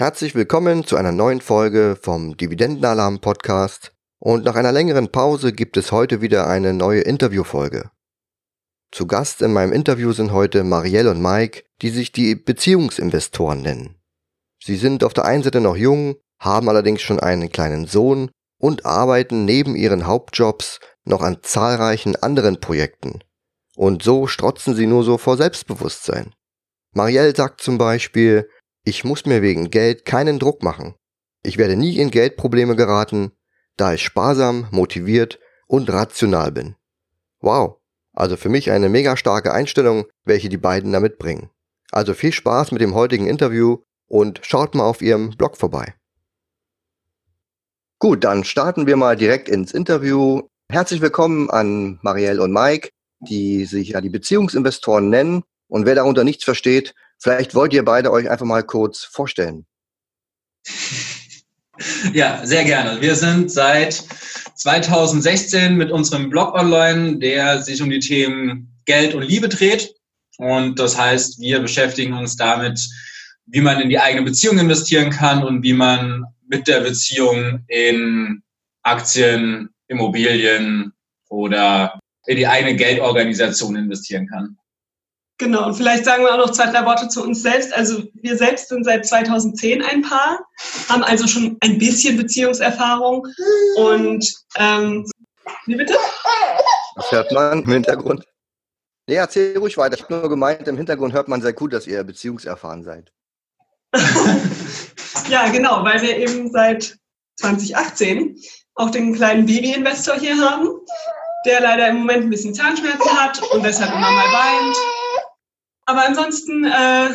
Herzlich 0.00 0.36
willkommen 0.36 0.86
zu 0.86 0.94
einer 0.94 1.10
neuen 1.10 1.40
Folge 1.40 1.98
vom 2.00 2.36
Dividendenalarm 2.36 3.18
Podcast. 3.18 3.90
Und 4.20 4.44
nach 4.44 4.54
einer 4.54 4.70
längeren 4.70 5.10
Pause 5.10 5.52
gibt 5.52 5.76
es 5.76 5.90
heute 5.90 6.20
wieder 6.20 6.46
eine 6.46 6.72
neue 6.72 7.00
Interviewfolge. 7.00 7.90
Zu 8.92 9.08
Gast 9.08 9.42
in 9.42 9.52
meinem 9.52 9.72
Interview 9.72 10.12
sind 10.12 10.30
heute 10.30 10.62
Marielle 10.62 11.10
und 11.10 11.20
Mike, 11.20 11.64
die 11.82 11.90
sich 11.90 12.12
die 12.12 12.36
Beziehungsinvestoren 12.36 13.60
nennen. 13.60 13.96
Sie 14.62 14.76
sind 14.76 15.02
auf 15.02 15.14
der 15.14 15.24
einen 15.24 15.42
Seite 15.42 15.60
noch 15.60 15.76
jung, 15.76 16.14
haben 16.38 16.68
allerdings 16.68 17.02
schon 17.02 17.18
einen 17.18 17.50
kleinen 17.50 17.88
Sohn 17.88 18.30
und 18.60 18.86
arbeiten 18.86 19.46
neben 19.46 19.74
ihren 19.74 20.06
Hauptjobs 20.06 20.78
noch 21.06 21.22
an 21.22 21.38
zahlreichen 21.42 22.14
anderen 22.14 22.60
Projekten. 22.60 23.24
Und 23.74 24.04
so 24.04 24.28
strotzen 24.28 24.76
sie 24.76 24.86
nur 24.86 25.02
so 25.02 25.18
vor 25.18 25.36
Selbstbewusstsein. 25.36 26.36
Marielle 26.94 27.34
sagt 27.34 27.60
zum 27.60 27.78
Beispiel, 27.78 28.48
ich 28.88 29.04
muss 29.04 29.26
mir 29.26 29.42
wegen 29.42 29.70
Geld 29.70 30.06
keinen 30.06 30.38
Druck 30.38 30.62
machen. 30.62 30.94
Ich 31.42 31.58
werde 31.58 31.76
nie 31.76 31.98
in 31.98 32.10
Geldprobleme 32.10 32.74
geraten, 32.74 33.32
da 33.76 33.92
ich 33.92 34.02
sparsam, 34.02 34.66
motiviert 34.70 35.38
und 35.66 35.92
rational 35.92 36.52
bin. 36.52 36.74
Wow, 37.40 37.80
also 38.14 38.38
für 38.38 38.48
mich 38.48 38.70
eine 38.70 38.88
mega 38.88 39.18
starke 39.18 39.52
Einstellung, 39.52 40.06
welche 40.24 40.48
die 40.48 40.56
beiden 40.56 40.90
damit 40.90 41.18
bringen. 41.18 41.50
Also 41.92 42.14
viel 42.14 42.32
Spaß 42.32 42.72
mit 42.72 42.80
dem 42.80 42.94
heutigen 42.94 43.26
Interview 43.26 43.76
und 44.06 44.40
schaut 44.42 44.74
mal 44.74 44.84
auf 44.84 45.02
ihrem 45.02 45.36
Blog 45.36 45.58
vorbei. 45.58 45.94
Gut, 47.98 48.24
dann 48.24 48.42
starten 48.42 48.86
wir 48.86 48.96
mal 48.96 49.16
direkt 49.16 49.50
ins 49.50 49.72
Interview. 49.72 50.48
Herzlich 50.70 51.02
willkommen 51.02 51.50
an 51.50 51.98
Marielle 52.00 52.42
und 52.42 52.52
Mike, 52.52 52.88
die 53.20 53.66
sich 53.66 53.90
ja 53.90 54.00
die 54.00 54.08
Beziehungsinvestoren 54.08 55.10
nennen. 55.10 55.42
Und 55.68 55.84
wer 55.84 55.94
darunter 55.94 56.24
nichts 56.24 56.44
versteht, 56.44 56.94
Vielleicht 57.18 57.54
wollt 57.54 57.72
ihr 57.72 57.84
beide 57.84 58.12
euch 58.12 58.30
einfach 58.30 58.46
mal 58.46 58.62
kurz 58.62 59.04
vorstellen. 59.04 59.66
Ja, 62.12 62.44
sehr 62.44 62.64
gerne. 62.64 63.00
Wir 63.00 63.14
sind 63.14 63.50
seit 63.50 64.04
2016 64.56 65.76
mit 65.76 65.90
unserem 65.90 66.28
Blog 66.28 66.54
online, 66.54 67.18
der 67.18 67.62
sich 67.62 67.80
um 67.82 67.90
die 67.90 68.00
Themen 68.00 68.72
Geld 68.84 69.14
und 69.14 69.22
Liebe 69.22 69.48
dreht. 69.48 69.94
Und 70.38 70.78
das 70.78 70.98
heißt, 70.98 71.40
wir 71.40 71.60
beschäftigen 71.60 72.14
uns 72.14 72.36
damit, 72.36 72.80
wie 73.46 73.60
man 73.60 73.80
in 73.80 73.88
die 73.88 73.98
eigene 73.98 74.24
Beziehung 74.24 74.58
investieren 74.58 75.10
kann 75.10 75.44
und 75.44 75.62
wie 75.62 75.72
man 75.72 76.24
mit 76.48 76.66
der 76.66 76.80
Beziehung 76.80 77.64
in 77.68 78.42
Aktien, 78.82 79.70
Immobilien 79.88 80.92
oder 81.28 81.98
in 82.26 82.36
die 82.36 82.46
eigene 82.46 82.76
Geldorganisation 82.76 83.76
investieren 83.76 84.26
kann. 84.28 84.58
Genau, 85.38 85.66
und 85.66 85.74
vielleicht 85.74 86.04
sagen 86.04 86.24
wir 86.24 86.34
auch 86.34 86.46
noch 86.46 86.50
zwei, 86.50 86.66
drei 86.66 86.84
Worte 86.84 87.08
zu 87.08 87.22
uns 87.22 87.42
selbst. 87.42 87.72
Also 87.72 88.02
wir 88.14 88.36
selbst 88.36 88.68
sind 88.68 88.82
seit 88.82 89.06
2010 89.06 89.82
ein 89.82 90.02
Paar, 90.02 90.40
haben 90.88 91.04
also 91.04 91.28
schon 91.28 91.56
ein 91.60 91.78
bisschen 91.78 92.16
Beziehungserfahrung. 92.16 93.24
Und 93.76 94.34
ähm, 94.56 95.08
wie 95.66 95.76
bitte? 95.76 95.94
Das 96.96 97.12
hört 97.12 97.30
man 97.30 97.62
im 97.62 97.70
Hintergrund. 97.70 98.24
Nee, 99.06 99.14
erzähl 99.14 99.56
ruhig 99.56 99.78
weiter. 99.78 99.94
Ich 99.94 100.02
habe 100.02 100.14
nur 100.14 100.28
gemeint, 100.28 100.66
im 100.66 100.76
Hintergrund 100.76 101.14
hört 101.14 101.28
man 101.28 101.40
sehr 101.40 101.52
gut, 101.52 101.72
dass 101.72 101.86
ihr 101.86 102.02
beziehungserfahren 102.02 102.82
seid. 102.82 103.12
ja, 105.28 105.48
genau, 105.50 105.84
weil 105.84 106.02
wir 106.02 106.16
eben 106.18 106.50
seit 106.50 106.98
2018 107.36 108.36
auch 108.74 108.90
den 108.90 109.14
kleinen 109.14 109.46
Baby-Investor 109.46 110.16
hier 110.16 110.36
haben, 110.36 110.68
der 111.46 111.60
leider 111.60 111.88
im 111.88 111.98
Moment 111.98 112.24
ein 112.24 112.30
bisschen 112.30 112.54
Zahnschmerzen 112.54 113.10
hat 113.18 113.40
und 113.52 113.64
deshalb 113.64 113.92
immer 113.92 114.10
mal 114.10 114.32
weint 114.32 114.76
aber 115.88 116.06
ansonsten, 116.06 116.64
äh, 116.64 117.08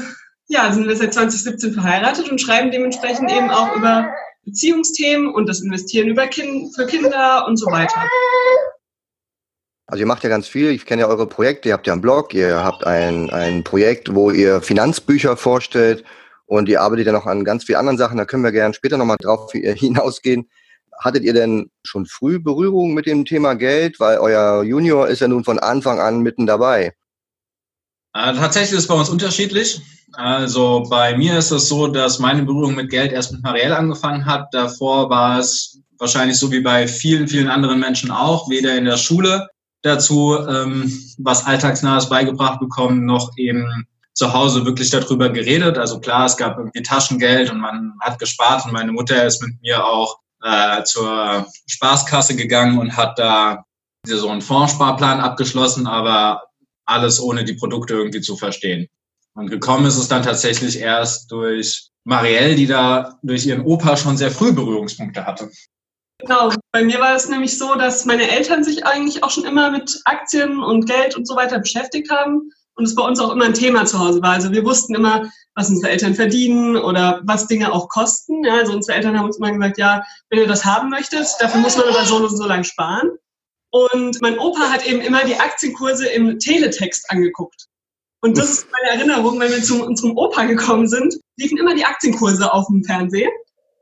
ja, 0.48 0.74
sind 0.74 0.88
wir 0.88 0.96
seit 0.96 1.14
2017 1.14 1.74
verheiratet 1.74 2.30
und 2.30 2.42
schreiben 2.42 2.72
dementsprechend 2.72 3.32
eben 3.32 3.52
auch 3.52 3.76
über 3.76 4.12
Beziehungsthemen 4.46 5.32
und 5.32 5.48
das 5.48 5.62
Investieren 5.62 6.08
über 6.08 6.26
kind, 6.26 6.76
für 6.76 6.88
Kinder 6.88 7.46
und 7.48 7.58
so 7.58 7.68
weiter. 7.68 8.10
Also 9.86 10.02
ihr 10.02 10.08
macht 10.08 10.24
ja 10.24 10.30
ganz 10.30 10.48
viel. 10.48 10.72
Ich 10.72 10.88
kenne 10.88 11.04
ja 11.04 11.08
eure 11.08 11.28
Projekte. 11.28 11.70
Ihr 11.70 11.74
habt 11.76 11.86
ja 11.86 11.94
einen 11.94 12.02
Blog, 12.02 12.34
ihr 12.34 12.64
habt 12.64 12.84
ein, 12.88 13.30
ein 13.30 13.64
Projekt, 13.64 14.16
wo 14.16 14.32
ihr 14.32 14.60
Finanzbücher 14.60 15.38
vorstellt 15.38 16.04
und 16.48 16.68
ihr 16.68 16.82
arbeitet 16.82 17.06
ja 17.06 17.14
noch 17.14 17.28
an 17.28 17.46
ganz 17.46 17.66
vielen 17.66 17.78
anderen 17.78 18.00
Sachen. 18.00 18.18
Da 18.18 18.26
können 18.26 18.44
wir 18.44 18.52
gerne 18.52 18.74
später 18.74 18.98
nochmal 18.98 19.18
drauf 19.22 19.52
hinausgehen. 19.54 20.50
Hattet 21.00 21.24
ihr 21.24 21.34
denn 21.34 21.70
schon 21.84 22.08
früh 22.08 22.40
Berührung 22.40 22.96
mit 22.96 23.06
dem 23.06 23.26
Thema 23.26 23.54
Geld? 23.54 24.00
Weil 24.00 24.18
euer 24.18 24.64
Junior 24.64 25.08
ist 25.08 25.20
ja 25.20 25.28
nun 25.28 25.44
von 25.44 25.60
Anfang 25.60 26.00
an 26.00 26.22
mitten 26.22 26.48
dabei. 26.48 26.94
Äh, 28.14 28.34
tatsächlich 28.34 28.74
ist 28.74 28.84
es 28.84 28.88
bei 28.88 28.96
uns 28.96 29.10
unterschiedlich. 29.10 29.82
Also 30.14 30.84
bei 30.90 31.18
mir 31.18 31.38
ist 31.40 31.52
es 31.52 31.68
so, 31.68 31.88
dass 31.88 32.20
meine 32.20 32.44
Berührung 32.44 32.76
mit 32.76 32.90
Geld 32.90 33.12
erst 33.12 33.32
mit 33.32 33.42
Marielle 33.42 33.78
angefangen 33.78 34.26
hat. 34.26 34.54
Davor 34.54 35.10
war 35.10 35.40
es 35.40 35.82
wahrscheinlich 35.98 36.38
so 36.38 36.52
wie 36.52 36.62
bei 36.62 36.88
vielen, 36.88 37.28
vielen 37.28 37.50
anderen 37.50 37.80
Menschen 37.80 38.12
auch, 38.12 38.50
weder 38.50 38.78
in 38.78 38.86
der 38.86 38.98
Schule 38.98 39.48
dazu 39.82 40.38
ähm, 40.48 40.92
was 41.18 41.46
Alltagsnahes 41.46 42.10
beigebracht 42.10 42.60
bekommen, 42.60 43.06
noch 43.06 43.32
eben 43.38 43.86
zu 44.14 44.34
Hause 44.34 44.66
wirklich 44.66 44.90
darüber 44.92 45.30
geredet. 45.30 45.78
Also 45.78 46.00
klar, 46.00 46.26
es 46.26 46.38
gab 46.38 46.58
irgendwie 46.58 46.84
Taschengeld 46.84 47.52
und 47.52 47.60
man 47.60 47.94
hat 48.02 48.20
gespart 48.20 48.66
und 48.66 48.74
meine 48.74 48.92
Mutter 48.92 49.26
ist 49.26 49.42
mit 49.42 49.60
mir 49.62 49.84
auch 49.86 50.20
äh, 50.44 50.84
zur 50.84 51.48
Spaßkasse 51.68 52.36
gegangen 52.36 52.78
und 52.78 52.96
hat 52.96 53.18
da 53.18 53.66
so 54.06 54.30
einen 54.30 54.42
Fondssparplan 54.42 55.20
abgeschlossen, 55.20 55.88
aber 55.88 56.44
alles 56.86 57.22
ohne 57.22 57.44
die 57.44 57.54
Produkte 57.54 57.94
irgendwie 57.94 58.22
zu 58.22 58.36
verstehen. 58.36 58.88
Und 59.36 59.50
gekommen 59.50 59.86
ist 59.86 59.98
es 59.98 60.08
dann 60.08 60.24
tatsächlich 60.24 60.80
erst 60.80 61.32
durch 61.32 61.90
Marielle, 62.04 62.56
die 62.56 62.68
da 62.68 63.18
durch 63.24 63.46
ihren 63.46 63.62
Opa 63.62 63.98
schon 63.98 64.18
sehr 64.18 64.32
früh 64.32 64.52
Berührungspunkte 64.52 65.26
hatte. 65.26 65.50
Genau, 66.20 66.52
bei 66.72 66.84
mir 66.84 67.00
war 67.00 67.16
es 67.16 67.28
nämlich 67.28 67.58
so, 67.58 67.76
dass 67.76 68.06
meine 68.06 68.30
Eltern 68.30 68.64
sich 68.64 68.86
eigentlich 68.86 69.24
auch 69.24 69.32
schon 69.32 69.46
immer 69.46 69.72
mit 69.72 70.00
Aktien 70.06 70.62
und 70.64 70.86
Geld 70.86 71.18
und 71.18 71.28
so 71.28 71.36
weiter 71.36 71.60
beschäftigt 71.60 72.10
haben 72.10 72.52
und 72.76 72.86
es 72.86 72.96
bei 72.96 73.04
uns 73.04 73.20
auch 73.20 73.32
immer 73.32 73.46
ein 73.46 73.54
Thema 73.54 73.86
zu 73.86 74.00
Hause 74.00 74.22
war. 74.22 74.32
Also 74.32 74.52
wir 74.52 74.64
wussten 74.64 74.96
immer, 74.96 75.30
was 75.56 75.70
unsere 75.70 75.92
Eltern 75.92 76.16
verdienen 76.16 76.78
oder 76.78 77.22
was 77.26 77.48
Dinge 77.48 77.72
auch 77.72 77.90
kosten. 77.90 78.44
Ja, 78.44 78.56
also 78.56 78.74
unsere 78.74 78.98
Eltern 78.98 79.18
haben 79.18 79.26
uns 79.26 79.38
immer 79.38 79.52
gesagt, 79.52 79.78
ja, 79.78 80.04
wenn 80.30 80.40
ihr 80.40 80.48
das 80.48 80.66
haben 80.66 80.90
möchtet, 80.90 81.28
dafür 81.40 81.62
muss 81.62 81.78
man 81.78 81.88
aber 81.88 82.06
so 82.06 82.18
und 82.18 82.30
so 82.30 82.46
lang 82.46 82.64
sparen. 82.64 83.12
Und 83.74 84.22
mein 84.22 84.38
Opa 84.38 84.72
hat 84.72 84.86
eben 84.86 85.02
immer 85.02 85.24
die 85.26 85.36
Aktienkurse 85.36 86.08
im 86.08 86.38
Teletext 86.38 87.10
angeguckt. 87.10 87.66
Und 88.22 88.38
das 88.38 88.52
ist 88.52 88.68
meine 88.72 88.96
Erinnerung, 88.96 89.40
wenn 89.40 89.52
wir 89.52 89.64
zu 89.64 89.84
unserem 89.84 90.16
Opa 90.16 90.44
gekommen 90.46 90.88
sind, 90.88 91.16
liefen 91.38 91.58
immer 91.58 91.74
die 91.74 91.84
Aktienkurse 91.84 92.54
auf 92.54 92.68
dem 92.68 92.84
Fernsehen. 92.84 93.32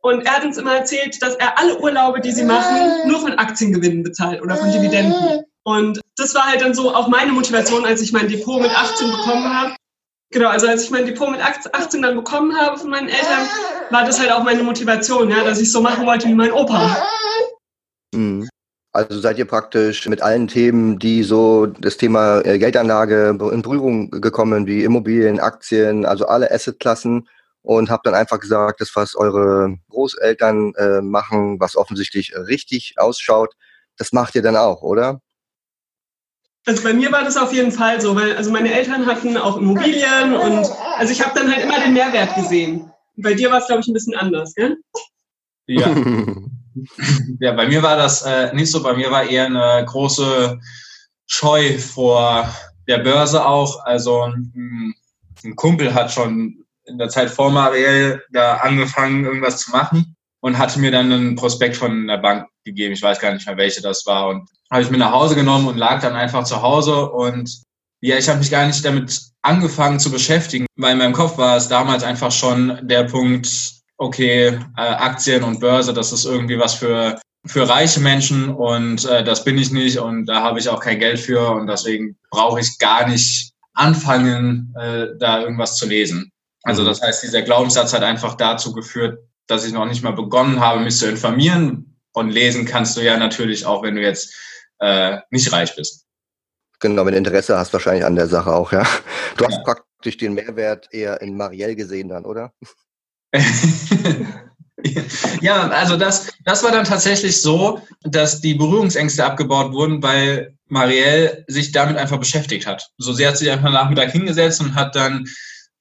Und 0.01 0.25
er 0.25 0.37
hat 0.37 0.45
uns 0.45 0.57
immer 0.57 0.77
erzählt, 0.77 1.21
dass 1.21 1.35
er 1.35 1.59
alle 1.59 1.77
Urlaube, 1.79 2.21
die 2.21 2.31
sie 2.31 2.45
machen, 2.45 3.07
nur 3.07 3.19
von 3.19 3.33
Aktiengewinnen 3.33 4.01
bezahlt 4.01 4.41
oder 4.41 4.55
von 4.55 4.71
Dividenden. 4.71 5.43
Und 5.63 5.99
das 6.15 6.33
war 6.33 6.47
halt 6.47 6.61
dann 6.61 6.73
so 6.73 6.95
auch 6.95 7.09
meine 7.09 7.33
Motivation, 7.33 7.85
als 7.85 8.01
ich 8.01 8.13
mein 8.13 8.29
Depot 8.29 8.61
mit 8.61 8.71
18 8.71 9.11
bekommen 9.11 9.53
habe. 9.53 9.75
Genau, 10.31 10.47
also 10.47 10.67
als 10.67 10.85
ich 10.85 10.89
mein 10.91 11.05
Depot 11.05 11.29
mit 11.29 11.41
18 11.41 12.01
dann 12.01 12.15
bekommen 12.15 12.57
habe 12.57 12.79
von 12.79 12.89
meinen 12.89 13.09
Eltern, 13.09 13.45
war 13.89 14.05
das 14.05 14.21
halt 14.21 14.31
auch 14.31 14.43
meine 14.43 14.63
Motivation, 14.63 15.29
ja, 15.29 15.43
dass 15.43 15.59
ich 15.59 15.69
so 15.69 15.81
machen 15.81 16.05
wollte 16.07 16.29
wie 16.29 16.33
mein 16.33 16.53
Opa. 16.53 16.97
Mhm. 18.15 18.47
Also 18.93 19.21
seid 19.21 19.37
ihr 19.37 19.45
praktisch 19.45 20.05
mit 20.07 20.21
allen 20.21 20.47
Themen, 20.47 20.99
die 20.99 21.23
so 21.23 21.65
das 21.65 21.95
Thema 21.95 22.41
äh, 22.41 22.59
Geldanlage 22.59 23.29
in 23.29 23.61
Berührung 23.61 24.11
gekommen, 24.11 24.67
wie 24.67 24.83
Immobilien, 24.83 25.39
Aktien, 25.39 26.05
also 26.05 26.25
alle 26.25 26.51
Assetklassen 26.51 27.29
und 27.61 27.89
habt 27.89 28.05
dann 28.05 28.15
einfach 28.15 28.39
gesagt, 28.39 28.81
das, 28.81 28.93
was 28.95 29.15
eure 29.15 29.77
Großeltern 29.89 30.73
äh, 30.75 31.01
machen, 31.01 31.59
was 31.59 31.77
offensichtlich 31.77 32.33
richtig 32.35 32.95
ausschaut, 32.97 33.53
das 33.97 34.11
macht 34.11 34.35
ihr 34.35 34.41
dann 34.41 34.57
auch, 34.57 34.81
oder? 34.81 35.21
Also 36.65 36.83
bei 36.83 36.93
mir 36.93 37.11
war 37.13 37.23
das 37.23 37.37
auf 37.37 37.53
jeden 37.53 37.71
Fall 37.71 38.01
so, 38.01 38.15
weil 38.15 38.35
also 38.35 38.51
meine 38.51 38.73
Eltern 38.73 39.05
hatten 39.05 39.37
auch 39.37 39.57
Immobilien 39.57 40.33
und 40.33 40.69
also 40.97 41.11
ich 41.11 41.25
habe 41.25 41.37
dann 41.39 41.51
halt 41.51 41.63
immer 41.63 41.79
den 41.79 41.93
Mehrwert 41.93 42.35
gesehen. 42.35 42.91
Bei 43.15 43.33
dir 43.33 43.51
war 43.51 43.59
es, 43.59 43.67
glaube 43.67 43.81
ich, 43.81 43.87
ein 43.87 43.93
bisschen 43.93 44.15
anders, 44.15 44.53
gell? 44.53 44.77
Ja. 45.65 45.95
ja, 47.39 47.53
bei 47.53 47.67
mir 47.67 47.83
war 47.83 47.97
das 47.97 48.21
äh, 48.23 48.53
nicht 48.53 48.71
so. 48.71 48.81
Bei 48.81 48.93
mir 48.93 49.11
war 49.11 49.23
eher 49.23 49.45
eine 49.45 49.85
große 49.85 50.59
Scheu 51.27 51.77
vor 51.77 52.53
der 52.87 52.99
Börse 52.99 53.45
auch. 53.45 53.83
Also 53.85 54.23
ein, 54.23 54.95
ein 55.43 55.55
Kumpel 55.55 55.93
hat 55.93 56.11
schon 56.11 56.65
in 56.85 56.97
der 56.97 57.09
Zeit 57.09 57.29
vor 57.29 57.51
Marielle 57.51 58.21
da 58.31 58.57
angefangen, 58.57 59.25
irgendwas 59.25 59.61
zu 59.61 59.71
machen 59.71 60.15
und 60.41 60.57
hatte 60.57 60.79
mir 60.79 60.91
dann 60.91 61.11
einen 61.11 61.35
Prospekt 61.35 61.77
von 61.77 62.07
der 62.07 62.17
Bank 62.17 62.47
gegeben. 62.65 62.93
Ich 62.93 63.01
weiß 63.01 63.19
gar 63.19 63.33
nicht 63.33 63.45
mehr, 63.45 63.57
welche 63.57 63.81
das 63.81 64.05
war. 64.05 64.27
Und 64.29 64.49
habe 64.69 64.81
ich 64.81 64.89
mir 64.89 64.97
nach 64.97 65.11
Hause 65.11 65.35
genommen 65.35 65.67
und 65.67 65.77
lag 65.77 66.01
dann 66.01 66.15
einfach 66.15 66.43
zu 66.43 66.61
Hause. 66.61 67.09
Und 67.09 67.61
ja, 68.01 68.17
ich 68.17 68.27
habe 68.27 68.39
mich 68.39 68.51
gar 68.51 68.65
nicht 68.65 68.83
damit 68.83 69.21
angefangen 69.41 69.99
zu 69.99 70.11
beschäftigen, 70.11 70.65
weil 70.75 70.93
in 70.93 70.97
meinem 70.97 71.13
Kopf 71.13 71.37
war 71.37 71.57
es 71.57 71.67
damals 71.67 72.03
einfach 72.03 72.31
schon 72.31 72.79
der 72.83 73.03
Punkt, 73.03 73.80
okay, 74.01 74.47
äh, 74.47 74.81
Aktien 74.81 75.43
und 75.43 75.59
Börse, 75.59 75.93
das 75.93 76.11
ist 76.11 76.25
irgendwie 76.25 76.57
was 76.57 76.73
für, 76.73 77.21
für 77.45 77.69
reiche 77.69 77.99
Menschen 77.99 78.49
und 78.49 79.05
äh, 79.05 79.23
das 79.23 79.43
bin 79.43 79.59
ich 79.59 79.71
nicht 79.71 79.99
und 79.99 80.25
da 80.25 80.41
habe 80.41 80.57
ich 80.57 80.69
auch 80.69 80.79
kein 80.79 80.97
Geld 80.97 81.19
für 81.19 81.51
und 81.51 81.67
deswegen 81.67 82.17
brauche 82.31 82.59
ich 82.59 82.79
gar 82.79 83.07
nicht 83.07 83.53
anfangen, 83.73 84.73
äh, 84.79 85.05
da 85.19 85.41
irgendwas 85.41 85.77
zu 85.77 85.87
lesen. 85.87 86.31
Also 86.63 86.81
mhm. 86.81 86.87
das 86.87 87.01
heißt, 87.01 87.21
dieser 87.21 87.43
Glaubenssatz 87.43 87.93
hat 87.93 88.01
einfach 88.01 88.33
dazu 88.33 88.73
geführt, 88.73 89.19
dass 89.45 89.65
ich 89.65 89.71
noch 89.71 89.85
nicht 89.85 90.03
mal 90.03 90.13
begonnen 90.13 90.59
habe, 90.59 90.79
mich 90.79 90.97
zu 90.97 91.07
informieren. 91.07 91.99
Und 92.13 92.31
lesen 92.31 92.65
kannst 92.65 92.97
du 92.97 93.01
ja 93.01 93.17
natürlich 93.17 93.67
auch, 93.67 93.83
wenn 93.83 93.95
du 93.95 94.01
jetzt 94.01 94.33
äh, 94.79 95.19
nicht 95.29 95.53
reich 95.53 95.75
bist. 95.75 96.05
Genau, 96.79 97.05
wenn 97.05 97.11
du 97.11 97.19
Interesse 97.19 97.57
hast 97.57 97.71
wahrscheinlich 97.71 98.03
an 98.03 98.15
der 98.15 98.27
Sache 98.27 98.51
auch, 98.51 98.71
ja. 98.71 98.83
Du 99.37 99.45
hast 99.45 99.57
ja. 99.57 99.63
praktisch 99.63 100.17
den 100.17 100.33
Mehrwert 100.33 100.89
eher 100.91 101.21
in 101.21 101.37
Marielle 101.37 101.75
gesehen 101.75 102.09
dann, 102.09 102.25
oder? 102.25 102.51
ja, 105.41 105.67
also 105.69 105.97
das, 105.97 106.31
das 106.43 106.63
war 106.63 106.71
dann 106.71 106.85
tatsächlich 106.85 107.41
so, 107.41 107.81
dass 108.03 108.41
die 108.41 108.53
Berührungsängste 108.53 109.25
abgebaut 109.25 109.73
wurden, 109.73 110.03
weil 110.03 110.55
Marielle 110.67 111.43
sich 111.47 111.71
damit 111.71 111.97
einfach 111.97 112.19
beschäftigt 112.19 112.65
hat. 112.65 112.89
So, 112.97 113.13
sie 113.13 113.27
hat 113.27 113.37
sich 113.37 113.51
einfach 113.51 113.71
Nachmittag 113.71 114.11
hingesetzt 114.11 114.61
und 114.61 114.75
hat 114.75 114.95
dann 114.95 115.27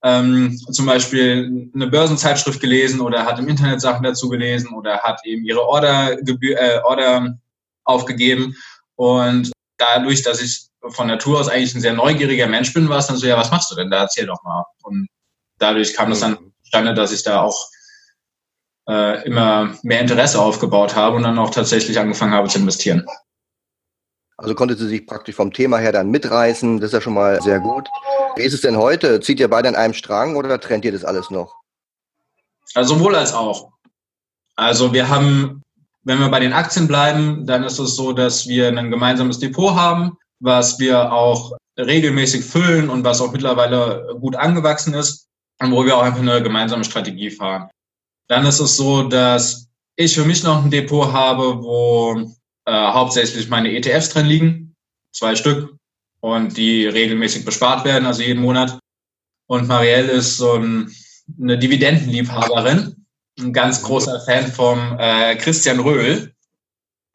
ähm, 0.02 0.58
zum 0.70 0.86
Beispiel 0.86 1.70
eine 1.74 1.86
Börsenzeitschrift 1.86 2.60
gelesen 2.60 3.00
oder 3.00 3.26
hat 3.26 3.38
im 3.38 3.48
Internet 3.48 3.80
Sachen 3.80 4.02
dazu 4.02 4.28
gelesen 4.28 4.72
oder 4.72 5.00
hat 5.00 5.20
eben 5.24 5.44
ihre 5.44 5.62
Order, 5.62 6.16
äh, 6.18 6.80
Order 6.82 7.38
aufgegeben. 7.84 8.56
Und 8.96 9.52
dadurch, 9.76 10.22
dass 10.22 10.40
ich 10.40 10.68
von 10.88 11.06
Natur 11.06 11.40
aus 11.40 11.48
eigentlich 11.48 11.74
ein 11.74 11.80
sehr 11.80 11.92
neugieriger 11.92 12.46
Mensch 12.46 12.72
bin, 12.72 12.88
war 12.88 12.98
es 12.98 13.06
dann 13.06 13.16
so, 13.16 13.26
ja, 13.26 13.36
was 13.36 13.50
machst 13.50 13.70
du 13.70 13.76
denn 13.76 13.90
da? 13.90 14.02
Erzähl 14.02 14.26
doch 14.26 14.42
mal. 14.42 14.64
Und 14.82 15.08
dadurch 15.58 15.94
kam 15.94 16.10
das 16.10 16.20
dann. 16.20 16.49
Zustande, 16.70 16.94
dass 16.94 17.12
ich 17.12 17.24
da 17.24 17.42
auch 17.42 17.68
äh, 18.88 19.26
immer 19.26 19.74
mehr 19.82 20.00
Interesse 20.00 20.40
aufgebaut 20.40 20.94
habe 20.94 21.16
und 21.16 21.24
dann 21.24 21.38
auch 21.38 21.50
tatsächlich 21.50 21.98
angefangen 21.98 22.32
habe 22.32 22.48
zu 22.48 22.60
investieren. 22.60 23.04
Also 24.36 24.54
konnte 24.54 24.76
sie 24.76 24.88
sich 24.88 25.06
praktisch 25.06 25.34
vom 25.34 25.52
Thema 25.52 25.78
her 25.78 25.92
dann 25.92 26.10
mitreißen. 26.10 26.80
Das 26.80 26.88
ist 26.88 26.94
ja 26.94 27.00
schon 27.00 27.14
mal 27.14 27.42
sehr 27.42 27.60
gut. 27.60 27.88
Wie 28.36 28.42
ist 28.42 28.54
es 28.54 28.62
denn 28.62 28.76
heute? 28.76 29.20
Zieht 29.20 29.40
ihr 29.40 29.50
beide 29.50 29.68
an 29.68 29.74
einem 29.74 29.94
Strang 29.94 30.36
oder 30.36 30.60
trennt 30.60 30.84
ihr 30.84 30.92
das 30.92 31.04
alles 31.04 31.28
noch? 31.30 31.56
Also 32.74 32.94
sowohl 32.94 33.16
als 33.16 33.34
auch. 33.34 33.72
Also 34.54 34.92
wir 34.92 35.08
haben, 35.08 35.62
wenn 36.04 36.20
wir 36.20 36.28
bei 36.28 36.40
den 36.40 36.52
Aktien 36.52 36.86
bleiben, 36.86 37.46
dann 37.46 37.64
ist 37.64 37.78
es 37.80 37.96
so, 37.96 38.12
dass 38.12 38.46
wir 38.46 38.68
ein 38.68 38.90
gemeinsames 38.90 39.40
Depot 39.40 39.74
haben, 39.74 40.16
was 40.38 40.78
wir 40.78 41.12
auch 41.12 41.52
regelmäßig 41.76 42.44
füllen 42.44 42.88
und 42.88 43.04
was 43.04 43.20
auch 43.20 43.32
mittlerweile 43.32 44.06
gut 44.20 44.36
angewachsen 44.36 44.94
ist 44.94 45.29
und 45.60 45.72
wo 45.72 45.84
wir 45.84 45.96
auch 45.96 46.02
einfach 46.02 46.20
eine 46.20 46.42
gemeinsame 46.42 46.84
Strategie 46.84 47.30
fahren. 47.30 47.70
Dann 48.28 48.46
ist 48.46 48.60
es 48.60 48.76
so, 48.76 49.02
dass 49.02 49.68
ich 49.96 50.14
für 50.14 50.24
mich 50.24 50.42
noch 50.42 50.64
ein 50.64 50.70
Depot 50.70 51.12
habe, 51.12 51.62
wo 51.62 52.32
äh, 52.64 52.72
hauptsächlich 52.72 53.48
meine 53.48 53.72
ETFs 53.72 54.10
drin 54.10 54.26
liegen, 54.26 54.74
zwei 55.12 55.36
Stück, 55.36 55.74
und 56.20 56.56
die 56.56 56.86
regelmäßig 56.86 57.44
bespart 57.44 57.84
werden, 57.84 58.06
also 58.06 58.22
jeden 58.22 58.42
Monat. 58.42 58.78
Und 59.46 59.68
Marielle 59.68 60.12
ist 60.12 60.36
so 60.36 60.54
ein, 60.54 60.94
eine 61.40 61.58
Dividendenliebhaberin, 61.58 63.06
ein 63.38 63.52
ganz 63.52 63.82
großer 63.82 64.20
Fan 64.20 64.46
vom 64.46 64.96
äh, 64.98 65.36
Christian 65.36 65.80
Röhl. 65.80 66.32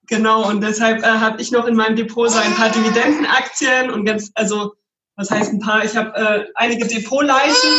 Genau, 0.08 0.48
und 0.48 0.62
deshalb 0.62 1.04
äh, 1.04 1.08
habe 1.08 1.42
ich 1.42 1.52
noch 1.52 1.66
in 1.66 1.76
meinem 1.76 1.96
Depot 1.96 2.30
so 2.30 2.38
ein 2.38 2.54
paar 2.56 2.70
Dividendenaktien 2.70 3.90
und 3.90 4.06
ganz, 4.06 4.32
also 4.36 4.76
was 5.16 5.32
heißt 5.32 5.54
ein 5.54 5.60
paar? 5.60 5.84
Ich 5.84 5.96
habe 5.96 6.16
äh, 6.16 6.46
einige 6.56 6.88
Depotleichen 6.88 7.70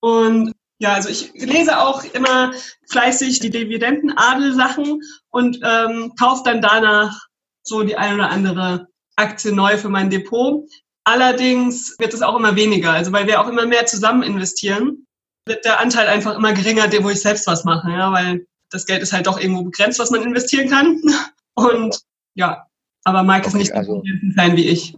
und 0.00 0.52
ja, 0.78 0.92
also 0.92 1.08
ich 1.08 1.32
lese 1.34 1.78
auch 1.80 2.04
immer 2.04 2.52
fleißig 2.90 3.40
die 3.40 3.50
Dividendenadel-Sachen 3.50 5.00
und 5.30 5.58
ähm, 5.62 6.12
kaufe 6.18 6.42
dann 6.44 6.60
danach 6.60 7.26
so 7.62 7.82
die 7.82 7.96
ein 7.96 8.14
oder 8.14 8.30
andere 8.30 8.88
Aktie 9.16 9.52
neu 9.52 9.78
für 9.78 9.88
mein 9.88 10.10
Depot. 10.10 10.68
Allerdings 11.04 11.96
wird 11.98 12.12
es 12.12 12.22
auch 12.22 12.36
immer 12.36 12.56
weniger, 12.56 12.92
also 12.92 13.12
weil 13.12 13.26
wir 13.26 13.40
auch 13.40 13.48
immer 13.48 13.64
mehr 13.64 13.86
zusammen 13.86 14.22
investieren, 14.22 15.06
wird 15.46 15.64
der 15.64 15.80
Anteil 15.80 16.08
einfach 16.08 16.36
immer 16.36 16.52
geringer, 16.52 16.90
wo 17.02 17.10
ich 17.10 17.20
selbst 17.20 17.46
was 17.46 17.64
mache, 17.64 17.90
ja, 17.90 18.12
weil 18.12 18.46
das 18.70 18.84
Geld 18.86 19.02
ist 19.02 19.12
halt 19.12 19.26
doch 19.26 19.38
irgendwo 19.40 19.62
begrenzt, 19.62 19.98
was 19.98 20.10
man 20.10 20.22
investieren 20.22 20.68
kann. 20.68 21.00
Und 21.54 22.00
ja, 22.34 22.66
aber 23.04 23.22
Mike 23.22 23.46
okay, 23.46 23.48
ist 23.48 23.54
nicht 23.54 23.68
so 23.68 23.74
also, 23.74 24.02
Fan 24.34 24.56
wie 24.56 24.68
ich. 24.68 24.94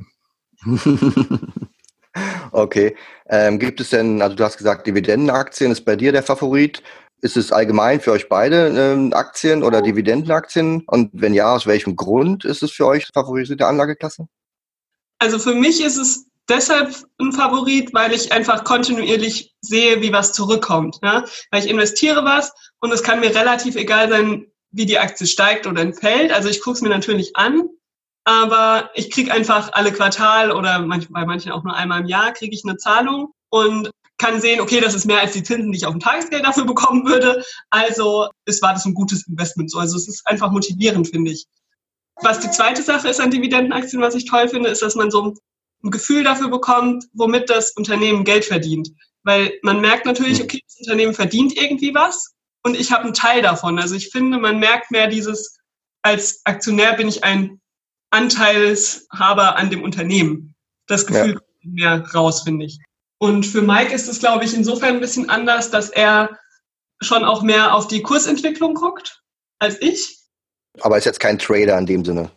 okay. 2.52 2.96
Ähm, 3.28 3.58
gibt 3.58 3.80
es 3.80 3.90
denn, 3.90 4.22
also 4.22 4.36
du 4.36 4.44
hast 4.44 4.58
gesagt, 4.58 4.86
Dividendenaktien 4.86 5.70
ist 5.70 5.84
bei 5.84 5.96
dir 5.96 6.12
der 6.12 6.22
Favorit. 6.22 6.82
Ist 7.20 7.36
es 7.36 7.50
allgemein 7.50 8.00
für 8.00 8.12
euch 8.12 8.28
beide 8.28 8.68
ähm, 8.68 9.12
Aktien 9.12 9.64
oder 9.64 9.82
Dividendenaktien? 9.82 10.84
Und 10.86 11.10
wenn 11.12 11.34
ja, 11.34 11.54
aus 11.54 11.66
welchem 11.66 11.96
Grund 11.96 12.44
ist 12.44 12.62
es 12.62 12.70
für 12.70 12.86
euch 12.86 13.08
favorisierte 13.12 13.66
Anlageklasse? 13.66 14.28
Also 15.18 15.40
für 15.40 15.54
mich 15.54 15.82
ist 15.82 15.96
es 15.96 16.26
deshalb 16.48 16.94
ein 17.20 17.32
Favorit, 17.32 17.92
weil 17.92 18.12
ich 18.12 18.32
einfach 18.32 18.62
kontinuierlich 18.62 19.54
sehe, 19.60 20.00
wie 20.00 20.12
was 20.12 20.32
zurückkommt. 20.32 20.98
Ja? 21.02 21.24
Weil 21.50 21.64
ich 21.64 21.70
investiere 21.70 22.24
was 22.24 22.52
und 22.80 22.92
es 22.92 23.02
kann 23.02 23.20
mir 23.20 23.34
relativ 23.34 23.74
egal 23.74 24.08
sein, 24.08 24.46
wie 24.70 24.86
die 24.86 24.98
Aktie 24.98 25.26
steigt 25.26 25.66
oder 25.66 25.92
fällt. 25.92 26.32
Also 26.32 26.48
ich 26.48 26.60
gucke 26.60 26.76
es 26.76 26.82
mir 26.82 26.90
natürlich 26.90 27.36
an, 27.36 27.68
aber 28.28 28.90
ich 28.92 29.10
kriege 29.10 29.32
einfach 29.32 29.72
alle 29.72 29.90
Quartal 29.90 30.52
oder 30.52 30.80
manch, 30.80 31.08
bei 31.08 31.24
manchen 31.24 31.50
auch 31.50 31.64
nur 31.64 31.74
einmal 31.74 32.02
im 32.02 32.06
Jahr 32.06 32.34
kriege 32.34 32.54
ich 32.54 32.62
eine 32.62 32.76
Zahlung 32.76 33.32
und 33.48 33.90
kann 34.18 34.38
sehen, 34.38 34.60
okay, 34.60 34.80
das 34.80 34.92
ist 34.92 35.06
mehr 35.06 35.20
als 35.20 35.32
die 35.32 35.42
Zinsen, 35.42 35.72
die 35.72 35.78
ich 35.78 35.86
auf 35.86 35.94
dem 35.94 36.00
Tagesgeld 36.00 36.44
dafür 36.44 36.66
bekommen 36.66 37.06
würde. 37.06 37.42
Also 37.70 38.28
es 38.44 38.60
war 38.60 38.74
das 38.74 38.84
ein 38.84 38.92
gutes 38.92 39.26
Investment. 39.26 39.74
Also 39.74 39.96
es 39.96 40.08
ist 40.08 40.26
einfach 40.26 40.50
motivierend, 40.50 41.08
finde 41.08 41.30
ich. 41.30 41.46
Was 42.16 42.40
die 42.40 42.50
zweite 42.50 42.82
Sache 42.82 43.08
ist 43.08 43.18
an 43.18 43.30
Dividendenaktien, 43.30 44.02
was 44.02 44.14
ich 44.14 44.26
toll 44.26 44.46
finde, 44.46 44.68
ist, 44.68 44.82
dass 44.82 44.94
man 44.94 45.10
so 45.10 45.34
ein 45.82 45.90
Gefühl 45.90 46.22
dafür 46.22 46.50
bekommt, 46.50 47.06
womit 47.14 47.48
das 47.48 47.70
Unternehmen 47.76 48.24
Geld 48.24 48.44
verdient. 48.44 48.90
Weil 49.22 49.54
man 49.62 49.80
merkt 49.80 50.04
natürlich, 50.04 50.42
okay, 50.42 50.60
das 50.66 50.80
Unternehmen 50.80 51.14
verdient 51.14 51.56
irgendwie 51.56 51.94
was 51.94 52.34
und 52.62 52.78
ich 52.78 52.92
habe 52.92 53.04
einen 53.04 53.14
Teil 53.14 53.40
davon. 53.40 53.78
Also 53.78 53.94
ich 53.94 54.10
finde, 54.10 54.36
man 54.36 54.58
merkt 54.58 54.90
mehr 54.90 55.06
dieses, 55.06 55.56
als 56.02 56.42
Aktionär 56.44 56.92
bin 56.92 57.08
ich 57.08 57.24
ein 57.24 57.58
Anteilshaber 58.10 59.56
an 59.56 59.70
dem 59.70 59.82
Unternehmen. 59.82 60.54
Das 60.86 61.06
Gefühl 61.06 61.32
ja. 61.32 61.34
kommt 61.34 61.74
mehr 61.74 62.04
raus, 62.14 62.42
finde 62.42 62.66
ich. 62.66 62.78
Und 63.18 63.44
für 63.44 63.62
Mike 63.62 63.92
ist 63.92 64.08
es, 64.08 64.20
glaube 64.20 64.44
ich, 64.44 64.54
insofern 64.54 64.94
ein 64.94 65.00
bisschen 65.00 65.28
anders, 65.28 65.70
dass 65.70 65.90
er 65.90 66.38
schon 67.00 67.24
auch 67.24 67.42
mehr 67.42 67.74
auf 67.74 67.88
die 67.88 68.02
Kursentwicklung 68.02 68.74
guckt 68.74 69.22
als 69.58 69.80
ich. 69.80 70.18
Aber 70.80 70.96
ist 70.98 71.04
jetzt 71.04 71.20
kein 71.20 71.38
Trader 71.38 71.76
in 71.78 71.86
dem 71.86 72.04
Sinne. 72.04 72.30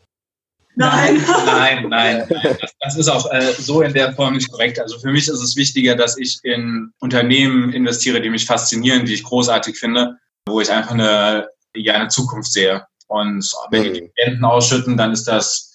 Nein. 0.75 1.23
Nein, 1.45 1.89
nein, 1.89 2.27
nein. 2.29 2.57
Das, 2.59 2.73
das 2.79 2.97
ist 2.97 3.09
auch 3.09 3.31
äh, 3.31 3.53
so 3.53 3.81
in 3.81 3.93
der 3.93 4.13
Form 4.13 4.33
nicht 4.33 4.49
korrekt. 4.51 4.79
Also 4.79 4.97
für 4.99 5.11
mich 5.11 5.27
ist 5.27 5.41
es 5.41 5.55
wichtiger, 5.55 5.95
dass 5.95 6.17
ich 6.17 6.39
in 6.43 6.91
Unternehmen 6.99 7.73
investiere, 7.73 8.21
die 8.21 8.29
mich 8.29 8.45
faszinieren, 8.45 9.05
die 9.05 9.13
ich 9.13 9.23
großartig 9.23 9.77
finde, 9.77 10.17
wo 10.47 10.61
ich 10.61 10.71
einfach 10.71 10.91
eine, 10.91 11.47
ja, 11.75 11.95
eine 11.95 12.07
Zukunft 12.07 12.51
sehe. 12.51 12.85
Und 13.11 13.45
wenn 13.69 13.83
die 13.83 13.89
mhm. 13.89 13.93
Dividenden 13.93 14.45
ausschütten, 14.45 14.97
dann 14.97 15.11
ist 15.11 15.25
das, 15.25 15.71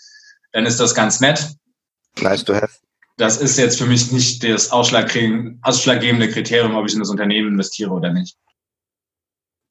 dann 0.53 0.67
ist 0.67 0.81
das 0.81 0.95
ganz 0.95 1.21
nett. 1.21 1.55
Nice 2.21 2.45
to 2.45 2.55
have 2.55 2.79
das 3.17 3.39
ist 3.39 3.57
jetzt 3.57 3.79
für 3.79 3.87
mich 3.87 4.13
nicht 4.13 4.45
das 4.45 4.71
ausschlaggebende 4.73 6.29
Kriterium, 6.29 6.77
ob 6.77 6.87
ich 6.87 6.93
in 6.93 7.01
das 7.01 7.11
Unternehmen 7.11 7.49
investiere 7.49 7.91
oder 7.91 8.13
nicht. 8.13 8.37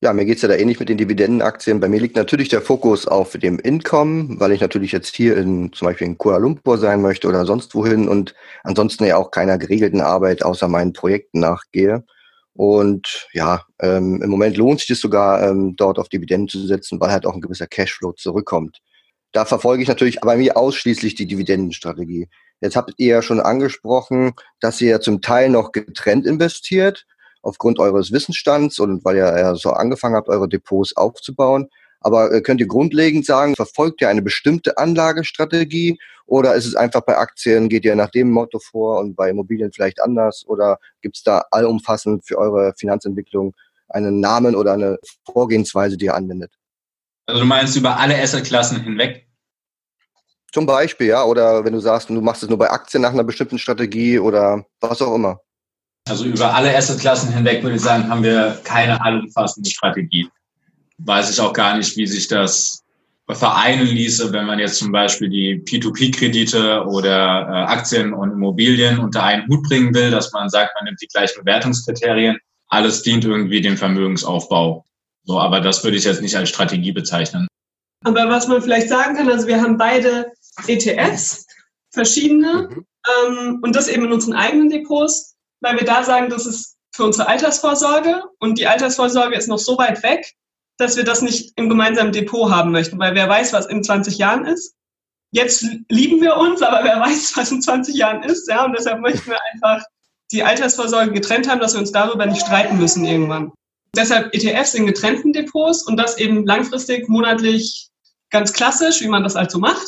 Ja, 0.02 0.14
mir 0.14 0.26
geht's 0.26 0.42
ja 0.42 0.48
da 0.48 0.56
ähnlich 0.56 0.80
mit 0.80 0.90
den 0.90 0.98
Dividendenaktien. 0.98 1.80
Bei 1.80 1.88
mir 1.88 2.00
liegt 2.00 2.16
natürlich 2.16 2.50
der 2.50 2.62
Fokus 2.62 3.08
auf 3.08 3.32
dem 3.32 3.60
Income, 3.60 4.40
weil 4.40 4.52
ich 4.52 4.62
natürlich 4.62 4.92
jetzt 4.92 5.16
hier 5.16 5.38
in, 5.38 5.72
zum 5.74 5.88
Beispiel 5.88 6.08
in 6.08 6.18
Kuala 6.18 6.38
Lumpur 6.38 6.78
sein 6.78 7.02
möchte 7.02 7.28
oder 7.28 7.46
sonst 7.46 7.74
wohin 7.76 8.08
und 8.08 8.36
ansonsten 8.64 9.06
ja 9.06 9.18
auch 9.18 9.32
keiner 9.32 9.58
geregelten 9.58 10.02
Arbeit 10.02 10.44
außer 10.44 10.68
meinen 10.68 10.94
Projekten 10.94 11.40
nachgehe. 11.40 12.04
Und 12.56 13.28
ja, 13.34 13.64
ähm, 13.82 14.22
im 14.22 14.30
Moment 14.30 14.56
lohnt 14.56 14.80
sich 14.80 14.90
es 14.92 15.02
sogar, 15.02 15.44
ähm, 15.44 15.76
dort 15.76 16.00
auf 16.00 16.08
Dividenden 16.08 16.48
zu 16.48 16.66
setzen, 16.66 17.02
weil 17.02 17.12
halt 17.12 17.26
auch 17.26 17.34
ein 17.34 17.42
gewisser 17.42 17.68
Cashflow 17.68 18.14
zurückkommt. 18.14 18.80
Da 19.34 19.44
verfolge 19.44 19.84
ich 19.84 19.90
natürlich 19.90 20.22
bei 20.22 20.38
mir 20.38 20.56
ausschließlich 20.56 21.16
die 21.16 21.28
Dividendenstrategie. 21.28 22.30
Jetzt 22.62 22.78
habt 22.78 22.94
ihr 22.96 23.08
ja 23.08 23.22
schon 23.22 23.42
angesprochen, 23.42 24.32
dass 24.62 24.80
ihr 24.80 24.90
ja 24.90 25.00
zum 25.02 25.22
Teil 25.22 25.50
noch 25.50 25.74
getrennt 25.74 26.26
investiert, 26.26 27.06
aufgrund 27.42 27.78
eures 27.78 28.14
Wissensstands 28.14 28.80
und 28.80 29.04
weil 29.04 29.18
ihr 29.18 29.38
ja 29.38 29.56
so 29.56 29.72
angefangen 29.72 30.16
habt, 30.16 30.30
eure 30.30 30.48
Depots 30.48 30.96
aufzubauen. 30.96 31.68
Aber 32.00 32.32
äh, 32.32 32.42
könnt 32.42 32.62
ihr 32.62 32.68
grundlegend 32.68 33.26
sagen, 33.26 33.56
verfolgt 33.56 34.00
ihr 34.00 34.08
eine 34.08 34.22
bestimmte 34.22 34.78
Anlagestrategie 34.78 36.00
oder 36.26 36.56
ist 36.56 36.66
es 36.66 36.76
einfach 36.76 37.02
bei 37.02 37.18
Aktien, 37.18 37.70
geht 37.70 37.86
ihr 37.86 37.96
nach 37.96 38.10
dem 38.10 38.32
Motto 38.32 38.60
vor 38.60 39.00
und 39.00 39.16
bei 39.16 39.30
Immobilien 39.30 39.72
vielleicht 39.72 40.02
anders 40.02 40.44
oder 40.48 40.80
gibt 41.02 41.18
es 41.18 41.24
da 41.24 41.46
allumfassend 41.52 42.26
für 42.26 42.38
eure 42.38 42.74
Finanzentwicklung 42.78 43.54
einen 43.90 44.20
Namen 44.20 44.56
oder 44.56 44.74
eine 44.74 44.98
Vorgehensweise, 45.26 45.98
die 45.98 46.06
ihr 46.06 46.16
anwendet? 46.16 46.52
Also 47.28 47.42
du 47.42 47.48
meinst 47.48 47.76
über 47.76 47.98
alle 47.98 48.20
Assetklassen 48.22 48.82
hinweg? 48.82 49.28
Zum 50.52 50.66
Beispiel, 50.66 51.08
ja. 51.08 51.24
Oder 51.24 51.66
wenn 51.66 51.74
du 51.74 51.80
sagst, 51.80 52.10
du 52.10 52.22
machst 52.22 52.44
es 52.44 52.50
nur 52.50 52.58
bei 52.58 52.70
Aktien 52.70 53.02
nach 53.02 53.12
einer 53.12 53.24
bestimmten 53.24 53.60
Strategie 53.60 54.20
oder 54.20 54.66
was 54.80 55.02
auch 55.02 55.14
immer. 55.14 55.40
Also 56.08 56.26
über 56.26 56.54
alle 56.54 56.76
Assetklassen 56.76 57.34
hinweg 57.34 57.64
würde 57.64 57.76
ich 57.76 57.82
sagen, 57.82 58.10
haben 58.10 58.24
wir 58.24 58.60
keine 58.64 59.02
allumfassende 59.04 59.70
Strategie. 59.70 60.30
Weiß 61.00 61.32
ich 61.32 61.42
auch 61.42 61.52
gar 61.52 61.78
nicht, 61.78 61.98
wie 61.98 62.08
sich 62.08 62.28
das 62.28 62.85
vereinen 63.34 63.88
ließe, 63.88 64.32
wenn 64.34 64.46
man 64.46 64.60
jetzt 64.60 64.78
zum 64.78 64.92
Beispiel 64.92 65.30
die 65.30 65.64
P2P-Kredite 65.64 66.86
oder 66.86 67.48
äh, 67.50 67.72
Aktien 67.72 68.14
und 68.14 68.32
Immobilien 68.32 69.00
unter 69.00 69.24
einen 69.24 69.48
Hut 69.48 69.64
bringen 69.64 69.94
will, 69.96 70.12
dass 70.12 70.32
man 70.32 70.50
sagt, 70.50 70.76
man 70.76 70.86
nimmt 70.86 71.02
die 71.02 71.08
gleichen 71.08 71.44
Bewertungskriterien. 71.44 72.38
Alles 72.68 73.02
dient 73.02 73.26
irgendwie 73.26 73.62
dem 73.62 73.78
Vermögensaufbau. 73.78 74.86
So, 75.24 75.40
aber 75.40 75.60
das 75.60 75.84
würde 75.84 75.98
ich 75.98 76.04
jetzt 76.04 76.22
nicht 76.22 76.36
als 76.36 76.50
Strategie 76.50 76.92
bezeichnen. 76.92 77.48
Aber 78.04 78.30
was 78.30 78.48
man 78.48 78.62
vielleicht 78.62 78.90
sagen 78.90 79.16
kann, 79.16 79.30
also 79.30 79.48
wir 79.48 79.60
haben 79.60 79.78
beide 79.78 80.32
ETFs, 80.68 81.48
verschiedene, 81.90 82.70
mhm. 82.70 82.86
ähm, 83.28 83.60
und 83.64 83.76
das 83.76 83.88
eben 83.88 84.06
in 84.06 84.14
unseren 84.14 84.34
eigenen 84.34 84.70
Depots, 84.70 85.36
weil 85.62 85.78
wir 85.78 85.86
da 85.86 86.04
sagen, 86.04 86.30
das 86.30 86.46
ist 86.46 86.76
für 86.96 87.06
unsere 87.06 87.28
Altersvorsorge 87.28 88.24
und 88.40 88.60
die 88.60 88.68
Altersvorsorge 88.68 89.36
ist 89.36 89.48
noch 89.48 89.58
so 89.58 89.78
weit 89.80 90.04
weg, 90.04 90.34
dass 90.78 90.98
wir 90.98 91.04
das 91.04 91.22
nicht 91.22 91.54
im 91.56 91.70
gemeinsamen 91.70 92.12
Depot 92.12 92.52
haben 92.52 92.72
möchten, 92.72 93.00
weil 93.00 93.16
wer 93.16 93.30
weiß, 93.30 93.54
was 93.54 93.66
in 93.68 93.84
20 93.84 94.18
Jahren 94.18 94.46
ist. 94.46 94.76
Jetzt 95.32 95.66
lieben 95.90 96.22
wir 96.22 96.38
uns, 96.38 96.62
aber 96.62 96.84
wer 96.84 97.00
weiß, 97.00 97.36
was 97.36 97.52
in 97.52 97.62
20 97.62 97.96
Jahren 97.96 98.24
ist, 98.24 98.48
ja, 98.50 98.66
und 98.66 98.74
deshalb 98.74 99.02
möchten 99.02 99.30
wir 99.30 99.40
einfach 99.54 99.84
die 100.32 100.44
Altersvorsorge 100.44 101.12
getrennt 101.12 101.50
haben, 101.50 101.60
dass 101.60 101.74
wir 101.74 101.80
uns 101.80 101.92
darüber 101.92 102.26
nicht 102.26 102.42
streiten 102.42 102.78
müssen 102.78 103.06
irgendwann. 103.06 103.52
Deshalb 103.96 104.34
ETFs 104.34 104.74
in 104.74 104.86
getrennten 104.86 105.34
Depots 105.34 105.84
und 105.84 105.98
das 105.98 106.18
eben 106.18 106.46
langfristig, 106.46 107.08
monatlich, 107.08 107.90
ganz 108.30 108.52
klassisch, 108.52 109.02
wie 109.02 109.08
man 109.08 109.24
das 109.24 109.36
also 109.36 109.60
macht. 109.60 109.88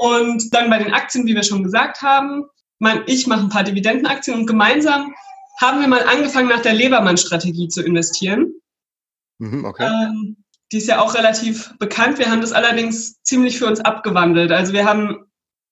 Und 0.00 0.52
dann 0.52 0.68
bei 0.68 0.78
den 0.78 0.92
Aktien, 0.92 1.26
wie 1.26 1.34
wir 1.34 1.42
schon 1.42 1.62
gesagt 1.62 2.02
haben, 2.02 2.44
mein, 2.78 3.02
ich 3.06 3.26
mache 3.26 3.40
ein 3.40 3.48
paar 3.48 3.64
Dividendenaktien 3.64 4.36
und 4.36 4.46
gemeinsam 4.46 5.14
haben 5.60 5.80
wir 5.80 5.88
mal 5.88 6.02
angefangen, 6.04 6.48
nach 6.48 6.60
der 6.60 6.74
Lebermann-Strategie 6.74 7.68
zu 7.68 7.82
investieren. 7.82 8.52
Mhm, 9.38 9.64
okay. 9.64 9.84
Ähm, 9.84 10.36
die 10.72 10.78
ist 10.78 10.88
ja 10.88 11.00
auch 11.00 11.14
relativ 11.14 11.76
bekannt. 11.78 12.18
Wir 12.18 12.30
haben 12.30 12.40
das 12.40 12.52
allerdings 12.52 13.22
ziemlich 13.22 13.58
für 13.58 13.66
uns 13.66 13.80
abgewandelt. 13.80 14.50
Also 14.50 14.72
wir 14.72 14.84
haben, 14.84 15.26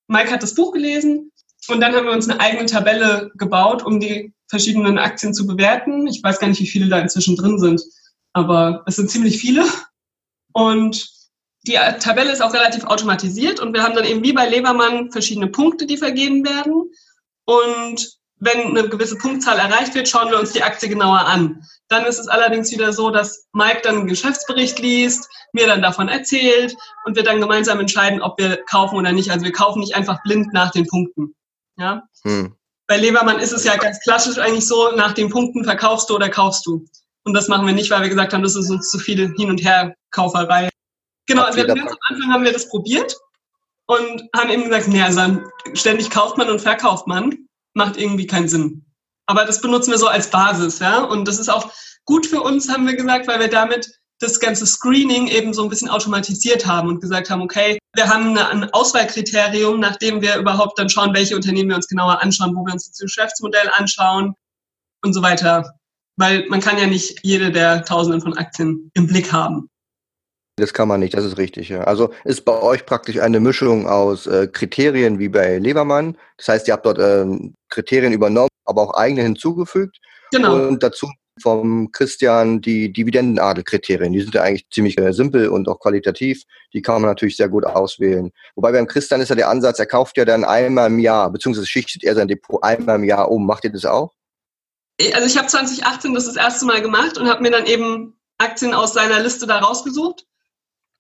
Mike 0.09 0.31
hat 0.31 0.43
das 0.43 0.55
Buch 0.55 0.73
gelesen 0.73 1.33
und 1.69 1.81
dann 1.81 1.95
haben 1.95 2.07
wir 2.07 2.13
uns 2.13 2.29
eine 2.29 2.41
eigene 2.41 2.67
Tabelle 2.67 3.33
gebaut, 3.35 3.85
um 3.85 3.99
die 3.99 4.33
verschiedenen 4.49 4.99
Aktien 4.99 5.35
zu 5.35 5.47
bewerten. 5.47 6.07
Ich 6.07 6.23
weiß 6.23 6.39
gar 6.39 6.49
nicht, 6.49 6.61
wie 6.61 6.67
viele 6.67 6.89
da 6.89 6.99
inzwischen 6.99 7.37
drin 7.37 7.59
sind, 7.59 7.83
aber 8.33 8.83
es 8.87 8.97
sind 8.97 9.11
ziemlich 9.11 9.39
viele. 9.39 9.65
Und 10.53 11.11
die 11.67 11.79
Tabelle 11.99 12.31
ist 12.31 12.43
auch 12.43 12.53
relativ 12.53 12.85
automatisiert 12.85 13.59
und 13.59 13.73
wir 13.73 13.83
haben 13.83 13.95
dann 13.95 14.05
eben 14.05 14.23
wie 14.23 14.35
bei 14.35 14.49
Lebermann 14.49 15.11
verschiedene 15.11 15.49
Punkte, 15.49 15.87
die 15.87 15.97
vergeben 15.97 16.45
werden. 16.45 16.91
Und 17.47 18.19
wenn 18.45 18.77
eine 18.77 18.89
gewisse 18.89 19.17
Punktzahl 19.17 19.59
erreicht 19.59 19.95
wird, 19.95 20.09
schauen 20.09 20.31
wir 20.31 20.39
uns 20.39 20.53
die 20.53 20.63
Aktie 20.63 20.89
genauer 20.89 21.21
an. 21.21 21.65
Dann 21.89 22.05
ist 22.05 22.19
es 22.19 22.29
allerdings 22.29 22.71
wieder 22.71 22.93
so, 22.93 23.11
dass 23.11 23.47
Mike 23.53 23.81
dann 23.83 23.97
einen 23.97 24.07
Geschäftsbericht 24.07 24.79
liest, 24.79 25.29
mir 25.53 25.67
dann 25.67 25.83
davon 25.83 26.09
erzählt 26.09 26.77
und 27.05 27.17
wir 27.17 27.23
dann 27.23 27.41
gemeinsam 27.41 27.81
entscheiden, 27.81 28.21
ob 28.21 28.39
wir 28.39 28.63
kaufen 28.65 28.97
oder 28.97 29.13
nicht. 29.13 29.31
Also 29.31 29.45
wir 29.45 29.53
kaufen 29.53 29.81
nicht 29.81 29.95
einfach 29.95 30.23
blind 30.23 30.53
nach 30.53 30.71
den 30.71 30.87
Punkten. 30.87 31.35
Ja? 31.77 32.03
Hm. 32.23 32.55
Bei 32.87 32.99
Lebermann 32.99 33.39
ist 33.39 33.53
es 33.53 33.65
ja 33.65 33.77
ganz 33.77 33.99
klassisch 34.01 34.39
eigentlich 34.39 34.67
so, 34.67 34.93
nach 34.95 35.13
den 35.13 35.31
Punkten 35.31 35.65
verkaufst 35.65 36.11
du 36.11 36.17
oder 36.17 36.29
kaufst 36.29 36.67
du. 36.67 36.85
Und 37.25 37.33
das 37.33 37.49
machen 37.49 37.67
wir 37.67 37.73
nicht, 37.73 37.91
weil 37.91 38.03
wir 38.03 38.11
gesagt 38.11 38.35
haben, 38.35 38.43
das 38.43 38.57
ist 38.57 38.71
uns 38.71 38.91
zu 38.91 38.99
viel 38.99 39.33
Hin- 39.37 39.49
und 39.49 39.65
Her-Kauferei. 39.65 40.69
Genau, 41.27 41.43
also 41.43 41.65
ganz 41.67 41.81
am 41.81 41.97
Anfang 42.09 42.33
haben 42.33 42.45
wir 42.45 42.53
das 42.53 42.69
probiert 42.69 43.17
und 43.87 44.23
haben 44.37 44.51
eben 44.51 44.65
gesagt, 44.65 44.89
nee, 44.89 45.03
also 45.03 45.39
ständig 45.73 46.11
kauft 46.11 46.37
man 46.37 46.51
und 46.51 46.61
verkauft 46.61 47.07
man, 47.07 47.44
macht 47.75 47.97
irgendwie 47.97 48.27
keinen 48.27 48.49
Sinn. 48.49 48.85
Aber 49.27 49.45
das 49.45 49.61
benutzen 49.61 49.91
wir 49.91 49.99
so 49.99 50.07
als 50.07 50.31
Basis, 50.31 50.79
ja. 50.79 51.03
Und 51.03 51.27
das 51.27 51.39
ist 51.39 51.49
auch 51.49 51.71
gut 52.05 52.27
für 52.27 52.41
uns, 52.41 52.69
haben 52.69 52.87
wir 52.87 52.97
gesagt, 52.97 53.27
weil 53.27 53.41
wir 53.41 53.49
damit 53.49 53.91
das 54.21 54.41
ganze 54.41 54.67
Screening 54.67 55.27
eben 55.27 55.53
so 55.53 55.63
ein 55.63 55.69
bisschen 55.69 55.89
automatisiert 55.89 56.67
haben 56.67 56.89
und 56.89 57.01
gesagt 57.01 57.31
haben, 57.31 57.43
okay, 57.43 57.79
wir 57.95 58.09
haben 58.09 58.37
ein 58.39 58.71
Auswahlkriterium, 58.73 59.81
nachdem 59.81 60.23
wir 60.23 60.37
überhaupt 60.37 60.79
dann 60.79 60.89
schauen, 60.89 61.15
welche 61.15 61.37
Unternehmen 61.37 61.71
wir 61.71 61.77
uns 61.77 61.89
genauer 61.89 62.23
anschauen, 62.23 62.55
wo 62.55 62.65
wir 62.65 62.73
uns 62.73 62.89
das 62.89 62.99
Geschäftsmodell 62.99 63.69
anschauen 63.75 64.35
und 65.03 65.13
so 65.13 65.23
weiter. 65.23 65.75
Weil 66.17 66.47
man 66.49 66.61
kann 66.61 66.79
ja 66.79 66.87
nicht 66.87 67.19
jede 67.23 67.51
der 67.51 67.85
Tausenden 67.85 68.21
von 68.21 68.37
Aktien 68.39 68.91
im 68.95 69.07
Blick 69.07 69.33
haben. 69.33 69.69
Das 70.57 70.73
kann 70.73 70.87
man 70.87 71.01
nicht, 71.01 71.15
das 71.15 71.25
ist 71.25 71.37
richtig. 71.37 71.69
Ja. 71.69 71.83
Also 71.83 72.13
ist 72.25 72.45
bei 72.45 72.61
euch 72.61 72.87
praktisch 72.87 73.19
eine 73.19 73.41
Mischung 73.41 73.89
aus 73.89 74.27
äh, 74.27 74.47
Kriterien 74.47 75.19
wie 75.19 75.29
bei 75.29 75.59
Levermann. 75.59 76.17
Das 76.37 76.49
heißt, 76.49 76.69
ihr 76.69 76.75
habt 76.75 76.87
dort 76.87 76.99
ähm, 77.01 77.55
Kriterien 77.71 78.13
übernommen, 78.13 78.51
aber 78.65 78.83
auch 78.83 78.95
eigene 78.95 79.23
hinzugefügt. 79.23 79.99
Genau. 80.31 80.69
Und 80.69 80.83
dazu 80.83 81.11
vom 81.43 81.91
Christian 81.91 82.61
die 82.61 82.93
Dividendenadelkriterien. 82.93 84.13
Die 84.13 84.21
sind 84.21 84.35
ja 84.35 84.43
eigentlich 84.43 84.69
ziemlich 84.71 84.97
äh, 84.99 85.13
simpel 85.13 85.49
und 85.49 85.69
auch 85.69 85.81
qualitativ. 85.81 86.45
Die 86.73 86.83
kann 86.83 87.03
man 87.03 87.11
natürlich 87.11 87.37
sehr 87.37 87.49
gut 87.49 87.65
auswählen. 87.65 88.31
Wobei 88.55 88.71
beim 88.71 88.87
Christian 88.87 89.21
ist 89.21 89.31
ja 89.31 89.35
der 89.35 89.49
Ansatz, 89.49 89.81
er 89.81 89.87
kauft 89.87 90.17
ja 90.17 90.25
dann 90.25 90.45
einmal 90.45 90.89
im 90.89 91.01
Jahr, 91.01 91.31
beziehungsweise 91.31 91.67
schichtet 91.67 92.05
er 92.05 92.15
sein 92.15 92.29
Depot 92.29 92.63
einmal 92.63 92.97
im 92.97 93.05
Jahr 93.05 93.29
um. 93.29 93.45
Macht 93.45 93.65
ihr 93.65 93.73
das 93.73 93.85
auch? 93.85 94.13
Also 95.13 95.27
ich 95.27 95.37
habe 95.37 95.49
2018 95.49 96.15
das 96.15 96.27
das 96.27 96.37
erste 96.37 96.67
Mal 96.67 96.81
gemacht 96.81 97.19
und 97.19 97.29
habe 97.29 97.43
mir 97.43 97.51
dann 97.51 97.67
eben 97.67 98.17
Aktien 98.39 98.73
aus 98.73 98.93
seiner 98.93 99.19
Liste 99.19 99.49
da 99.49 99.59
rausgesucht 99.59 100.25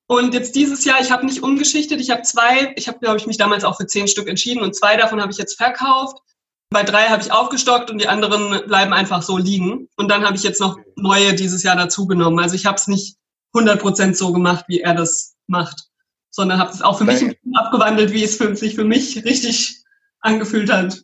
und 0.06 0.34
jetzt 0.34 0.54
dieses 0.54 0.84
Jahr, 0.84 1.00
ich 1.00 1.10
habe 1.10 1.24
nicht 1.24 1.42
umgeschichtet, 1.42 2.00
ich 2.00 2.10
habe 2.10 2.22
zwei, 2.22 2.74
ich 2.76 2.88
habe, 2.88 2.98
glaube 2.98 3.16
ich, 3.16 3.26
mich 3.26 3.38
damals 3.38 3.64
auch 3.64 3.76
für 3.76 3.86
zehn 3.86 4.06
Stück 4.06 4.28
entschieden 4.28 4.62
und 4.62 4.74
zwei 4.74 4.96
davon 4.96 5.20
habe 5.20 5.32
ich 5.32 5.38
jetzt 5.38 5.56
verkauft. 5.56 6.18
Bei 6.70 6.82
drei 6.82 7.04
habe 7.04 7.22
ich 7.22 7.32
aufgestockt 7.32 7.90
und 7.90 7.98
die 8.00 8.08
anderen 8.08 8.66
bleiben 8.66 8.92
einfach 8.92 9.22
so 9.22 9.38
liegen. 9.38 9.88
Und 9.96 10.10
dann 10.10 10.24
habe 10.24 10.36
ich 10.36 10.42
jetzt 10.42 10.60
noch 10.60 10.76
neue 10.96 11.34
dieses 11.34 11.62
Jahr 11.62 11.76
dazugenommen. 11.76 12.40
Also 12.40 12.56
ich 12.56 12.66
habe 12.66 12.76
es 12.76 12.88
nicht 12.88 13.16
100% 13.54 14.14
so 14.14 14.32
gemacht, 14.32 14.64
wie 14.68 14.80
er 14.80 14.94
das 14.94 15.36
macht, 15.46 15.88
sondern 16.30 16.58
habe 16.58 16.72
es 16.72 16.82
auch 16.82 16.98
für 16.98 17.04
Nein. 17.04 17.26
mich 17.26 17.38
abgewandelt, 17.54 18.12
wie 18.12 18.24
es 18.24 18.36
für, 18.36 18.54
sich 18.56 18.74
für 18.74 18.84
mich 18.84 19.24
richtig 19.24 19.84
angefühlt 20.20 20.70
hat. 20.70 21.02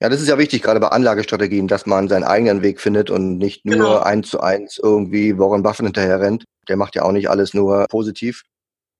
Ja, 0.00 0.08
das 0.08 0.20
ist 0.20 0.28
ja 0.28 0.36
wichtig, 0.36 0.62
gerade 0.62 0.80
bei 0.80 0.88
Anlagestrategien, 0.88 1.68
dass 1.68 1.86
man 1.86 2.08
seinen 2.08 2.24
eigenen 2.24 2.62
Weg 2.62 2.80
findet 2.80 3.08
und 3.08 3.38
nicht 3.38 3.64
nur 3.64 3.76
genau. 3.76 3.98
eins 3.98 4.30
zu 4.30 4.40
eins 4.40 4.80
irgendwie 4.82 5.38
Warren 5.38 5.62
Buffett 5.62 5.86
hinterher 5.86 6.20
rennt. 6.20 6.44
Der 6.68 6.76
macht 6.76 6.94
ja 6.94 7.02
auch 7.02 7.12
nicht 7.12 7.28
alles 7.28 7.54
nur 7.54 7.86
positiv. 7.88 8.42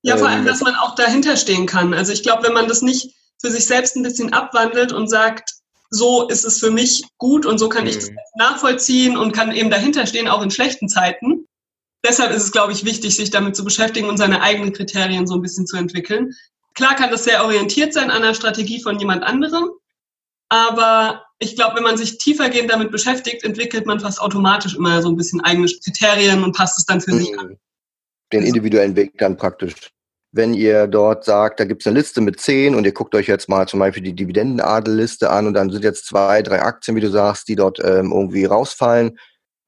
Ja, 0.03 0.17
vor 0.17 0.29
allem, 0.29 0.41
ähm, 0.41 0.47
dass 0.47 0.61
man 0.61 0.75
auch 0.75 0.95
dahinter 0.95 1.37
stehen 1.37 1.67
kann. 1.67 1.95
Also 1.95 2.13
ich 2.13 2.23
glaube, 2.23 2.43
wenn 2.43 2.53
man 2.53 2.69
das 2.69 2.83
nicht 2.83 3.15
für 3.41 3.51
sich 3.51 3.67
selbst 3.67 3.97
ein 3.97 4.03
bisschen 4.03 4.33
abwandelt 4.33 4.93
und 4.93 5.09
sagt, 5.09 5.51
so 5.91 6.27
ist 6.29 6.45
es 6.45 6.59
für 6.59 6.71
mich 6.71 7.05
gut 7.19 7.47
und 7.47 7.59
so 7.59 7.69
kann 7.69 7.87
ich 7.87 7.97
das 7.97 8.11
mhm. 8.11 8.17
nachvollziehen 8.37 9.17
und 9.17 9.33
kann 9.33 9.53
eben 9.53 9.71
dahinter 9.71 10.07
stehen, 10.07 10.27
auch 10.27 10.43
in 10.43 10.51
schlechten 10.51 10.89
Zeiten. 10.89 11.47
Deshalb 12.05 12.33
ist 12.33 12.43
es, 12.43 12.53
glaube 12.53 12.73
ich, 12.73 12.85
wichtig, 12.85 13.15
sich 13.15 13.31
damit 13.31 13.55
zu 13.55 13.65
beschäftigen 13.65 14.09
und 14.09 14.17
seine 14.17 14.43
eigenen 14.43 14.73
Kriterien 14.73 15.27
so 15.27 15.35
ein 15.35 15.43
bisschen 15.43 15.67
zu 15.67 15.77
entwickeln. 15.77 16.33
Klar 16.75 16.97
kann 16.97 17.11
das 17.11 17.25
sehr 17.25 17.45
orientiert 17.45 17.93
sein 17.93 18.11
an 18.11 18.23
der 18.23 18.35
Strategie 18.35 18.83
von 18.83 18.99
jemand 18.99 19.23
anderem, 19.23 19.71
aber 20.49 21.25
ich 21.43 21.57
glaube, 21.57 21.77
wenn 21.77 21.83
man 21.83 21.97
sich 21.97 22.19
tiefergehend 22.19 22.71
damit 22.71 22.91
beschäftigt, 22.91 23.45
entwickelt 23.45 23.87
man 23.87 24.01
fast 24.01 24.21
automatisch 24.21 24.77
immer 24.77 25.03
so 25.03 25.09
ein 25.09 25.17
bisschen 25.17 25.41
eigene 25.41 25.67
Kriterien 25.67 26.45
und 26.45 26.57
passt 26.57 26.79
es 26.79 26.85
dann 26.85 27.01
für 27.01 27.13
mhm. 27.13 27.19
sich 27.19 27.39
an. 27.39 27.57
Den 28.33 28.45
individuellen 28.45 28.97
Weg 28.97 29.19
dann 29.19 29.37
praktisch. 29.37 29.75
Wenn 30.35 30.55
ihr 30.55 30.87
dort 30.87 31.25
sagt, 31.25 31.61
da 31.61 31.65
gibt 31.65 31.83
es 31.83 31.87
eine 31.87 31.99
Liste 31.99 32.23
mit 32.23 32.41
zehn 32.41 32.75
und 32.75 32.87
ihr 32.87 32.95
guckt 32.95 33.15
euch 33.15 33.27
jetzt 33.27 33.51
mal 33.51 33.69
zum 33.69 33.81
Beispiel 33.81 34.03
die 34.03 34.15
Dividendenadelliste 34.15 35.29
an 35.29 35.47
und 35.47 35.55
dann 35.55 35.71
sind 35.71 35.85
jetzt 35.85 36.07
zwei, 36.07 36.41
drei 36.41 36.63
Aktien, 36.63 36.97
wie 36.97 37.03
du 37.03 37.11
sagst, 37.11 37.49
die 37.49 37.57
dort 37.57 37.81
ähm, 37.85 38.13
irgendwie 38.13 38.47
rausfallen, 38.47 39.19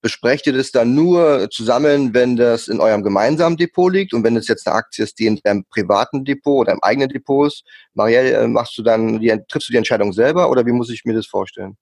besprecht 0.04 0.46
ihr 0.46 0.52
das 0.52 0.70
dann 0.70 0.94
nur 0.94 1.48
zusammen, 1.50 2.12
wenn 2.12 2.36
das 2.36 2.68
in 2.68 2.78
eurem 2.78 3.02
gemeinsamen 3.02 3.56
Depot 3.56 3.90
liegt 3.90 4.12
und 4.12 4.22
wenn 4.22 4.36
es 4.36 4.48
jetzt 4.48 4.66
eine 4.66 4.76
Aktie 4.76 5.02
ist, 5.02 5.18
die 5.18 5.24
in 5.24 5.40
deinem 5.42 5.64
privaten 5.64 6.26
Depot 6.26 6.60
oder 6.60 6.72
im 6.72 6.82
eigenen 6.82 7.08
Depot 7.08 7.46
ist, 7.46 7.64
Marielle, 7.94 8.32
äh, 8.32 8.46
machst 8.46 8.76
du 8.76 8.82
dann, 8.82 9.18
die, 9.18 9.34
triffst 9.48 9.70
du 9.70 9.72
die 9.72 9.78
Entscheidung 9.78 10.12
selber 10.12 10.50
oder 10.50 10.66
wie 10.66 10.72
muss 10.72 10.90
ich 10.90 11.06
mir 11.06 11.14
das 11.14 11.26
vorstellen? 11.26 11.78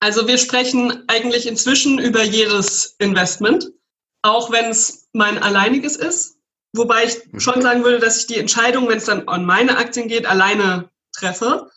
Also 0.00 0.28
wir 0.28 0.36
sprechen 0.36 1.02
eigentlich 1.06 1.48
inzwischen 1.48 1.98
über 1.98 2.22
jedes 2.22 2.94
Investment, 2.98 3.72
auch 4.20 4.52
wenn 4.52 4.66
es 4.66 5.08
mein 5.14 5.38
alleiniges 5.38 5.96
ist. 5.96 6.36
Wobei 6.76 7.04
ich 7.04 7.32
mhm. 7.32 7.40
schon 7.40 7.62
sagen 7.62 7.84
würde, 7.84 8.00
dass 8.00 8.18
ich 8.18 8.26
die 8.26 8.38
Entscheidung, 8.38 8.86
wenn 8.86 8.98
es 8.98 9.06
dann 9.06 9.26
an 9.28 9.46
meine 9.46 9.78
Aktien 9.78 10.08
geht, 10.08 10.26
alleine 10.26 10.90
treffe. 11.16 11.70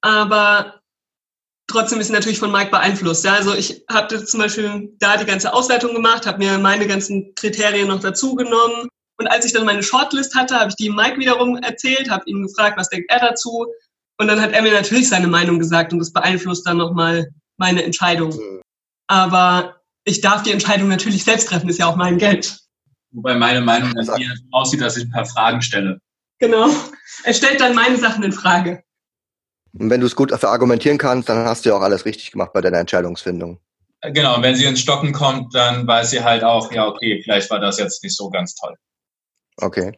Aber 0.00 0.77
trotzdem 1.68 2.00
ist 2.00 2.08
sie 2.08 2.12
natürlich 2.12 2.38
von 2.40 2.50
Mike 2.50 2.70
beeinflusst. 2.70 3.24
Ja, 3.24 3.34
also 3.34 3.54
ich 3.54 3.84
habe 3.88 4.24
zum 4.24 4.40
Beispiel 4.40 4.92
da 4.98 5.16
die 5.16 5.26
ganze 5.26 5.52
Auswertung 5.52 5.94
gemacht, 5.94 6.26
habe 6.26 6.38
mir 6.38 6.58
meine 6.58 6.86
ganzen 6.86 7.34
Kriterien 7.36 7.88
noch 7.88 8.00
dazu 8.00 8.34
genommen. 8.34 8.88
Und 9.18 9.26
als 9.28 9.44
ich 9.44 9.52
dann 9.52 9.66
meine 9.66 9.82
Shortlist 9.82 10.34
hatte, 10.34 10.58
habe 10.58 10.70
ich 10.70 10.76
die 10.76 10.90
Mike 10.90 11.18
wiederum 11.18 11.56
erzählt, 11.56 12.10
habe 12.10 12.24
ihn 12.26 12.42
gefragt, 12.42 12.78
was 12.78 12.88
denkt 12.88 13.10
er 13.10 13.20
dazu. 13.20 13.66
Und 14.18 14.28
dann 14.28 14.40
hat 14.40 14.52
er 14.52 14.62
mir 14.62 14.72
natürlich 14.72 15.08
seine 15.08 15.28
Meinung 15.28 15.58
gesagt 15.58 15.92
und 15.92 15.98
das 16.00 16.12
beeinflusst 16.12 16.66
dann 16.66 16.78
nochmal 16.78 17.28
meine 17.56 17.82
Entscheidung. 17.84 18.36
Aber 19.06 19.76
ich 20.04 20.20
darf 20.20 20.42
die 20.42 20.52
Entscheidung 20.52 20.88
natürlich 20.88 21.24
selbst 21.24 21.48
treffen, 21.48 21.68
ist 21.68 21.78
ja 21.78 21.86
auch 21.86 21.96
mein 21.96 22.18
Geld. 22.18 22.58
Wobei 23.10 23.34
meine 23.34 23.60
Meinung 23.60 23.92
aussieht, 24.52 24.80
dass 24.80 24.96
ich 24.96 25.04
ein 25.04 25.10
paar 25.10 25.24
Fragen 25.24 25.62
stelle. 25.62 26.00
Genau. 26.38 26.70
Er 27.24 27.34
stellt 27.34 27.60
dann 27.60 27.74
meine 27.74 27.96
Sachen 27.96 28.22
in 28.22 28.32
Frage. 28.32 28.82
Und 29.72 29.90
wenn 29.90 30.00
du 30.00 30.06
es 30.06 30.16
gut 30.16 30.32
verargumentieren 30.32 30.98
kannst, 30.98 31.28
dann 31.28 31.44
hast 31.44 31.64
du 31.64 31.70
ja 31.70 31.76
auch 31.76 31.82
alles 31.82 32.04
richtig 32.04 32.30
gemacht 32.30 32.52
bei 32.52 32.60
deiner 32.60 32.78
Entscheidungsfindung. 32.78 33.60
Genau, 34.02 34.36
und 34.36 34.42
wenn 34.42 34.54
sie 34.54 34.64
ins 34.64 34.80
Stocken 34.80 35.12
kommt, 35.12 35.54
dann 35.54 35.86
weiß 35.86 36.10
sie 36.10 36.22
halt 36.22 36.44
auch, 36.44 36.70
ja, 36.72 36.86
okay, 36.86 37.20
vielleicht 37.22 37.50
war 37.50 37.58
das 37.58 37.78
jetzt 37.78 38.02
nicht 38.04 38.16
so 38.16 38.30
ganz 38.30 38.54
toll. 38.54 38.74
Okay. 39.56 39.92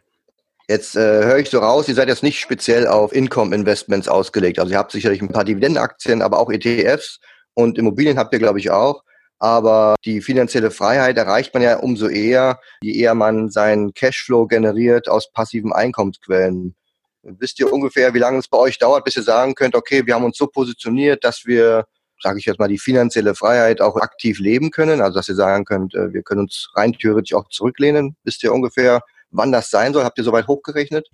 Jetzt 0.68 0.96
äh, 0.96 1.00
höre 1.00 1.38
ich 1.38 1.50
so 1.50 1.58
raus, 1.58 1.88
ihr 1.88 1.94
seid 1.94 2.08
jetzt 2.08 2.22
nicht 2.22 2.40
speziell 2.40 2.86
auf 2.86 3.12
Income-Investments 3.12 4.08
ausgelegt. 4.08 4.58
Also 4.58 4.72
ihr 4.72 4.78
habt 4.78 4.92
sicherlich 4.92 5.20
ein 5.20 5.32
paar 5.32 5.44
Dividendenaktien, 5.44 6.22
aber 6.22 6.38
auch 6.38 6.50
ETFs 6.50 7.18
und 7.54 7.76
Immobilien 7.76 8.18
habt 8.18 8.32
ihr, 8.32 8.38
glaube 8.38 8.58
ich, 8.58 8.70
auch. 8.70 9.02
Aber 9.38 9.96
die 10.04 10.20
finanzielle 10.20 10.70
Freiheit 10.70 11.16
erreicht 11.16 11.52
man 11.54 11.62
ja 11.62 11.78
umso 11.78 12.08
eher, 12.08 12.60
je 12.82 12.92
eher 12.92 13.14
man 13.14 13.50
seinen 13.50 13.94
Cashflow 13.94 14.46
generiert 14.46 15.08
aus 15.08 15.32
passiven 15.32 15.72
Einkommensquellen. 15.72 16.74
Wisst 17.22 17.60
ihr 17.60 17.72
ungefähr, 17.72 18.14
wie 18.14 18.18
lange 18.18 18.38
es 18.38 18.48
bei 18.48 18.56
euch 18.56 18.78
dauert, 18.78 19.04
bis 19.04 19.16
ihr 19.16 19.22
sagen 19.22 19.54
könnt, 19.54 19.74
okay, 19.74 20.06
wir 20.06 20.14
haben 20.14 20.24
uns 20.24 20.38
so 20.38 20.46
positioniert, 20.46 21.22
dass 21.22 21.44
wir, 21.44 21.84
sage 22.22 22.38
ich 22.38 22.46
jetzt 22.46 22.58
mal, 22.58 22.68
die 22.68 22.78
finanzielle 22.78 23.34
Freiheit 23.34 23.80
auch 23.80 23.96
aktiv 23.96 24.38
leben 24.38 24.70
können? 24.70 25.00
Also 25.02 25.18
dass 25.18 25.28
ihr 25.28 25.34
sagen 25.34 25.64
könnt, 25.64 25.94
äh, 25.94 26.12
wir 26.12 26.22
können 26.22 26.42
uns 26.42 26.70
rein 26.74 26.92
theoretisch 26.92 27.34
auch 27.34 27.48
zurücklehnen. 27.50 28.16
Wisst 28.24 28.42
ihr 28.42 28.52
ungefähr, 28.52 29.02
wann 29.30 29.52
das 29.52 29.70
sein 29.70 29.92
soll? 29.92 30.04
Habt 30.04 30.18
ihr 30.18 30.24
soweit 30.24 30.48
hochgerechnet? 30.48 31.08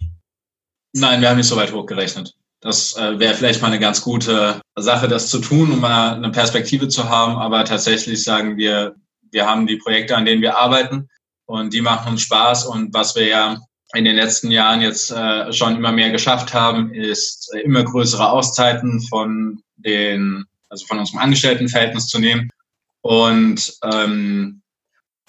Nein, 0.92 1.20
wir 1.20 1.28
haben 1.28 1.36
nicht 1.36 1.48
so 1.48 1.56
weit 1.56 1.72
hochgerechnet. 1.72 2.34
Das 2.60 2.96
äh, 2.96 3.18
wäre 3.18 3.34
vielleicht 3.34 3.60
mal 3.60 3.68
eine 3.68 3.80
ganz 3.80 4.00
gute 4.00 4.60
Sache, 4.76 5.08
das 5.08 5.28
zu 5.28 5.40
tun, 5.40 5.72
um 5.72 5.80
mal 5.80 6.14
eine 6.14 6.30
Perspektive 6.30 6.88
zu 6.88 7.08
haben. 7.08 7.36
Aber 7.36 7.64
tatsächlich 7.64 8.22
sagen 8.24 8.56
wir, 8.56 8.94
wir 9.30 9.46
haben 9.46 9.66
die 9.66 9.76
Projekte, 9.76 10.16
an 10.16 10.24
denen 10.24 10.40
wir 10.40 10.56
arbeiten 10.56 11.08
und 11.46 11.74
die 11.74 11.82
machen 11.82 12.12
uns 12.12 12.22
Spaß. 12.22 12.66
Und 12.66 12.94
was 12.94 13.14
wir 13.14 13.26
ja 13.26 13.58
in 13.96 14.04
den 14.04 14.16
letzten 14.16 14.50
Jahren 14.50 14.80
jetzt 14.80 15.10
äh, 15.10 15.52
schon 15.52 15.76
immer 15.76 15.92
mehr 15.92 16.10
geschafft 16.10 16.52
haben, 16.52 16.92
ist 16.92 17.50
äh, 17.54 17.60
immer 17.60 17.82
größere 17.82 18.30
Auszeiten 18.30 19.00
von 19.00 19.62
den, 19.76 20.44
also 20.68 20.86
von 20.86 20.98
unserem 20.98 21.20
Angestelltenverhältnis 21.20 22.06
zu 22.08 22.18
nehmen 22.18 22.50
und 23.00 23.72
ähm, 23.84 24.62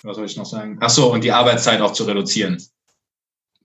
was 0.03 0.15
soll 0.15 0.25
ich 0.25 0.38
noch 0.38 0.45
sagen? 0.45 0.77
Ach 0.81 0.89
so, 0.89 1.12
und 1.12 1.24
die 1.24 1.31
Arbeitszeit 1.31 1.81
auch 1.81 1.93
zu 1.93 2.03
reduzieren. 2.03 2.62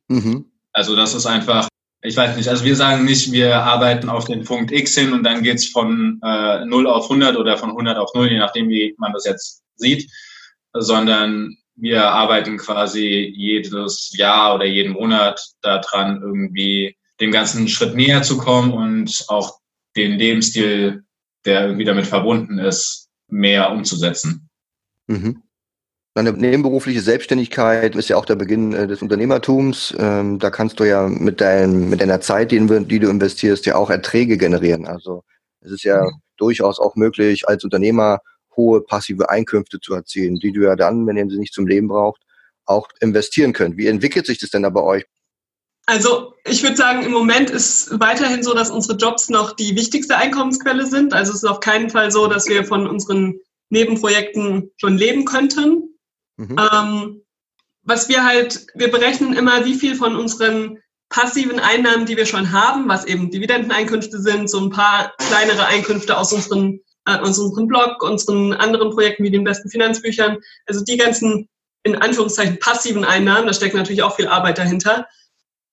Mhm. 0.09 0.47
Also 0.73 0.97
das 0.97 1.15
ist 1.15 1.27
einfach, 1.27 1.69
ich 2.03 2.17
weiß 2.17 2.37
nicht, 2.37 2.49
also 2.49 2.65
wir 2.65 2.77
sagen 2.77 3.05
nicht, 3.05 3.33
wir 3.33 3.63
arbeiten 3.63 4.09
auf 4.09 4.25
den 4.25 4.45
Punkt 4.45 4.73
X 4.73 4.97
hin 4.97 5.13
und 5.13 5.23
dann 5.25 5.43
geht's 5.43 5.69
von 5.69 6.21
äh, 6.23 6.65
0 6.65 6.87
auf 6.87 7.05
100 7.05 7.37
oder 7.37 7.59
von 7.59 7.71
100 7.71 7.99
auf 7.99 8.11
0, 8.15 8.31
je 8.31 8.39
nachdem, 8.39 8.69
wie 8.69 8.95
man 8.99 9.13
das 9.13 9.25
jetzt 9.25 9.63
sieht, 9.77 10.11
sondern 10.73 11.57
wir 11.77 12.05
arbeiten 12.05 12.59
quasi 12.59 13.33
jedes 13.35 14.13
Jahr 14.17 14.55
oder 14.55 14.65
jeden 14.65 14.93
Monat 14.93 15.41
daran, 15.63 16.21
irgendwie 16.23 16.97
dem 17.21 17.31
ganzen 17.31 17.69
Schritt 17.69 17.95
näher 17.95 18.23
zu 18.23 18.39
kommen 18.39 18.73
und 18.73 19.25
auch 19.29 19.59
den 19.97 20.13
Lebensstil, 20.13 21.05
der 21.45 21.67
irgendwie 21.67 21.85
damit 21.85 22.07
verbunden 22.07 22.59
ist, 22.59 23.09
mehr 23.29 23.73
umzusetzen. 23.73 24.49
Mhm. 25.07 25.43
Deine 26.15 26.33
nebenberufliche 26.33 27.01
Selbstständigkeit 27.01 27.97
ist 27.97 28.11
ja 28.11 28.17
auch 28.17 28.27
der 28.27 28.37
Beginn 28.37 28.75
äh, 28.75 28.87
des 28.87 29.01
Unternehmertums. 29.01 29.95
Ähm, 29.99 30.39
da 30.39 30.51
kannst 30.51 30.79
du 30.79 30.85
ja 30.85 31.09
mit, 31.09 31.41
dein, 31.41 31.89
mit 31.89 32.03
deiner 32.03 32.21
Zeit, 32.21 32.53
die, 32.53 32.59
du 32.59 33.09
investierst, 33.09 33.65
ja 33.65 33.77
auch 33.77 33.89
Erträge 33.89 34.37
generieren. 34.37 34.87
Also 34.87 35.25
es 35.61 35.71
ist 35.71 35.85
ja 35.85 36.03
mhm. 36.03 36.21
durchaus 36.37 36.79
auch 36.79 36.97
möglich, 36.97 37.49
als 37.49 37.65
Unternehmer 37.65 38.19
hohe 38.57 38.83
passive 38.83 39.31
Einkünfte 39.31 39.81
zu 39.81 39.95
erzielen, 39.95 40.37
die 40.37 40.53
du 40.53 40.63
ja 40.63 40.77
dann, 40.77 41.07
wenn 41.07 41.17
ihr 41.17 41.29
sie 41.29 41.39
nicht 41.39 41.55
zum 41.55 41.67
Leben 41.67 41.89
braucht, 41.89 42.23
auch 42.65 42.89
investieren 43.01 43.53
könnt. 43.53 43.77
Wie 43.77 43.87
entwickelt 43.87 44.27
sich 44.27 44.39
das 44.39 44.51
denn 44.51 44.63
da 44.63 44.71
bei 44.71 44.83
euch? 44.83 45.05
Also 45.87 46.35
ich 46.45 46.63
würde 46.63 46.77
sagen, 46.77 47.03
im 47.03 47.11
Moment 47.11 47.51
ist 47.51 47.99
weiterhin 47.99 48.43
so, 48.43 48.55
dass 48.55 48.71
unsere 48.71 48.97
Jobs 48.97 49.29
noch 49.29 49.53
die 49.53 49.75
wichtigste 49.75 50.17
Einkommensquelle 50.17 50.87
sind. 50.87 51.13
Also 51.13 51.33
es 51.33 51.39
ist 51.39 51.49
auf 51.49 51.61
keinen 51.61 51.91
Fall 51.91 52.13
so, 52.13 52.29
dass 52.29 52.47
wir 52.47 52.65
von 52.65 52.87
unseren 52.87 53.41
Nebenprojekten 53.71 54.71
schon 54.77 54.97
leben 54.97 55.25
könnten. 55.25 55.99
Mhm. 56.37 56.57
Ähm, 56.59 57.23
was 57.83 58.09
wir 58.09 58.25
halt, 58.25 58.67
wir 58.75 58.91
berechnen 58.91 59.35
immer, 59.35 59.65
wie 59.65 59.75
viel 59.75 59.97
von 59.97 60.15
unseren 60.15 60.79
passiven 61.09 61.59
Einnahmen, 61.59 62.07
die 62.07 62.17
wir 62.17 62.27
schon 62.27 62.53
haben, 62.53 62.89
was 62.89 63.05
eben 63.05 63.31
Dividendeneinkünfte 63.31 64.21
sind, 64.21 64.49
so 64.49 64.61
ein 64.61 64.71
paar 64.71 65.13
kleinere 65.19 65.67
Einkünfte 65.67 66.17
aus 66.17 66.33
unseren, 66.33 66.81
aus 67.05 67.39
unserem 67.39 67.67
Blog, 67.67 68.03
unseren 68.03 68.53
anderen 68.53 68.91
Projekten 68.91 69.25
wie 69.25 69.31
den 69.31 69.45
besten 69.45 69.69
Finanzbüchern, 69.71 70.39
also 70.67 70.85
die 70.85 70.97
ganzen 70.97 71.49
in 71.85 71.97
Anführungszeichen 71.97 72.61
passiven 72.61 73.05
Einnahmen, 73.05 73.47
da 73.47 73.53
steckt 73.53 73.75
natürlich 73.75 74.05
auch 74.05 74.15
viel 74.15 74.29
Arbeit 74.29 74.59
dahinter. 74.59 75.07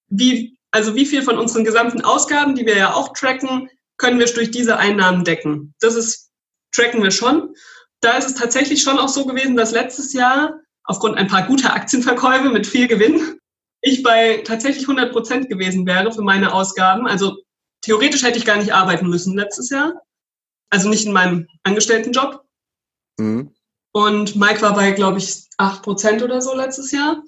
Wie, 0.08 0.58
also 0.71 0.95
wie 0.95 1.06
viel 1.06 1.21
von 1.21 1.38
unseren 1.38 1.63
gesamten 1.63 2.01
Ausgaben, 2.01 2.56
die 2.56 2.65
wir 2.65 2.75
ja 2.75 2.93
auch 2.93 3.13
tracken, 3.13 3.69
können 3.97 4.17
wir 4.17 4.25
durch 4.25 4.49
diese 4.49 4.77
Einnahmen 4.77 5.23
decken? 5.23 5.75
Das 5.80 5.95
ist, 5.95 6.32
tracken 6.71 7.04
wir 7.04 7.12
schon 7.12 7.54
da 8.01 8.17
ist 8.17 8.27
es 8.27 8.36
tatsächlich 8.36 8.82
schon 8.82 8.97
auch 8.97 9.10
so 9.10 9.25
gewesen, 9.25 9.56
dass 9.56 9.71
letztes 9.71 10.13
Jahr 10.13 10.60
aufgrund 10.84 11.17
ein 11.17 11.27
paar 11.27 11.45
guter 11.45 11.73
Aktienverkäufe 11.73 12.49
mit 12.49 12.65
viel 12.65 12.88
Gewinn 12.88 13.39
ich 13.82 14.04
bei 14.04 14.41
tatsächlich 14.45 14.84
100 14.84 15.12
Prozent 15.12 15.49
gewesen 15.49 15.86
wäre 15.86 16.12
für 16.12 16.21
meine 16.21 16.54
Ausgaben. 16.54 17.08
Also 17.08 17.38
theoretisch 17.82 18.23
hätte 18.23 18.38
ich 18.38 18.45
gar 18.45 18.58
nicht 18.58 18.73
arbeiten 18.73 19.08
müssen 19.08 19.38
letztes 19.38 19.69
Jahr. 19.69 19.93
Also 20.69 20.89
nicht 20.89 21.05
in 21.05 21.13
meinem 21.13 21.47
Angestelltenjob. 21.63 22.43
Mhm. 23.17 23.53
Und 23.91 24.36
Mike 24.36 24.62
war 24.62 24.73
bei, 24.75 24.91
glaube 24.91 25.17
ich, 25.17 25.47
8 25.58 25.82
Prozent 25.82 26.21
oder 26.21 26.41
so 26.41 26.55
letztes 26.55 26.91
Jahr. 26.91 27.23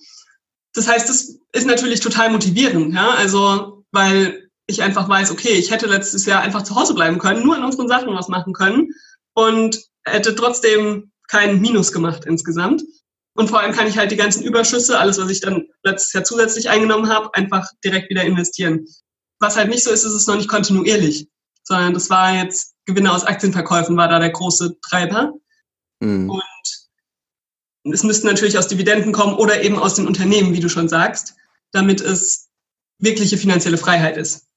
Das 0.73 0.88
heißt, 0.88 1.10
das 1.10 1.39
ist 1.51 1.67
natürlich 1.67 1.99
total 1.99 2.32
motivierend, 2.32 2.93
ja. 2.93 3.10
Also, 3.12 3.84
weil 3.91 4.49
ich 4.67 4.82
einfach 4.82 5.10
weiß, 5.10 5.32
okay, 5.32 5.54
ich 5.54 5.71
hätte 5.71 5.88
letztes 5.88 6.25
Jahr 6.25 6.41
einfach 6.41 6.62
zu 6.62 6.75
Hause 6.75 6.93
bleiben 6.93 7.17
können, 7.17 7.43
nur 7.43 7.58
in 7.58 7.63
unseren 7.63 7.88
Sachen 7.88 8.13
was 8.13 8.27
machen 8.27 8.54
können. 8.54 8.89
Und 9.34 9.82
hätte 10.06 10.36
trotzdem 10.36 11.12
keinen 11.27 11.62
Minus 11.62 11.91
gemacht 11.91 12.25
insgesamt. 12.25 12.84
Und 13.34 13.49
vor 13.49 13.60
allem 13.60 13.71
kann 13.71 13.88
ich 13.88 13.97
halt 13.97 14.12
die 14.12 14.17
ganzen 14.17 14.43
Überschüsse, 14.43 14.99
alles, 14.99 15.17
was 15.17 15.30
ich 15.30 15.39
dann 15.39 15.67
letztes 15.84 16.13
Jahr 16.13 16.23
zusätzlich 16.23 16.69
eingenommen 16.69 17.10
habe, 17.10 17.34
einfach 17.34 17.69
direkt 17.84 18.10
wieder 18.10 18.23
investieren. 18.23 18.86
Was 19.39 19.56
halt 19.56 19.69
nicht 19.69 19.84
so 19.84 19.91
ist, 19.91 20.04
ist 20.04 20.13
es 20.13 20.27
noch 20.27 20.36
nicht 20.36 20.49
kontinuierlich, 20.49 21.30
sondern 21.63 21.93
das 21.93 22.10
war 22.10 22.36
jetzt 22.36 22.70
Gewinne 22.91 23.12
aus 23.12 23.23
Aktienverkäufen 23.23 23.97
war 23.97 24.08
da 24.08 24.19
der 24.19 24.30
große 24.30 24.80
Treiber. 24.82 25.34
Mhm. 25.99 26.30
Und 26.30 27.93
es 27.93 28.04
müssten 28.04 28.27
natürlich 28.27 28.58
aus 28.58 28.67
Dividenden 28.67 29.12
kommen 29.12 29.36
oder 29.36 29.63
eben 29.63 29.80
aus 29.80 29.95
den 29.95 30.08
Unternehmen, 30.08 30.54
wie 30.54 30.60
du 30.60 30.69
schon 30.69 30.88
sagst, 30.88 31.36
damit 31.71 32.01
es 32.01 32.49
wirkliche 32.99 33.38
finanzielle 33.38 33.77
Freiheit 33.77 34.17
ist. 34.17 34.47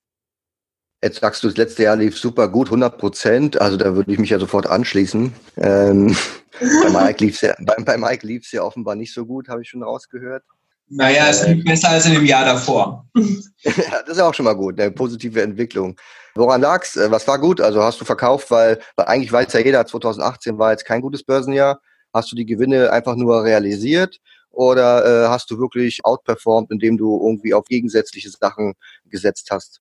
Jetzt 1.03 1.21
sagst 1.21 1.43
du, 1.43 1.49
das 1.49 1.57
letzte 1.57 1.83
Jahr 1.83 1.97
lief 1.97 2.19
super 2.19 2.49
gut, 2.49 2.69
100 2.69 2.99
Prozent. 2.99 3.61
Also 3.61 3.77
da 3.77 3.95
würde 3.95 4.11
ich 4.13 4.19
mich 4.19 4.31
ja 4.31 4.39
sofort 4.39 4.67
anschließen. 4.67 5.33
Ähm, 5.57 6.17
bei 6.61 6.91
Mike 6.91 7.25
lief 7.25 7.35
es 7.35 7.41
ja, 7.43 7.55
bei, 7.61 7.77
bei 7.83 7.99
Mike 7.99 8.27
lief's 8.27 8.53
ja 8.53 8.63
offenbar 8.63 8.95
nicht 8.95 9.13
so 9.13 9.27
gut, 9.27 9.49
habe 9.49 9.63
ich 9.63 9.69
schon 9.69 9.83
rausgehört. 9.83 10.45
Naja, 10.89 11.29
es 11.29 11.47
lief 11.47 11.65
besser 11.65 11.91
als 11.91 12.07
in 12.07 12.15
dem 12.15 12.27
Jahr 12.27 12.45
davor. 12.45 13.07
ja, 13.15 14.03
das 14.07 14.17
ist 14.17 14.21
auch 14.21 14.35
schon 14.35 14.45
mal 14.45 14.55
gut, 14.55 14.79
eine 14.79 14.91
positive 14.91 15.43
Entwicklung. 15.43 15.97
Woran 16.35 16.61
lag's? 16.61 16.97
Äh, 16.97 17.11
was 17.11 17.27
war 17.27 17.39
gut? 17.39 17.61
Also 17.61 17.83
hast 17.83 18.01
du 18.01 18.05
verkauft, 18.05 18.51
weil, 18.51 18.81
weil 18.97 19.07
eigentlich 19.07 19.33
weiß 19.33 19.53
ja 19.53 19.61
jeder, 19.61 19.87
2018 19.87 20.59
war 20.59 20.73
jetzt 20.73 20.85
kein 20.85 21.01
gutes 21.01 21.23
Börsenjahr. 21.25 21.81
Hast 22.13 22.31
du 22.31 22.37
die 22.37 22.47
Gewinne 22.47 22.93
einfach 22.93 23.17
nur 23.17 23.43
realisiert 23.45 24.19
oder 24.51 25.05
äh, 25.25 25.29
hast 25.29 25.51
du 25.51 25.59
wirklich 25.59 26.05
outperformed, 26.05 26.71
indem 26.71 26.97
du 26.97 27.21
irgendwie 27.25 27.55
auf 27.55 27.65
gegensätzliche 27.67 28.31
Sachen 28.31 28.75
gesetzt 29.07 29.49
hast? 29.51 29.81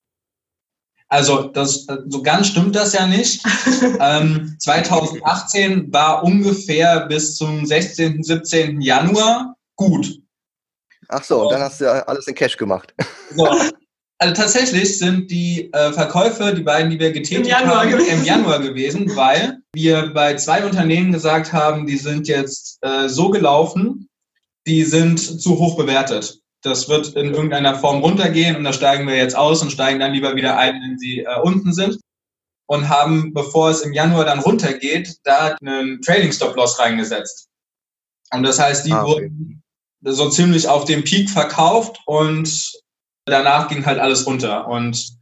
Also 1.08 1.48
das, 1.48 1.86
so 2.06 2.22
ganz 2.22 2.48
stimmt 2.48 2.74
das 2.74 2.92
ja 2.92 3.06
nicht. 3.06 3.44
ähm, 4.00 4.56
2018 4.58 5.92
war 5.92 6.24
ungefähr 6.24 7.06
bis 7.06 7.36
zum 7.36 7.64
16., 7.66 8.22
17. 8.22 8.80
Januar 8.80 9.54
gut. 9.76 10.23
Ach 11.08 11.24
so, 11.24 11.42
und 11.42 11.52
dann 11.52 11.60
hast 11.60 11.80
du 11.80 11.84
ja 11.84 12.02
alles 12.02 12.26
in 12.26 12.34
Cash 12.34 12.56
gemacht. 12.56 12.94
So. 13.36 13.48
Also 14.18 14.32
tatsächlich 14.32 14.96
sind 14.96 15.28
die 15.28 15.72
äh, 15.72 15.92
Verkäufe, 15.92 16.54
die 16.54 16.62
beiden, 16.62 16.88
die 16.88 17.00
wir 17.00 17.10
getätigt 17.10 17.48
Im 17.48 17.68
haben, 17.68 17.90
gewesen. 17.90 18.18
im 18.20 18.24
Januar 18.24 18.60
gewesen, 18.60 19.16
weil 19.16 19.58
wir 19.74 20.14
bei 20.14 20.36
zwei 20.36 20.64
Unternehmen 20.64 21.10
gesagt 21.10 21.52
haben, 21.52 21.84
die 21.84 21.96
sind 21.96 22.28
jetzt 22.28 22.78
äh, 22.82 23.08
so 23.08 23.30
gelaufen, 23.30 24.08
die 24.68 24.84
sind 24.84 25.18
zu 25.18 25.58
hoch 25.58 25.76
bewertet 25.76 26.38
das 26.64 26.88
wird 26.88 27.14
in 27.14 27.34
irgendeiner 27.34 27.78
Form 27.78 28.00
runtergehen 28.00 28.56
und 28.56 28.64
da 28.64 28.72
steigen 28.72 29.06
wir 29.06 29.16
jetzt 29.16 29.36
aus 29.36 29.62
und 29.62 29.70
steigen 29.70 30.00
dann 30.00 30.12
lieber 30.12 30.34
wieder 30.34 30.56
ein, 30.56 30.74
wenn 30.74 30.98
sie 30.98 31.20
äh, 31.20 31.40
unten 31.42 31.72
sind. 31.72 32.00
Und 32.66 32.88
haben, 32.88 33.34
bevor 33.34 33.68
es 33.68 33.82
im 33.82 33.92
Januar 33.92 34.24
dann 34.24 34.38
runtergeht, 34.38 35.18
da 35.24 35.54
einen 35.60 36.00
Trading 36.00 36.32
Stop 36.32 36.56
Loss 36.56 36.78
reingesetzt. 36.78 37.48
Und 38.32 38.42
das 38.42 38.58
heißt, 38.58 38.86
die 38.86 38.92
ah, 38.92 39.02
okay. 39.02 39.24
wurden 39.24 39.62
so 40.04 40.28
ziemlich 40.28 40.68
auf 40.68 40.84
dem 40.84 41.04
Peak 41.04 41.30
verkauft 41.30 41.98
und 42.06 42.72
danach 43.24 43.68
ging 43.68 43.84
halt 43.86 43.98
alles 43.98 44.26
runter. 44.26 44.68
Und 44.68 45.16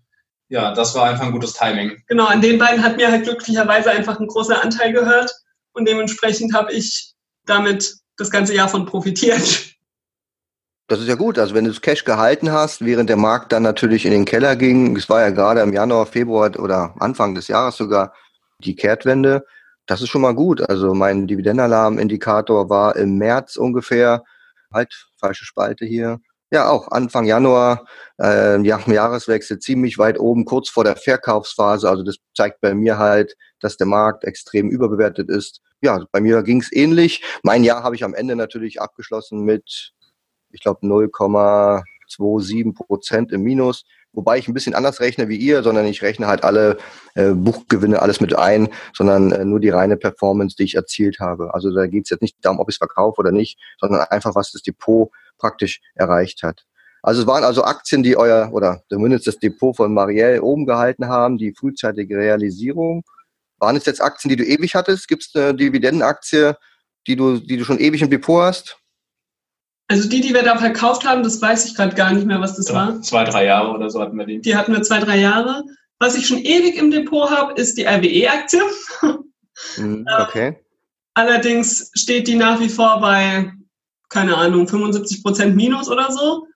ja, 0.49 0.75
das 0.75 0.95
war 0.95 1.09
einfach 1.09 1.25
ein 1.25 1.33
gutes 1.33 1.55
Timing. 1.55 2.03
Genau, 2.09 2.27
an 2.27 2.43
den 2.43 2.59
beiden 2.59 2.83
hat 2.83 2.97
mir 2.97 3.11
halt 3.11 3.25
glücklicherweise 3.25 3.91
einfach 3.91 4.19
ein 4.21 4.27
großer 4.27 4.63
Anteil 4.63 4.93
gehört 4.93 5.33
und 5.73 5.89
dementsprechend 5.89 6.55
habe 6.55 6.73
ich 6.73 7.15
damit 7.47 7.95
das 8.17 8.31
ganze 8.31 8.55
Jahr 8.55 8.69
von 8.69 8.85
profitiert. 8.85 9.73
Das 10.89 11.01
ist 11.01 11.09
ja 11.09 11.15
gut. 11.15 11.39
Also 11.39 11.55
wenn 11.55 11.65
du 11.65 11.71
das 11.71 11.81
Cash 11.81 12.05
gehalten 12.05 12.53
hast, 12.53 12.85
während 12.85 13.09
der 13.09 13.17
Markt 13.17 13.53
dann 13.53 13.63
natürlich 13.63 14.05
in 14.05 14.11
den 14.11 14.27
Keller 14.27 14.57
ging, 14.57 14.95
es 14.97 15.09
war 15.09 15.23
ja 15.23 15.31
gerade 15.31 15.63
im 15.63 15.73
Januar, 15.73 16.05
Februar 16.05 16.51
oder 16.59 16.95
Anfang 16.99 17.35
des 17.35 17.49
Jahres 17.49 17.77
sogar 17.77 18.13
die 18.59 18.77
Kehrtwende, 18.77 19.47
das 19.87 20.03
ist 20.03 20.11
schon 20.11 20.21
mal 20.21 20.35
gut. 20.35 20.61
Also 20.69 20.93
mein 20.93 21.27
Dividendenalarm-Indikator 21.27 22.69
war 22.69 22.97
im 22.97 23.17
März 23.17 23.57
ungefähr, 23.57 24.23
halt 24.73 25.09
falsche 25.17 25.45
Spalte 25.45 25.85
hier, 25.87 26.21
Ja, 26.53 26.69
auch 26.69 26.89
Anfang 26.89 27.25
Januar, 27.25 27.87
äh, 28.19 28.59
nach 28.59 28.87
Jahreswechsel 28.87 29.59
ziemlich 29.59 29.97
weit 29.97 30.21
oben, 30.21 30.45
kurz 30.45 30.69
vor 30.69 30.85
der 30.85 30.97
Verkaufsphase. 30.97 31.89
Also 31.89 32.03
das 32.03 32.17
zeigt 32.37 32.61
bei 32.61 32.75
mir 32.75 32.99
halt, 32.99 33.37
dass 33.61 33.79
der 33.79 33.87
Markt 33.87 34.25
extrem 34.25 34.69
überbewertet 34.71 35.31
ist. 35.31 35.63
Ja, 35.81 36.05
bei 36.13 36.21
mir 36.21 36.43
ging 36.43 36.61
es 36.61 36.71
ähnlich. 36.71 37.23
Mein 37.43 37.65
Jahr 37.65 37.83
habe 37.83 37.95
ich 37.95 38.05
am 38.05 38.13
Ende 38.15 38.37
natürlich 38.37 38.83
abgeschlossen 38.83 39.45
mit, 39.45 39.93
ich 40.51 40.61
glaube, 40.61 40.87
0,27 40.87 42.75
Prozent 42.75 43.33
im 43.33 43.43
Minus. 43.43 43.85
Wobei 44.13 44.39
ich 44.39 44.47
ein 44.47 44.55
bisschen 44.55 44.75
anders 44.75 45.01
rechne 45.01 45.29
wie 45.29 45.37
ihr, 45.37 45.63
sondern 45.63 45.87
ich 45.87 46.03
rechne 46.03 46.27
halt 46.27 46.45
alle 46.45 46.77
äh, 47.15 47.31
Buchgewinne, 47.31 48.03
alles 48.03 48.21
mit 48.21 48.37
ein, 48.37 48.69
sondern 48.95 49.33
äh, 49.33 49.45
nur 49.45 49.59
die 49.59 49.71
reine 49.71 49.97
Performance, 49.97 50.57
die 50.57 50.65
ich 50.65 50.75
erzielt 50.75 51.19
habe. 51.19 51.55
Also 51.55 51.75
da 51.75 51.87
geht 51.87 52.05
es 52.05 52.11
jetzt 52.11 52.21
nicht 52.21 52.37
darum, 52.43 52.61
ob 52.61 52.69
ich 52.69 52.75
es 52.75 52.79
verkaufe 52.79 53.21
oder 53.21 53.33
nicht, 53.33 53.59
sondern 53.81 54.03
einfach, 54.03 54.35
was 54.35 54.53
das 54.53 54.63
Depot 54.63 55.11
praktisch 55.39 55.81
erreicht 55.95 56.43
hat. 56.43 56.65
Also 57.03 57.23
es 57.23 57.27
waren 57.27 57.43
also 57.43 57.65
Aktien, 57.65 58.03
die 58.03 58.17
euer 58.17 58.51
oder 58.53 58.83
zumindest 58.89 59.27
das 59.27 59.39
Depot 59.39 59.77
von 59.77 59.93
Marielle 59.93 60.43
oben 60.43 60.67
gehalten 60.67 61.09
haben, 61.09 61.39
die 61.39 61.53
frühzeitige 61.53 62.17
Realisierung. 62.17 63.03
Waren 63.59 63.77
es 63.77 63.87
jetzt 63.87 64.03
Aktien, 64.03 64.29
die 64.29 64.37
du 64.37 64.45
ewig 64.45 64.75
hattest? 64.75 65.09
Gibt 65.09 65.25
es 65.25 65.35
eine 65.35 65.55
Dividendenaktie, 65.55 66.55
die 67.07 67.17
du, 67.17 67.39
die 67.39 67.57
du 67.57 67.65
schon 67.65 67.81
ewig 67.81 68.03
im 68.03 68.11
Depot 68.11 68.43
hast? 68.43 68.82
Also 69.93 70.09
die, 70.09 70.23
die 70.23 70.33
wir 70.33 70.43
da 70.43 70.57
verkauft 70.57 71.07
haben, 71.07 71.23
das 71.23 71.43
weiß 71.43 71.67
ich 71.67 71.75
gerade 71.75 71.95
gar 71.95 72.15
nicht 72.15 72.27
mehr, 72.27 72.41
was 72.41 72.57
das 72.57 72.69
ja, 72.69 72.75
war. 72.75 73.03
Zwei, 73.03 73.25
drei 73.25 73.45
Jahre 73.45 73.73
oder 73.73 73.91
so 73.91 74.01
hatten 74.01 74.17
wir 74.17 74.25
die. 74.25 74.41
Die 74.41 74.57
hatten 74.57 74.73
wir 74.73 74.83
zwei, 74.83 75.01
drei 75.01 75.19
Jahre. 75.19 75.65
Was 75.99 76.17
ich 76.17 76.27
schon 76.27 76.39
ewig 76.39 76.77
im 76.77 76.91
Depot 76.91 77.29
habe, 77.29 77.53
ist 77.61 77.77
die 77.77 77.85
RWE-Aktie. 77.85 78.63
Mhm, 79.77 80.07
okay. 80.19 80.65
Allerdings 81.13 81.91
steht 81.93 82.27
die 82.27 82.37
nach 82.37 82.59
wie 82.59 82.71
vor 82.71 83.03
bei, 83.03 83.53
keine 84.09 84.35
Ahnung, 84.35 84.67
75 84.67 85.23
Prozent 85.23 85.57
Minus 85.57 85.91
oder 85.91 86.11
so. 86.11 86.47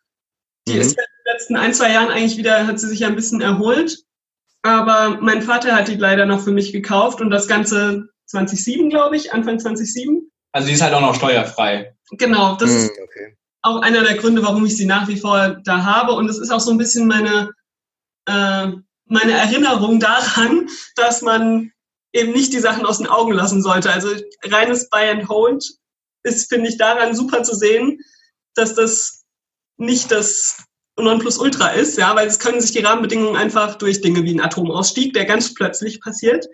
Die 0.66 0.72
mhm. 0.72 0.80
ist 0.80 0.92
in 0.92 1.04
den 1.04 1.34
letzten 1.34 1.56
ein, 1.56 1.74
zwei 1.74 1.92
Jahren 1.92 2.08
eigentlich 2.08 2.38
wieder, 2.38 2.66
hat 2.66 2.80
sie 2.80 2.88
sich 2.88 3.04
ein 3.04 3.16
bisschen 3.16 3.42
erholt. 3.42 3.98
Aber 4.62 5.18
mein 5.20 5.42
Vater 5.42 5.76
hat 5.76 5.88
die 5.88 5.96
leider 5.96 6.24
noch 6.24 6.40
für 6.40 6.52
mich 6.52 6.72
gekauft 6.72 7.20
und 7.20 7.28
das 7.28 7.48
Ganze 7.48 8.08
2007, 8.28 8.88
glaube 8.88 9.18
ich, 9.18 9.34
Anfang 9.34 9.58
2007. 9.58 10.26
Also 10.56 10.68
die 10.68 10.74
ist 10.74 10.80
halt 10.80 10.94
auch 10.94 11.02
noch 11.02 11.14
steuerfrei. 11.14 11.94
Genau, 12.12 12.56
das 12.56 12.70
hm, 12.70 12.76
ist 12.78 12.92
auch 13.60 13.82
einer 13.82 14.02
der 14.02 14.16
Gründe, 14.16 14.42
warum 14.42 14.64
ich 14.64 14.74
sie 14.74 14.86
nach 14.86 15.06
wie 15.06 15.18
vor 15.18 15.60
da 15.64 15.84
habe. 15.84 16.12
Und 16.12 16.30
es 16.30 16.38
ist 16.38 16.50
auch 16.50 16.60
so 16.60 16.70
ein 16.70 16.78
bisschen 16.78 17.06
meine, 17.06 17.50
äh, 18.24 18.68
meine 19.04 19.32
Erinnerung 19.32 20.00
daran, 20.00 20.66
dass 20.96 21.20
man 21.20 21.72
eben 22.14 22.32
nicht 22.32 22.54
die 22.54 22.60
Sachen 22.60 22.86
aus 22.86 22.96
den 22.96 23.06
Augen 23.06 23.32
lassen 23.32 23.60
sollte. 23.60 23.92
Also 23.92 24.08
reines 24.44 24.88
Buy 24.88 25.10
and 25.10 25.28
Hold 25.28 25.62
ist, 26.22 26.48
finde 26.48 26.70
ich, 26.70 26.78
daran 26.78 27.14
super 27.14 27.42
zu 27.42 27.54
sehen, 27.54 28.00
dass 28.54 28.74
das 28.74 29.24
nicht 29.76 30.10
das 30.10 30.64
Nonplusultra 30.98 31.68
ist, 31.72 31.98
ja, 31.98 32.16
weil 32.16 32.28
es 32.28 32.38
können 32.38 32.62
sich 32.62 32.72
die 32.72 32.78
Rahmenbedingungen 32.78 33.36
einfach 33.36 33.74
durch 33.74 34.00
Dinge 34.00 34.22
wie 34.22 34.34
ein 34.34 34.40
Atomausstieg, 34.40 35.12
der 35.12 35.26
ganz 35.26 35.52
plötzlich 35.52 36.00
passiert, 36.00 36.46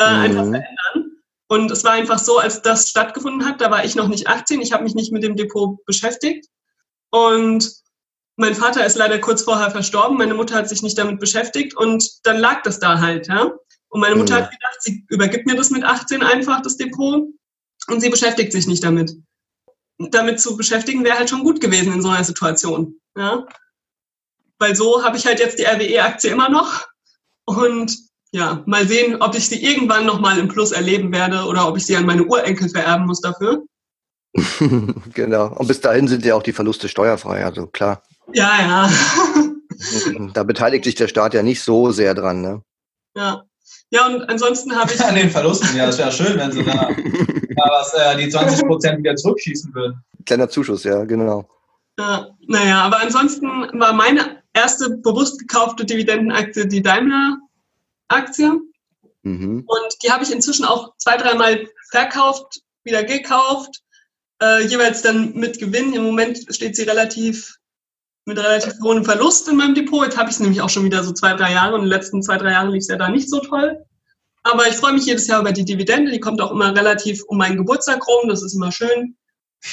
äh, 0.00 0.10
mhm. 0.10 0.20
einfach 0.22 0.42
verändern. 0.42 1.03
Und 1.48 1.70
es 1.70 1.84
war 1.84 1.92
einfach 1.92 2.18
so, 2.18 2.38
als 2.38 2.62
das 2.62 2.88
stattgefunden 2.88 3.46
hat, 3.46 3.60
da 3.60 3.70
war 3.70 3.84
ich 3.84 3.94
noch 3.94 4.08
nicht 4.08 4.28
18, 4.28 4.60
ich 4.60 4.72
habe 4.72 4.84
mich 4.84 4.94
nicht 4.94 5.12
mit 5.12 5.22
dem 5.22 5.36
Depot 5.36 5.84
beschäftigt. 5.84 6.46
Und 7.10 7.70
mein 8.36 8.54
Vater 8.54 8.84
ist 8.84 8.96
leider 8.96 9.18
kurz 9.20 9.42
vorher 9.42 9.70
verstorben, 9.70 10.16
meine 10.18 10.34
Mutter 10.34 10.56
hat 10.56 10.68
sich 10.68 10.82
nicht 10.82 10.98
damit 10.98 11.20
beschäftigt 11.20 11.76
und 11.76 12.04
dann 12.24 12.38
lag 12.38 12.62
das 12.62 12.80
da 12.80 13.00
halt, 13.00 13.28
ja. 13.28 13.52
Und 13.88 14.00
meine 14.00 14.16
Mutter 14.16 14.34
mhm. 14.34 14.42
hat 14.42 14.50
gedacht, 14.50 14.76
sie 14.80 15.04
übergibt 15.08 15.46
mir 15.46 15.54
das 15.54 15.70
mit 15.70 15.84
18 15.84 16.22
einfach, 16.22 16.62
das 16.62 16.76
Depot, 16.76 17.28
und 17.86 18.00
sie 18.00 18.08
beschäftigt 18.08 18.52
sich 18.52 18.66
nicht 18.66 18.82
damit. 18.82 19.12
Damit 19.98 20.40
zu 20.40 20.56
beschäftigen 20.56 21.04
wäre 21.04 21.18
halt 21.18 21.30
schon 21.30 21.44
gut 21.44 21.60
gewesen 21.60 21.92
in 21.92 22.02
so 22.02 22.08
einer 22.08 22.24
Situation, 22.24 23.00
ja. 23.16 23.46
Weil 24.58 24.74
so 24.74 25.04
habe 25.04 25.16
ich 25.16 25.26
halt 25.26 25.38
jetzt 25.38 25.58
die 25.58 25.64
RWE-Aktie 25.64 26.30
immer 26.30 26.48
noch 26.48 26.86
und 27.44 27.96
ja, 28.34 28.64
mal 28.66 28.84
sehen, 28.88 29.22
ob 29.22 29.36
ich 29.36 29.46
sie 29.46 29.64
irgendwann 29.64 30.06
nochmal 30.06 30.40
im 30.40 30.48
Plus 30.48 30.72
erleben 30.72 31.12
werde 31.12 31.44
oder 31.44 31.68
ob 31.68 31.76
ich 31.76 31.86
sie 31.86 31.94
an 31.94 32.04
meine 32.04 32.24
Urenkel 32.24 32.68
vererben 32.68 33.06
muss 33.06 33.20
dafür. 33.20 33.62
genau. 35.14 35.54
Und 35.56 35.68
bis 35.68 35.80
dahin 35.80 36.08
sind 36.08 36.24
ja 36.24 36.34
auch 36.34 36.42
die 36.42 36.52
Verluste 36.52 36.88
steuerfrei, 36.88 37.44
also 37.44 37.68
klar. 37.68 38.02
Ja, 38.32 38.50
ja. 38.60 38.90
da 40.34 40.42
beteiligt 40.42 40.82
sich 40.82 40.96
der 40.96 41.06
Staat 41.06 41.32
ja 41.34 41.44
nicht 41.44 41.62
so 41.62 41.92
sehr 41.92 42.12
dran, 42.12 42.40
ne? 42.40 42.62
Ja. 43.16 43.44
Ja, 43.90 44.06
und 44.08 44.28
ansonsten 44.28 44.74
habe 44.74 44.92
ich. 44.92 45.00
An 45.04 45.14
den 45.14 45.30
Verlusten, 45.30 45.76
ja, 45.76 45.86
das 45.86 45.98
wäre 45.98 46.10
schön, 46.10 46.36
wenn 46.36 46.50
sie 46.50 46.64
da, 46.64 46.88
da 46.90 47.70
was, 47.70 47.94
äh, 47.94 48.16
die 48.16 48.28
20 48.28 48.66
Prozent 48.66 48.98
wieder 48.98 49.14
zurückschießen 49.14 49.72
würden. 49.72 50.02
Kleiner 50.26 50.48
Zuschuss, 50.48 50.82
ja, 50.82 51.04
genau. 51.04 51.48
Ja, 52.00 52.30
naja, 52.48 52.82
aber 52.82 53.00
ansonsten 53.00 53.46
war 53.78 53.92
meine 53.92 54.42
erste 54.54 54.90
bewusst 54.90 55.38
gekaufte 55.38 55.84
Dividendenaktie 55.84 56.66
die 56.66 56.82
Daimler 56.82 57.38
Aktie. 58.08 58.60
Mhm. 59.22 59.64
Und 59.66 60.02
die 60.02 60.10
habe 60.10 60.24
ich 60.24 60.32
inzwischen 60.32 60.64
auch 60.64 60.94
zwei, 60.98 61.16
dreimal 61.16 61.68
verkauft, 61.90 62.60
wieder 62.84 63.04
gekauft, 63.04 63.82
äh, 64.42 64.66
jeweils 64.66 65.02
dann 65.02 65.34
mit 65.34 65.58
Gewinn. 65.58 65.94
Im 65.94 66.04
Moment 66.04 66.38
steht 66.54 66.76
sie 66.76 66.82
relativ 66.82 67.56
mit 68.26 68.38
relativ 68.38 68.74
hohem 68.82 69.04
Verlust 69.04 69.48
in 69.48 69.56
meinem 69.56 69.74
Depot. 69.74 70.04
Jetzt 70.04 70.16
habe 70.16 70.30
ich 70.30 70.36
sie 70.36 70.42
nämlich 70.42 70.62
auch 70.62 70.70
schon 70.70 70.84
wieder 70.84 71.04
so 71.04 71.12
zwei, 71.12 71.34
drei 71.34 71.52
Jahre 71.52 71.74
und 71.74 71.82
in 71.82 71.86
den 71.86 71.98
letzten 71.98 72.22
zwei, 72.22 72.38
drei 72.38 72.52
Jahren 72.52 72.70
lief 72.70 72.80
es 72.80 72.88
ja 72.88 72.96
da 72.96 73.08
nicht 73.08 73.28
so 73.28 73.40
toll. 73.40 73.84
Aber 74.42 74.66
ich 74.68 74.74
freue 74.74 74.92
mich 74.92 75.06
jedes 75.06 75.26
Jahr 75.26 75.40
über 75.40 75.52
die 75.52 75.64
Dividende. 75.64 76.10
Die 76.10 76.20
kommt 76.20 76.40
auch 76.40 76.50
immer 76.50 76.74
relativ 76.74 77.22
um 77.24 77.38
meinen 77.38 77.56
Geburtstag 77.56 78.06
rum. 78.06 78.28
Das 78.28 78.42
ist 78.42 78.54
immer 78.54 78.72
schön. 78.72 79.16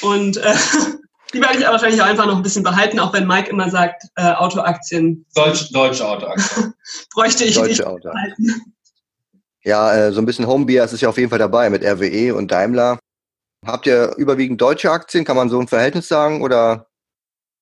Und 0.01 0.37
äh, 0.37 0.55
die 1.33 1.41
werde 1.41 1.59
ich 1.59 1.65
wahrscheinlich 1.65 2.01
auch 2.01 2.05
einfach 2.05 2.25
noch 2.25 2.35
ein 2.35 2.43
bisschen 2.43 2.63
behalten, 2.63 2.99
auch 2.99 3.13
wenn 3.13 3.27
Mike 3.27 3.49
immer 3.49 3.69
sagt, 3.69 4.03
äh, 4.15 4.31
Autoaktien. 4.33 5.25
Deutsch, 5.35 5.71
deutsche 5.71 6.07
Autoaktien. 6.07 6.73
Bräuchte 7.13 7.45
ich 7.45 7.55
deutsche 7.55 7.69
nicht. 7.69 7.85
Auto. 7.85 8.09
Ja, 9.63 9.93
äh, 9.93 10.11
so 10.11 10.21
ein 10.21 10.25
bisschen 10.25 10.47
Homebias 10.47 10.93
ist 10.93 11.01
ja 11.01 11.09
auf 11.09 11.17
jeden 11.17 11.29
Fall 11.29 11.39
dabei 11.39 11.69
mit 11.69 11.83
RWE 11.83 12.35
und 12.35 12.51
Daimler. 12.51 12.99
Habt 13.65 13.85
ihr 13.85 14.15
überwiegend 14.17 14.59
deutsche 14.59 14.91
Aktien? 14.91 15.23
Kann 15.23 15.35
man 15.35 15.49
so 15.49 15.59
ein 15.59 15.67
Verhältnis 15.67 16.07
sagen? 16.07 16.41
Oder 16.41 16.87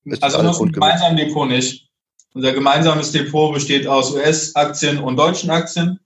ist 0.06 0.24
also 0.24 0.40
unser 0.40 0.66
gemeinsamen 0.66 1.18
Depot 1.18 1.48
nicht. 1.48 1.90
Unser 2.34 2.54
gemeinsames 2.54 3.12
Depot 3.12 3.54
besteht 3.54 3.86
aus 3.86 4.14
US-Aktien 4.14 5.00
und 5.00 5.18
deutschen 5.18 5.50
Aktien. 5.50 6.00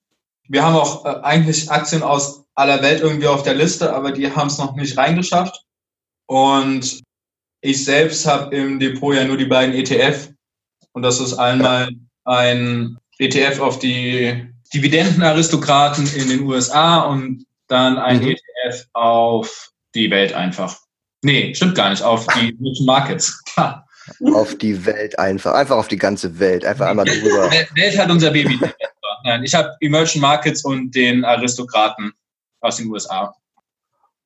Wir 0.47 0.63
haben 0.63 0.76
auch 0.76 1.06
äh, 1.06 1.19
eigentlich 1.21 1.69
Aktien 1.69 2.02
aus 2.02 2.43
aller 2.56 2.82
Welt 2.82 3.02
irgendwie 3.02 3.28
auf 3.28 3.43
der 3.43 3.56
Liste, 3.56 3.93
aber 3.93 4.12
die 4.12 4.32
haben 4.32 4.47
es 4.47 4.58
noch 4.58 4.76
nicht 4.76 4.97
reingeschafft. 4.97 5.63
Und 6.26 7.02
ich 7.63 7.86
selbst 7.86 8.26
habe 8.28 8.56
im 8.56 8.78
Depot 8.78 9.15
ja 9.15 9.23
nur 9.23 9.38
die 9.38 9.45
beiden 9.45 9.73
ETF. 9.73 10.30
Und 10.91 11.02
das 11.02 11.19
ist 11.19 11.34
einmal 11.34 11.89
ein 12.26 12.97
ETF 13.17 13.62
auf 13.62 13.80
die 13.80 14.47
Dividendenaristokraten 14.73 16.06
in 16.13 16.28
den 16.28 16.41
USA 16.41 17.04
und 17.04 17.45
dann 17.67 17.97
ein 17.97 18.19
mhm. 18.19 18.36
ETF 18.36 18.86
auf 18.91 19.71
die 19.95 20.12
Welt 20.12 20.34
einfach. 20.34 20.78
Nee, 21.23 21.56
stimmt 21.56 21.76
gar 21.76 21.89
nicht, 21.89 22.04
auf 22.04 22.28
die 22.36 22.49
Emerging 22.49 22.86
Markets. 22.86 23.41
Auf 24.34 24.58
die 24.58 24.86
Welt 24.86 25.17
einfach, 25.17 25.54
einfach 25.54 25.78
auf 25.78 25.88
die 25.88 25.95
ganze 25.95 26.38
Welt, 26.38 26.65
einfach 26.65 26.88
einmal 26.88 27.06
drüber. 27.06 27.49
Welt 27.49 27.97
hat 27.97 28.12
unser 28.12 28.32
Baby. 28.32 28.60
Nein, 29.23 29.45
ich 29.45 29.54
habe 29.54 29.71
Emerging 29.80 30.19
Markets 30.19 30.65
und 30.65 30.93
den 30.93 31.23
Aristokraten 31.23 32.12
aus 32.60 32.76
den 32.76 32.88
USA. 32.88 33.34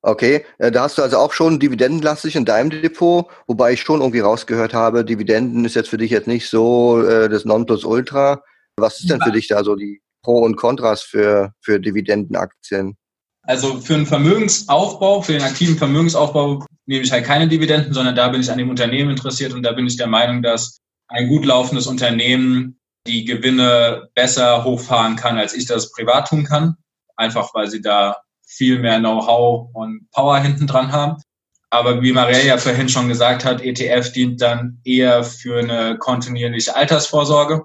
Okay, 0.07 0.45
äh, 0.57 0.71
da 0.71 0.83
hast 0.83 0.97
du 0.97 1.01
also 1.01 1.17
auch 1.17 1.33
schon 1.33 1.59
dividendenlastig 1.59 2.37
in 2.37 2.45
deinem 2.45 2.69
Depot, 2.69 3.25
wobei 3.45 3.73
ich 3.73 3.81
schon 3.81 3.99
irgendwie 3.99 4.21
rausgehört 4.21 4.73
habe, 4.73 5.03
Dividenden 5.03 5.65
ist 5.65 5.75
jetzt 5.75 5.89
für 5.89 5.97
dich 5.97 6.11
jetzt 6.11 6.29
nicht 6.29 6.47
so 6.47 7.03
äh, 7.03 7.27
das 7.27 7.43
Nonplusultra. 7.43 8.41
Was 8.77 9.01
ist 9.01 9.09
denn 9.09 9.19
für 9.19 9.33
dich 9.33 9.49
da 9.49 9.65
so 9.65 9.75
die 9.75 10.01
Pro 10.23 10.39
und 10.39 10.55
Kontras 10.55 11.01
für, 11.01 11.51
für 11.59 11.81
Dividendenaktien? 11.81 12.95
Also 13.41 13.81
für 13.81 13.95
einen 13.95 14.05
Vermögensaufbau, 14.05 15.23
für 15.23 15.33
den 15.33 15.41
aktiven 15.41 15.75
Vermögensaufbau 15.75 16.63
nehme 16.85 17.03
ich 17.03 17.11
halt 17.11 17.25
keine 17.25 17.49
Dividenden, 17.49 17.91
sondern 17.91 18.15
da 18.15 18.29
bin 18.29 18.39
ich 18.39 18.49
an 18.49 18.57
dem 18.57 18.69
Unternehmen 18.69 19.09
interessiert 19.09 19.53
und 19.53 19.63
da 19.63 19.73
bin 19.73 19.87
ich 19.87 19.97
der 19.97 20.07
Meinung, 20.07 20.41
dass 20.41 20.79
ein 21.09 21.27
gut 21.27 21.43
laufendes 21.43 21.85
Unternehmen 21.85 22.79
die 23.07 23.25
Gewinne 23.25 24.07
besser 24.15 24.63
hochfahren 24.63 25.17
kann, 25.17 25.37
als 25.37 25.53
ich 25.53 25.65
das 25.65 25.91
privat 25.91 26.29
tun 26.29 26.45
kann. 26.45 26.77
Einfach 27.17 27.53
weil 27.53 27.67
sie 27.67 27.81
da 27.81 28.15
viel 28.47 28.79
mehr 28.79 28.99
Know-how 28.99 29.69
und 29.73 30.09
Power 30.11 30.39
hinten 30.39 30.65
dran 30.65 30.91
haben. 30.91 31.21
Aber 31.69 32.01
wie 32.01 32.13
Marielle 32.13 32.47
ja 32.47 32.57
vorhin 32.57 32.87
schon 32.87 33.09
gesagt 33.09 33.43
hat, 33.43 33.61
ETF 33.61 34.11
dient 34.13 34.41
dann 34.41 34.79
eher 34.85 35.23
für 35.23 35.59
eine 35.59 35.97
kontinuierliche 35.97 36.75
Altersvorsorge. 36.75 37.63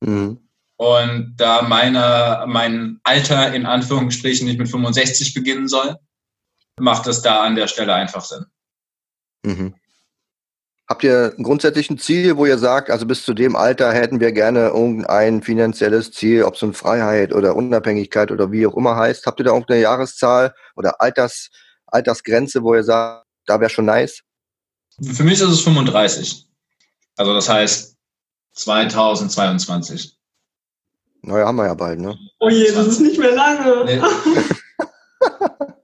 Mhm. 0.00 0.38
Und 0.76 1.34
da 1.36 1.62
meine, 1.62 2.44
mein 2.46 3.00
Alter 3.02 3.52
in 3.52 3.66
Anführungsstrichen 3.66 4.46
nicht 4.46 4.58
mit 4.58 4.68
65 4.68 5.34
beginnen 5.34 5.66
soll, 5.66 5.96
macht 6.78 7.08
es 7.08 7.20
da 7.20 7.42
an 7.42 7.56
der 7.56 7.66
Stelle 7.66 7.92
einfach 7.94 8.24
Sinn. 8.24 8.46
Mhm. 9.42 9.74
Habt 10.88 11.04
ihr 11.04 11.34
grundsätzlich 11.36 11.90
ein 11.90 11.98
Ziel, 11.98 12.38
wo 12.38 12.46
ihr 12.46 12.56
sagt, 12.56 12.90
also 12.90 13.04
bis 13.04 13.22
zu 13.22 13.34
dem 13.34 13.56
Alter 13.56 13.92
hätten 13.92 14.20
wir 14.20 14.32
gerne 14.32 14.68
irgendein 14.68 15.42
finanzielles 15.42 16.12
Ziel, 16.12 16.44
ob 16.44 16.54
es 16.54 16.62
nun 16.62 16.72
Freiheit 16.72 17.34
oder 17.34 17.56
Unabhängigkeit 17.56 18.30
oder 18.30 18.50
wie 18.52 18.66
auch 18.66 18.74
immer 18.74 18.96
heißt? 18.96 19.26
Habt 19.26 19.38
ihr 19.38 19.44
da 19.44 19.50
irgendeine 19.50 19.82
Jahreszahl 19.82 20.54
oder 20.76 20.98
Alters, 21.02 21.50
Altersgrenze, 21.86 22.62
wo 22.62 22.74
ihr 22.74 22.84
sagt, 22.84 23.26
da 23.44 23.60
wäre 23.60 23.68
schon 23.68 23.84
nice? 23.84 24.22
Für 25.12 25.24
mich 25.24 25.34
ist 25.34 25.50
es 25.50 25.60
35. 25.60 26.46
Also 27.16 27.34
das 27.34 27.50
heißt 27.50 27.94
2022. 28.54 30.16
Naja, 31.20 31.46
haben 31.46 31.56
wir 31.56 31.66
ja 31.66 31.74
bald, 31.74 32.00
ne? 32.00 32.16
Oh 32.40 32.48
je, 32.48 32.72
das 32.72 32.86
ist 32.86 33.00
nicht 33.00 33.18
mehr 33.18 33.32
lange. 33.32 33.84
Nee. 33.84 34.00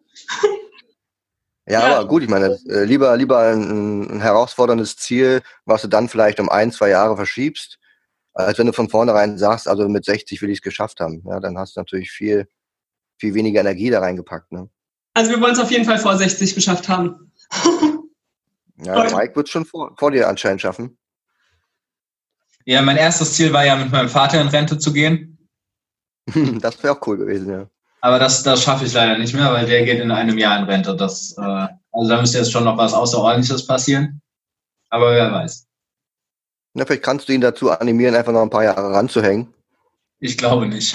ja, 1.67 1.89
ja, 1.89 1.97
aber 1.97 2.09
gut, 2.09 2.23
ich 2.23 2.29
meine, 2.29 2.59
äh, 2.69 2.85
lieber, 2.85 3.17
lieber 3.17 3.39
ein, 3.39 4.17
ein, 4.17 4.21
herausforderndes 4.21 4.97
Ziel, 4.97 5.43
was 5.65 5.83
du 5.83 5.89
dann 5.89 6.09
vielleicht 6.09 6.39
um 6.39 6.51
ein, 6.51 6.71
zwei 6.73 6.91
Jahre 6.91 7.17
verschiebst, 7.17 7.79
als 8.35 8.59
wenn 8.59 8.67
du 8.67 8.73
von 8.73 8.91
vornherein 8.91 9.39
sagst, 9.39 9.67
also 9.67 9.89
mit 9.89 10.05
60 10.05 10.43
will 10.43 10.51
ich 10.51 10.59
es 10.59 10.63
geschafft 10.63 11.01
haben. 11.01 11.23
Ja, 11.27 11.41
dann 11.41 11.57
hast 11.57 11.77
du 11.77 11.81
natürlich 11.81 12.11
viel, 12.11 12.49
viel 13.17 13.33
weniger 13.35 13.61
Energie 13.61 13.89
da 13.89 14.01
reingepackt. 14.01 14.53
Ne? 14.53 14.69
Also 15.15 15.31
wir 15.31 15.41
wollen 15.41 15.53
es 15.53 15.59
auf 15.59 15.71
jeden 15.71 15.87
Fall 15.87 15.99
vor 15.99 16.17
60 16.17 16.55
geschafft 16.55 16.89
haben. 16.89 17.33
ja, 18.85 19.05
Mike 19.17 19.35
wird 19.35 19.47
es 19.47 19.53
schon 19.53 19.65
vor, 19.65 19.95
vor 19.97 20.11
dir 20.11 20.29
anscheinend 20.29 20.61
schaffen. 20.61 20.99
Ja, 22.67 22.83
mein 22.83 22.97
erstes 22.97 23.35
Ziel 23.35 23.53
war 23.53 23.65
ja, 23.65 23.77
mit 23.77 23.91
meinem 23.91 24.09
Vater 24.09 24.41
in 24.41 24.49
Rente 24.49 24.79
zu 24.79 24.93
gehen. 24.93 25.49
das 26.61 26.83
wäre 26.83 26.95
auch 26.95 27.07
cool 27.07 27.17
gewesen, 27.17 27.51
ja. 27.51 27.71
Aber 28.05 28.19
das, 28.19 28.43
das 28.43 28.63
schaffe 28.63 28.85
ich 28.85 28.93
leider 28.93 29.17
nicht 29.17 29.33
mehr, 29.33 29.51
weil 29.51 29.65
der 29.65 29.83
geht 29.83 29.99
in 29.99 30.11
einem 30.11 30.37
Jahr 30.37 30.59
in 30.59 30.65
Rente. 30.65 30.95
Das, 30.95 31.35
äh, 31.39 31.41
also 31.41 32.11
da 32.11 32.21
müsste 32.21 32.37
jetzt 32.37 32.53
schon 32.53 32.65
noch 32.65 32.77
was 32.77 32.93
Außerordentliches 32.93 33.67
passieren. 33.67 34.21
Aber 34.91 35.13
wer 35.13 35.33
weiß. 35.33 35.67
Na, 36.75 36.85
vielleicht 36.85 37.03
kannst 37.03 37.31
du 37.31 37.33
ihn 37.33 37.41
dazu 37.41 37.71
animieren, 37.71 38.15
einfach 38.15 38.35
noch 38.35 38.43
ein 38.43 38.51
paar 38.51 38.65
Jahre 38.65 38.93
ranzuhängen. 38.93 39.55
Ich 40.21 40.37
glaube 40.37 40.67
nicht. 40.67 40.95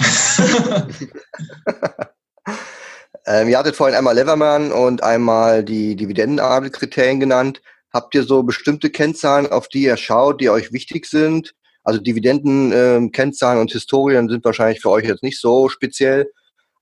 ähm, 3.26 3.48
ihr 3.48 3.58
hattet 3.58 3.74
vorhin 3.74 3.96
einmal 3.96 4.14
Leverman 4.14 4.70
und 4.70 5.02
einmal 5.02 5.64
die 5.64 5.96
Dividendenabelkriterien 5.96 7.18
genannt. 7.18 7.60
Habt 7.92 8.14
ihr 8.14 8.22
so 8.22 8.44
bestimmte 8.44 8.88
Kennzahlen, 8.88 9.50
auf 9.50 9.66
die 9.66 9.82
ihr 9.82 9.96
schaut, 9.96 10.40
die 10.40 10.48
euch 10.48 10.72
wichtig 10.72 11.06
sind? 11.06 11.56
Also 11.82 12.00
Dividenden-Kennzahlen 12.00 13.56
ähm, 13.56 13.62
und 13.62 13.72
Historien 13.72 14.28
sind 14.28 14.44
wahrscheinlich 14.44 14.80
für 14.80 14.90
euch 14.90 15.06
jetzt 15.06 15.24
nicht 15.24 15.40
so 15.40 15.68
speziell. 15.68 16.30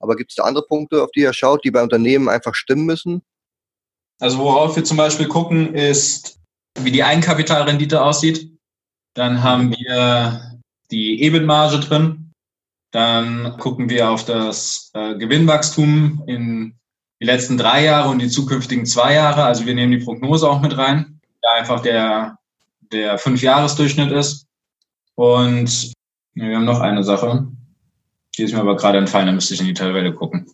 Aber 0.00 0.16
gibt 0.16 0.30
es 0.30 0.37
da 0.37 0.44
andere 0.44 0.64
Punkte, 0.66 1.02
auf 1.02 1.11
die 1.11 1.20
ihr 1.20 1.32
schaut, 1.32 1.64
die 1.64 1.70
bei 1.70 1.82
Unternehmen 1.82 2.28
einfach 2.28 2.54
stimmen 2.54 2.87
müssen? 2.87 3.22
Also 4.20 4.38
worauf 4.38 4.76
wir 4.76 4.84
zum 4.84 4.96
Beispiel 4.96 5.28
gucken, 5.28 5.74
ist, 5.74 6.38
wie 6.78 6.90
die 6.90 7.04
Eigenkapitalrendite 7.04 8.02
aussieht. 8.02 8.50
Dann 9.14 9.42
haben 9.42 9.70
wir 9.70 10.61
die 10.90 11.22
EBIT-Marge 11.22 11.80
drin. 11.80 12.32
Dann 12.90 13.56
gucken 13.58 13.90
wir 13.90 14.11
auf 14.11 14.24
das 14.24 14.90
äh, 14.94 15.16
Gewinnwachstum 15.16 16.22
in 16.26 16.78
die 17.20 17.26
letzten 17.26 17.58
drei 17.58 17.84
Jahre 17.84 18.08
und 18.08 18.20
die 18.20 18.28
zukünftigen 18.28 18.87
zwei 18.87 19.14
Jahre. 19.14 19.44
Also 19.44 19.66
wir 19.66 19.74
nehmen 19.74 19.92
die 19.92 20.04
Prognose 20.04 20.48
auch 20.48 20.61
mit 20.61 20.76
rein, 20.76 21.20
da 21.42 21.50
einfach 21.58 21.80
der, 21.80 22.38
der 22.92 23.18
Fünfjahresdurchschnitt 23.18 24.12
ist. 24.12 24.46
Und 25.14 25.92
wir 26.34 26.56
haben 26.56 26.64
noch 26.64 26.80
eine 26.80 27.02
Sache. 27.02 27.48
Die 28.38 28.44
ist 28.44 28.55
mir 28.55 28.61
aber 28.61 28.77
gerade 28.77 28.98
entfallen, 28.98 29.27
da 29.27 29.33
müsste 29.33 29.55
ich 29.55 29.61
in 29.61 29.66
die 29.66 29.74
Tabelle 29.74 30.14
gucken. 30.14 30.51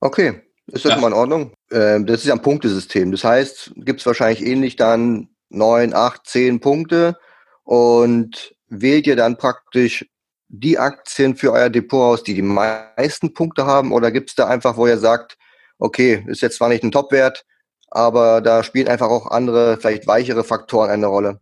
Okay, 0.00 0.42
ist 0.66 0.84
das 0.84 0.92
ja. 0.92 0.98
mal 0.98 1.08
in 1.08 1.12
Ordnung? 1.12 1.54
Ähm, 1.70 2.06
das 2.06 2.20
ist 2.20 2.26
ja 2.26 2.34
ein 2.34 2.42
Punktesystem. 2.42 3.12
Das 3.12 3.24
heißt, 3.24 3.72
gibt 3.76 4.00
es 4.00 4.06
wahrscheinlich 4.06 4.44
ähnlich 4.44 4.76
dann 4.76 5.28
neun, 5.50 5.94
acht, 5.94 6.26
zehn 6.26 6.60
Punkte 6.60 7.18
und 7.62 8.54
wählt 8.68 9.06
ihr 9.06 9.16
dann 9.16 9.36
praktisch 9.36 10.06
die 10.48 10.78
Aktien 10.78 11.36
für 11.36 11.52
euer 11.52 11.70
Depot 11.70 12.14
aus, 12.14 12.22
die 12.22 12.34
die 12.34 12.42
meisten 12.42 13.34
Punkte 13.34 13.66
haben? 13.66 13.92
Oder 13.92 14.10
gibt 14.10 14.30
es 14.30 14.36
da 14.36 14.46
einfach, 14.46 14.76
wo 14.76 14.86
ihr 14.86 14.98
sagt, 14.98 15.36
okay, 15.78 16.24
ist 16.26 16.42
jetzt 16.42 16.56
zwar 16.56 16.68
nicht 16.68 16.84
ein 16.84 16.92
Topwert, 16.92 17.44
aber 17.90 18.40
da 18.40 18.62
spielen 18.62 18.88
einfach 18.88 19.08
auch 19.08 19.26
andere, 19.30 19.78
vielleicht 19.78 20.06
weichere 20.06 20.44
Faktoren 20.44 20.90
eine 20.90 21.06
Rolle? 21.06 21.40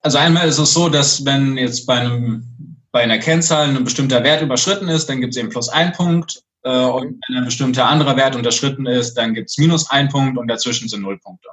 Also 0.00 0.18
einmal 0.18 0.48
ist 0.48 0.58
es 0.58 0.72
so, 0.72 0.88
dass 0.88 1.24
wenn 1.24 1.56
jetzt 1.56 1.86
bei, 1.86 1.94
einem, 1.94 2.77
bei 2.92 3.02
einer 3.02 3.18
Kennzahl 3.18 3.68
ein 3.68 3.84
bestimmter 3.84 4.24
Wert 4.24 4.42
überschritten 4.42 4.88
ist, 4.88 5.08
dann 5.08 5.20
gibt 5.20 5.34
es 5.34 5.38
eben 5.38 5.50
plus 5.50 5.68
ein 5.68 5.92
Punkt. 5.92 6.42
Äh, 6.62 6.70
und 6.70 7.20
wenn 7.28 7.36
ein 7.36 7.44
bestimmter 7.44 7.86
anderer 7.86 8.16
Wert 8.16 8.34
unterschritten 8.34 8.86
ist, 8.86 9.14
dann 9.14 9.34
gibt 9.34 9.50
es 9.50 9.58
minus 9.58 9.90
ein 9.90 10.08
Punkt 10.08 10.38
und 10.38 10.48
dazwischen 10.48 10.88
sind 10.88 11.02
null 11.02 11.18
Punkte. 11.18 11.48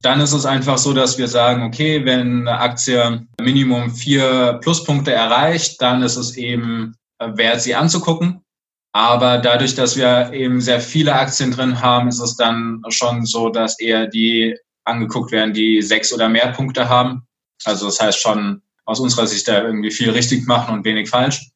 Dann 0.00 0.20
ist 0.20 0.32
es 0.32 0.46
einfach 0.46 0.78
so, 0.78 0.92
dass 0.92 1.18
wir 1.18 1.26
sagen, 1.26 1.64
okay, 1.64 2.04
wenn 2.04 2.46
eine 2.48 2.60
Aktie 2.60 3.26
Minimum 3.40 3.90
vier 3.90 4.60
Pluspunkte 4.62 5.12
erreicht, 5.12 5.82
dann 5.82 6.02
ist 6.02 6.16
es 6.16 6.36
eben 6.36 6.94
wert, 7.18 7.60
sie 7.60 7.74
anzugucken. 7.74 8.44
Aber 8.92 9.38
dadurch, 9.38 9.74
dass 9.74 9.96
wir 9.96 10.32
eben 10.32 10.60
sehr 10.60 10.80
viele 10.80 11.14
Aktien 11.14 11.50
drin 11.50 11.80
haben, 11.82 12.08
ist 12.08 12.20
es 12.20 12.36
dann 12.36 12.82
schon 12.88 13.26
so, 13.26 13.48
dass 13.48 13.78
eher 13.80 14.06
die 14.06 14.56
angeguckt 14.84 15.32
werden, 15.32 15.52
die 15.52 15.82
sechs 15.82 16.12
oder 16.12 16.28
mehr 16.28 16.52
Punkte 16.52 16.88
haben. 16.88 17.26
Also 17.64 17.86
das 17.86 18.00
heißt 18.00 18.20
schon 18.20 18.62
aus 18.88 19.00
unserer 19.00 19.26
Sicht 19.26 19.46
da 19.46 19.62
irgendwie 19.62 19.90
viel 19.90 20.10
richtig 20.10 20.46
machen 20.46 20.74
und 20.74 20.84
wenig 20.86 21.10
falsch. 21.10 21.50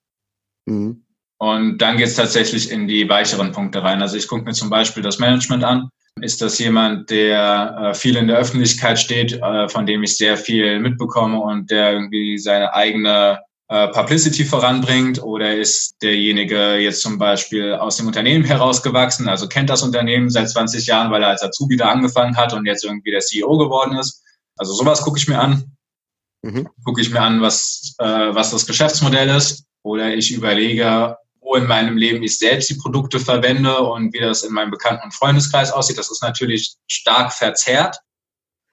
Mhm. 0.66 1.04
Und 1.38 1.78
dann 1.78 1.96
geht 1.96 2.08
es 2.08 2.14
tatsächlich 2.14 2.70
in 2.70 2.86
die 2.86 3.08
weicheren 3.08 3.52
Punkte 3.52 3.82
rein. 3.82 4.02
Also 4.02 4.18
ich 4.18 4.28
gucke 4.28 4.44
mir 4.44 4.52
zum 4.52 4.68
Beispiel 4.68 5.02
das 5.02 5.18
Management 5.18 5.64
an. 5.64 5.88
Ist 6.20 6.42
das 6.42 6.58
jemand, 6.58 7.08
der 7.08 7.76
äh, 7.80 7.94
viel 7.94 8.16
in 8.16 8.28
der 8.28 8.36
Öffentlichkeit 8.36 8.98
steht, 8.98 9.32
äh, 9.32 9.68
von 9.68 9.86
dem 9.86 10.02
ich 10.02 10.18
sehr 10.18 10.36
viel 10.36 10.78
mitbekomme 10.78 11.40
und 11.40 11.70
der 11.70 11.94
irgendwie 11.94 12.36
seine 12.36 12.74
eigene 12.74 13.40
äh, 13.68 13.88
Publicity 13.88 14.44
voranbringt? 14.44 15.22
Oder 15.22 15.56
ist 15.56 15.96
derjenige 16.02 16.76
jetzt 16.76 17.00
zum 17.00 17.18
Beispiel 17.18 17.72
aus 17.72 17.96
dem 17.96 18.08
Unternehmen 18.08 18.44
herausgewachsen, 18.44 19.26
also 19.26 19.48
kennt 19.48 19.70
das 19.70 19.82
Unternehmen 19.82 20.28
seit 20.28 20.50
20 20.50 20.86
Jahren, 20.86 21.10
weil 21.10 21.22
er 21.22 21.30
als 21.30 21.42
Azubi 21.42 21.78
da 21.78 21.88
angefangen 21.88 22.36
hat 22.36 22.52
und 22.52 22.66
jetzt 22.66 22.84
irgendwie 22.84 23.10
der 23.10 23.20
CEO 23.20 23.56
geworden 23.56 23.96
ist? 23.96 24.22
Also 24.58 24.74
sowas 24.74 25.00
gucke 25.00 25.18
ich 25.18 25.28
mir 25.28 25.40
an. 25.40 25.72
Mhm. 26.42 26.68
Gucke 26.84 27.00
ich 27.00 27.10
mir 27.10 27.20
an, 27.20 27.40
was, 27.40 27.94
äh, 27.98 28.04
was 28.04 28.50
das 28.50 28.66
Geschäftsmodell 28.66 29.28
ist. 29.30 29.64
Oder 29.82 30.14
ich 30.14 30.32
überlege, 30.32 31.16
wo 31.40 31.56
in 31.56 31.66
meinem 31.66 31.96
Leben 31.96 32.22
ich 32.22 32.38
selbst 32.38 32.70
die 32.70 32.76
Produkte 32.76 33.18
verwende 33.18 33.80
und 33.80 34.12
wie 34.12 34.20
das 34.20 34.42
in 34.42 34.52
meinem 34.52 34.70
Bekannten- 34.70 35.04
und 35.04 35.14
Freundeskreis 35.14 35.72
aussieht. 35.72 35.98
Das 35.98 36.10
ist 36.10 36.22
natürlich 36.22 36.76
stark 36.86 37.32
verzerrt, 37.32 37.98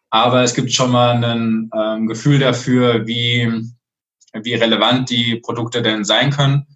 aber 0.10 0.44
es 0.44 0.54
gibt 0.54 0.72
schon 0.72 0.92
mal 0.92 1.24
ein 1.24 1.70
ähm, 1.76 2.08
Gefühl 2.08 2.40
dafür, 2.40 3.08
wie, 3.08 3.72
wie 4.34 4.54
relevant 4.54 5.10
die 5.10 5.36
Produkte 5.38 5.82
denn 5.82 6.04
sein 6.04 6.32
können. 6.32 6.68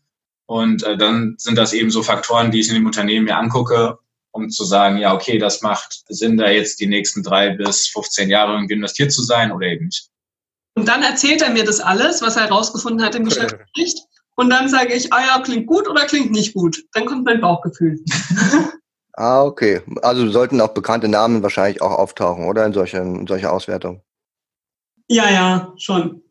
Und 0.45 0.83
äh, 0.83 0.97
dann 0.97 1.35
sind 1.37 1.57
das 1.57 1.73
eben 1.73 1.89
so 1.89 2.03
Faktoren, 2.03 2.51
die 2.51 2.59
ich 2.59 2.69
in 2.69 2.75
dem 2.75 2.85
Unternehmen 2.85 3.25
mir 3.25 3.37
angucke, 3.37 3.97
um 4.31 4.49
zu 4.49 4.65
sagen, 4.65 4.97
ja, 4.97 5.13
okay, 5.13 5.37
das 5.37 5.61
macht 5.61 6.03
Sinn, 6.09 6.37
da 6.37 6.49
jetzt 6.49 6.79
die 6.79 6.87
nächsten 6.87 7.23
drei 7.23 7.51
bis 7.51 7.87
15 7.87 8.29
Jahre 8.29 8.53
irgendwie 8.53 8.73
investiert 8.73 9.11
zu 9.11 9.23
sein 9.23 9.51
oder 9.51 9.67
eben 9.67 9.85
nicht. 9.85 10.09
Und 10.75 10.87
dann 10.87 11.03
erzählt 11.03 11.41
er 11.41 11.51
mir 11.51 11.63
das 11.63 11.79
alles, 11.79 12.21
was 12.21 12.35
er 12.35 12.43
herausgefunden 12.43 13.05
hat 13.05 13.15
im 13.15 13.25
Geschäftsbericht. 13.25 13.99
Und 14.35 14.49
dann 14.49 14.67
sage 14.67 14.93
ich, 14.93 15.13
ah 15.13 15.21
ja, 15.21 15.41
klingt 15.43 15.67
gut 15.67 15.87
oder 15.87 16.05
klingt 16.05 16.31
nicht 16.31 16.53
gut. 16.53 16.83
Dann 16.93 17.05
kommt 17.05 17.25
mein 17.25 17.41
Bauchgefühl. 17.41 18.03
ah, 19.13 19.43
okay. 19.43 19.81
Also 20.01 20.29
sollten 20.29 20.59
auch 20.61 20.73
bekannte 20.73 21.07
Namen 21.07 21.43
wahrscheinlich 21.43 21.81
auch 21.81 21.91
auftauchen, 21.91 22.45
oder? 22.45 22.65
In 22.65 22.73
solchen, 22.73 23.19
in 23.19 23.27
solcher 23.27 23.53
Auswertung. 23.53 24.01
Ja, 25.07 25.29
ja, 25.29 25.73
schon. 25.77 26.23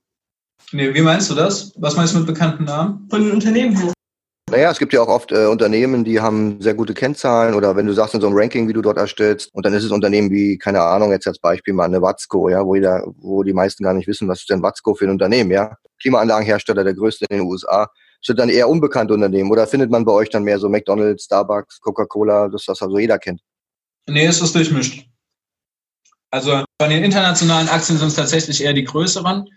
Nee, 0.73 0.93
wie 0.95 1.03
meinst 1.03 1.31
du 1.31 1.35
das? 1.35 1.73
Was 1.77 1.97
meinst 1.97 2.15
du 2.15 2.19
mit 2.19 2.27
bekannten 2.27 2.65
Namen? 2.65 3.07
Von 3.11 3.23
den 3.23 3.33
Unternehmen 3.33 3.77
her. 3.77 3.93
Naja, 4.53 4.71
es 4.71 4.79
gibt 4.79 4.93
ja 4.93 5.01
auch 5.01 5.09
oft 5.09 5.33
äh, 5.33 5.47
Unternehmen, 5.47 6.05
die 6.05 6.21
haben 6.21 6.61
sehr 6.61 6.75
gute 6.75 6.93
Kennzahlen 6.93 7.55
oder 7.55 7.75
wenn 7.75 7.87
du 7.87 7.95
sagst 7.95 8.15
in 8.15 8.21
so 8.21 8.27
einem 8.27 8.37
Ranking, 8.37 8.69
wie 8.69 8.75
du 8.75 8.83
dort 8.83 8.99
erstellst, 8.99 9.49
und 9.55 9.65
dann 9.65 9.73
ist 9.73 9.83
es 9.83 9.91
Unternehmen 9.91 10.31
wie, 10.31 10.59
keine 10.59 10.83
Ahnung, 10.83 11.11
jetzt 11.11 11.27
als 11.27 11.39
Beispiel 11.39 11.73
mal 11.73 11.87
eine 11.87 12.03
Watzko, 12.03 12.51
ja, 12.51 12.63
wo, 12.63 12.75
jeder, 12.75 13.03
wo 13.17 13.43
die 13.43 13.55
meisten 13.55 13.83
gar 13.83 13.95
nicht 13.95 14.07
wissen, 14.07 14.29
was 14.29 14.41
ist 14.41 14.51
denn 14.51 14.63
Watzko 14.63 14.95
für 14.95 15.07
ein 15.07 15.11
Unternehmen, 15.11 15.51
ja. 15.51 15.75
Klimaanlagenhersteller, 16.03 16.85
der 16.85 16.93
größte 16.93 17.25
in 17.31 17.39
den 17.39 17.47
USA, 17.47 17.89
sind 18.21 18.39
dann 18.39 18.51
eher 18.51 18.69
unbekannte 18.69 19.15
Unternehmen 19.15 19.51
oder 19.51 19.67
findet 19.67 19.91
man 19.91 20.05
bei 20.05 20.13
euch 20.13 20.29
dann 20.29 20.45
mehr 20.45 20.59
so 20.59 20.69
McDonalds, 20.69 21.25
Starbucks, 21.25 21.81
Coca-Cola, 21.81 22.49
das 22.49 22.67
das 22.67 22.83
also 22.83 22.99
jeder 22.99 23.19
kennt? 23.19 23.41
Nee, 24.07 24.27
ist 24.27 24.43
das 24.43 24.53
durchmischt. 24.53 25.07
Also 26.31 26.63
von 26.79 26.91
den 26.91 27.05
internationalen 27.05 27.71
Aktien 27.71 27.97
sind 27.97 28.09
es 28.09 28.17
tatsächlich 28.17 28.63
eher 28.63 28.75
die 28.75 28.85
größeren, 28.85 29.49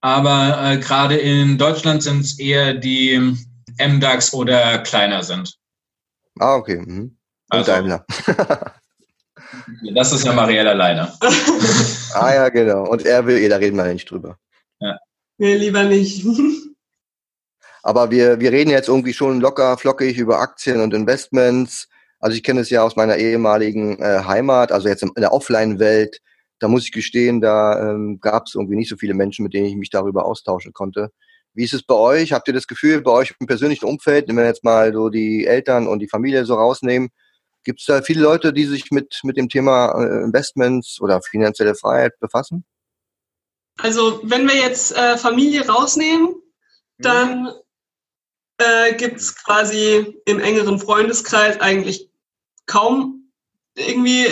aber 0.00 0.72
äh, 0.72 0.78
gerade 0.78 1.16
in 1.16 1.58
Deutschland 1.58 2.02
sind 2.02 2.20
es 2.20 2.38
eher 2.38 2.72
die 2.72 3.36
MDAX 3.78 4.32
oder 4.32 4.78
kleiner 4.78 5.22
sind. 5.22 5.58
Ah, 6.38 6.56
okay. 6.56 6.78
Mhm. 6.78 7.16
Und 7.50 7.58
also, 7.58 7.72
Daimler. 7.72 8.04
das 9.94 10.12
ist 10.12 10.24
ja 10.24 10.32
Marielle 10.32 10.70
alleine. 10.70 11.12
ah 12.14 12.34
ja, 12.34 12.48
genau. 12.48 12.86
Und 12.88 13.06
er 13.06 13.26
will, 13.26 13.48
da 13.48 13.56
reden 13.56 13.76
wir 13.76 13.84
nicht 13.92 14.10
drüber. 14.10 14.38
Ja. 14.80 14.98
Nee, 15.38 15.56
lieber 15.56 15.84
nicht. 15.84 16.26
Aber 17.82 18.10
wir, 18.10 18.40
wir 18.40 18.52
reden 18.52 18.70
jetzt 18.70 18.88
irgendwie 18.88 19.14
schon 19.14 19.40
locker, 19.40 19.78
flockig 19.78 20.18
über 20.18 20.40
Aktien 20.40 20.80
und 20.80 20.92
Investments. 20.92 21.88
Also 22.20 22.36
ich 22.36 22.42
kenne 22.42 22.60
es 22.60 22.70
ja 22.70 22.82
aus 22.82 22.96
meiner 22.96 23.16
ehemaligen 23.16 23.98
äh, 24.00 24.24
Heimat, 24.24 24.72
also 24.72 24.88
jetzt 24.88 25.02
in 25.02 25.12
der 25.16 25.32
Offline-Welt. 25.32 26.20
Da 26.58 26.66
muss 26.66 26.84
ich 26.84 26.92
gestehen, 26.92 27.40
da 27.40 27.90
ähm, 27.90 28.18
gab 28.20 28.46
es 28.46 28.56
irgendwie 28.56 28.74
nicht 28.76 28.88
so 28.88 28.96
viele 28.96 29.14
Menschen, 29.14 29.44
mit 29.44 29.54
denen 29.54 29.66
ich 29.66 29.76
mich 29.76 29.90
darüber 29.90 30.26
austauschen 30.26 30.72
konnte. 30.72 31.12
Wie 31.54 31.64
ist 31.64 31.74
es 31.74 31.82
bei 31.82 31.94
euch? 31.94 32.32
Habt 32.32 32.48
ihr 32.48 32.54
das 32.54 32.66
Gefühl, 32.66 33.00
bei 33.00 33.10
euch 33.10 33.34
im 33.38 33.46
persönlichen 33.46 33.86
Umfeld, 33.86 34.28
wenn 34.28 34.36
wir 34.36 34.46
jetzt 34.46 34.64
mal 34.64 34.92
so 34.92 35.08
die 35.08 35.46
Eltern 35.46 35.86
und 35.86 35.98
die 36.00 36.08
Familie 36.08 36.44
so 36.44 36.54
rausnehmen, 36.54 37.10
gibt 37.64 37.80
es 37.80 37.86
da 37.86 38.02
viele 38.02 38.22
Leute, 38.22 38.52
die 38.52 38.64
sich 38.64 38.90
mit, 38.90 39.20
mit 39.24 39.36
dem 39.36 39.48
Thema 39.48 39.92
äh, 40.00 40.24
Investments 40.24 41.00
oder 41.00 41.20
finanzielle 41.20 41.74
Freiheit 41.74 42.18
befassen? 42.20 42.64
Also 43.78 44.20
wenn 44.24 44.48
wir 44.48 44.56
jetzt 44.56 44.96
äh, 44.96 45.16
Familie 45.16 45.66
rausnehmen, 45.66 46.34
dann 46.98 47.52
äh, 48.58 48.94
gibt 48.94 49.18
es 49.18 49.36
quasi 49.36 50.20
im 50.24 50.40
engeren 50.40 50.78
Freundeskreis 50.78 51.60
eigentlich 51.60 52.10
kaum 52.66 53.17
irgendwie 53.78 54.26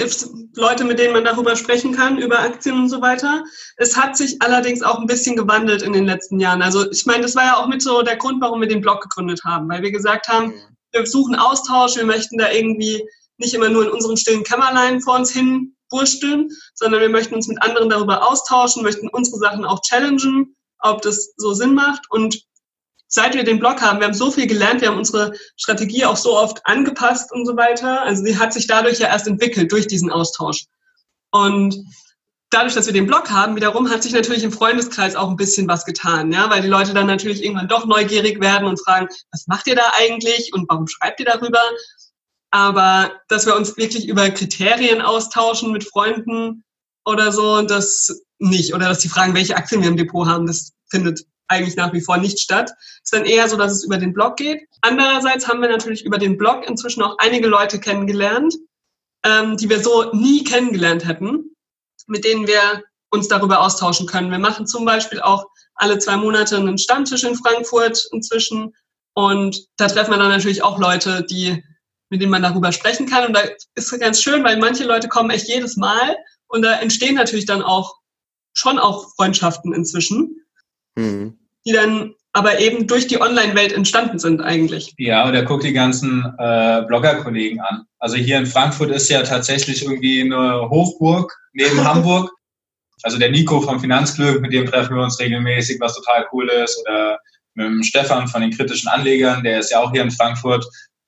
Leute, 0.55 0.85
mit 0.85 0.99
denen 0.99 1.13
man 1.13 1.25
darüber 1.25 1.57
sprechen 1.57 1.93
kann, 1.93 2.19
über 2.19 2.41
Aktien 2.41 2.77
und 2.77 2.89
so 2.89 3.01
weiter. 3.01 3.45
Es 3.77 3.97
hat 3.97 4.17
sich 4.17 4.41
allerdings 4.43 4.83
auch 4.83 4.99
ein 4.99 5.07
bisschen 5.07 5.37
gewandelt 5.37 5.83
in 5.83 5.93
den 5.93 6.07
letzten 6.07 6.41
Jahren. 6.41 6.63
Also 6.63 6.91
ich 6.91 7.07
meine, 7.07 7.23
das 7.23 7.37
war 7.37 7.45
ja 7.45 7.57
auch 7.57 7.69
mit 7.69 7.83
so 7.83 8.03
der 8.03 8.17
Grund, 8.17 8.41
warum 8.41 8.61
wir 8.61 8.69
den 8.69 8.81
Blog 8.81 9.03
gegründet 9.03 9.43
haben, 9.45 9.69
weil 9.69 9.83
wir 9.83 9.93
gesagt 9.93 10.29
haben, 10.29 10.49
mhm. 10.49 10.77
wir 10.93 11.07
suchen 11.07 11.37
Austausch, 11.37 11.97
wir 11.97 12.07
möchten 12.07 12.39
da 12.39 12.51
irgendwie 12.51 13.03
nicht 13.39 13.55
immer 13.55 13.69
nur 13.69 13.85
in 13.85 13.91
unseren 13.91 14.17
stillen 14.17 14.45
Kämmerlein 14.45 15.01
vor 15.01 15.17
uns 15.17 15.31
hin 15.31 15.77
wursteln, 15.91 16.49
sondern 16.75 17.01
wir 17.01 17.09
möchten 17.09 17.35
uns 17.35 17.49
mit 17.49 17.63
anderen 17.63 17.89
darüber 17.89 18.29
austauschen, 18.29 18.83
möchten 18.83 19.09
unsere 19.09 19.39
Sachen 19.39 19.65
auch 19.65 19.81
challengen, 19.83 20.57
ob 20.81 21.03
das 21.03 21.33
so 21.37 21.53
Sinn 21.53 21.75
macht. 21.75 22.03
Und 22.11 22.43
seit 23.09 23.35
wir 23.35 23.45
den 23.45 23.59
Blog 23.59 23.81
haben, 23.81 24.01
wir 24.01 24.07
haben 24.07 24.15
so 24.15 24.31
viel 24.31 24.47
gelernt, 24.47 24.81
wir 24.81 24.89
haben 24.89 24.99
unsere 24.99 25.33
Strategie 25.57 26.05
auch 26.05 26.17
so 26.17 26.37
oft 26.37 26.65
angepasst 26.65 27.33
und 27.33 27.47
so 27.47 27.57
weiter. 27.57 28.03
Also 28.03 28.25
sie 28.25 28.39
hat 28.39 28.53
sich 28.53 28.67
dadurch 28.67 28.99
ja 28.99 29.09
erst 29.09 29.27
entwickelt, 29.27 29.71
durch 29.73 29.87
diesen 29.87 30.11
Austausch. 30.11 30.65
Und 31.31 31.77
dadurch, 32.51 32.75
dass 32.75 32.87
wir 32.87 32.93
den 32.93 33.07
Blog 33.07 33.31
haben, 33.31 33.57
wiederum 33.57 33.91
hat 33.91 34.03
sich 34.03 34.13
natürlich 34.13 34.45
im 34.45 34.53
Freundeskreis 34.53 35.17
auch 35.17 35.29
ein 35.29 35.37
bisschen 35.37 35.69
was 35.69 35.85
getan, 35.85 36.33
ja, 36.33 36.49
weil 36.51 36.63
die 36.63 36.69
Leute 36.69 36.95
dann 36.95 37.07
natürlich 37.07 37.45
irgendwann 37.45 37.69
doch 37.69 37.87
neugierig 37.87 38.41
werden 38.41 38.67
und 38.67 38.83
fragen, 38.83 39.09
was 39.33 39.47
macht 39.47 39.67
ihr 39.67 39.77
da 39.77 39.93
eigentlich 39.99 40.53
und 40.53 40.69
warum 40.69 40.87
schreibt 40.87 41.21
ihr 41.21 41.27
darüber? 41.27 41.61
Aber 42.51 43.13
dass 43.29 43.47
wir 43.47 43.57
uns 43.57 43.77
wirklich 43.77 44.09
über 44.09 44.31
Kriterien 44.31 45.03
austauschen 45.03 45.73
mit 45.73 45.85
Freunden 45.85 46.65
oder 47.05 47.33
so, 47.33 47.63
das 47.63 48.23
nicht. 48.39 48.75
Oder 48.75 48.89
dass 48.89 49.01
die 49.01 49.09
fragen, 49.09 49.35
welche 49.35 49.57
Aktien 49.57 49.83
wir 49.83 49.89
im 49.89 49.97
Depot 49.97 50.27
haben, 50.27 50.47
das 50.47 50.73
findet 50.89 51.25
eigentlich 51.49 51.77
nach 51.77 51.93
wie 51.93 52.01
vor 52.01 52.17
nicht 52.17 52.39
statt. 52.41 52.71
Ist 53.03 53.13
dann 53.13 53.25
eher 53.25 53.49
so, 53.49 53.57
dass 53.57 53.73
es 53.73 53.85
über 53.85 53.99
den 53.99 54.13
Blog 54.13 54.37
geht. 54.37 54.67
Andererseits 54.81 55.49
haben 55.49 55.61
wir 55.61 55.69
natürlich 55.69 56.05
über 56.05 56.19
den 56.19 56.37
Blog 56.37 56.69
inzwischen 56.69 57.03
auch 57.03 57.17
einige 57.19 57.49
Leute 57.49 57.79
kennengelernt, 57.79 58.55
ähm, 59.25 59.57
die 59.57 59.69
wir 59.69 59.81
so 59.81 60.13
nie 60.13 60.45
kennengelernt 60.45 61.07
hätten, 61.07 61.55
mit 62.07 62.25
denen 62.25 62.47
wir 62.47 62.83
uns 63.11 63.29
darüber 63.29 63.61
austauschen 63.61 64.07
können. 64.07 64.31
Wir 64.31 64.39
machen 64.39 64.67
zum 64.67 64.85
Beispiel 64.85 65.21
auch 65.21 65.47
alle 65.75 65.99
zwei 65.99 66.17
Monate 66.17 66.57
einen 66.57 66.79
Stammtisch 66.79 67.25
in 67.25 67.37
Frankfurt 67.37 68.09
inzwischen. 68.13 68.75
Und 69.15 69.67
da 69.77 69.89
treffen 69.89 70.11
wir 70.11 70.19
dann 70.19 70.29
natürlich 70.29 70.63
auch 70.63 70.79
Leute, 70.79 71.25
die 71.25 71.63
mit 72.09 72.21
denen 72.21 72.31
man 72.31 72.43
darüber 72.43 72.73
sprechen 72.73 73.07
kann. 73.07 73.27
Und 73.27 73.33
da 73.35 73.41
ist 73.75 73.93
es 73.93 73.99
ganz 73.99 74.23
schön, 74.23 74.45
weil 74.45 74.59
manche 74.59 74.85
Leute 74.85 75.09
kommen 75.09 75.31
echt 75.31 75.49
jedes 75.49 75.77
Mal 75.77 76.17
und 76.49 76.63
da 76.63 76.75
entstehen 76.75 77.15
natürlich 77.15 77.47
dann 77.47 77.63
auch 77.63 77.97
schon 78.55 78.79
auch 78.79 79.15
Freundschaften 79.17 79.75
inzwischen, 79.75 80.37
mhm. 80.97 81.39
die 81.65 81.73
dann 81.73 82.15
aber 82.37 82.61
eben 82.61 82.87
durch 82.87 83.07
die 83.07 83.19
Online-Welt 83.19 83.73
entstanden 83.73 84.19
sind 84.19 84.43
eigentlich. 84.43 84.93
Ja, 84.99 85.27
oder 85.27 85.43
guck 85.43 85.63
die 85.63 85.73
ganzen 85.73 86.23
äh, 86.39 86.83
Blogger-Kollegen 86.87 87.61
an. 87.61 87.87
Also 87.99 88.17
hier 88.17 88.37
in 88.37 88.45
Frankfurt 88.45 88.91
ist 88.91 89.09
ja 89.09 89.23
tatsächlich 89.23 89.83
irgendwie 89.83 90.21
eine 90.21 90.69
Hochburg 90.69 91.35
neben 91.55 91.83
Hamburg. 91.85 92.31
Also 93.03 93.19
der 93.19 93.31
Nico 93.31 93.63
vom 93.63 93.81
Finanzglück, 93.81 94.43
mit 94.43 94.53
dem 94.53 94.67
treffen 94.67 94.97
wir 94.97 95.03
uns 95.03 95.19
regelmäßig, 95.19 95.81
was 95.81 95.95
total 95.95 96.27
cool 96.31 96.49
ist. 96.51 96.79
Oder 96.83 97.19
mit 97.55 97.67
dem 97.67 97.83
Stefan 97.83 98.29
von 98.29 98.43
den 98.43 98.51
kritischen 98.51 98.89
Anlegern, 98.89 99.43
der 99.43 99.61
ist 99.61 99.71
ja 99.71 99.81
auch 99.81 99.93
hier 99.93 100.03
in 100.03 100.11
Frankfurt. 100.11 100.67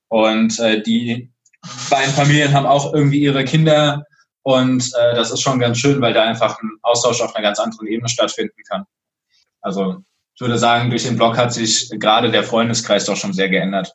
Und 0.09 0.59
äh, 0.61 0.83
die 0.83 1.31
beiden 1.91 2.15
Familien 2.15 2.55
haben 2.55 2.67
auch 2.67 2.95
irgendwie 2.95 3.21
ihre 3.21 3.45
Kinder. 3.45 4.05
Und 4.45 4.91
äh, 4.99 5.15
das 5.15 5.31
ist 5.31 5.43
schon 5.43 5.59
ganz 5.59 5.77
schön, 5.77 6.01
weil 6.01 6.15
da 6.15 6.23
einfach 6.23 6.59
ein 6.63 6.71
Austausch 6.81 7.21
auf 7.21 7.37
einer 7.37 7.43
ganz 7.43 7.59
anderen 7.59 7.87
Ebene 7.87 8.09
stattfinden 8.09 8.63
kann. 8.67 8.87
Also 9.61 9.97
ich 10.35 10.41
würde 10.41 10.59
sagen, 10.59 10.91
durch 10.91 11.03
den 11.03 11.17
Blog 11.17 11.37
hat 11.37 11.53
sich 11.53 11.91
gerade 11.99 12.31
der 12.31 12.45
Freundeskreis 12.45 13.07
doch 13.07 13.17
schon 13.17 13.33
sehr 13.33 13.49
geändert. 13.49 13.93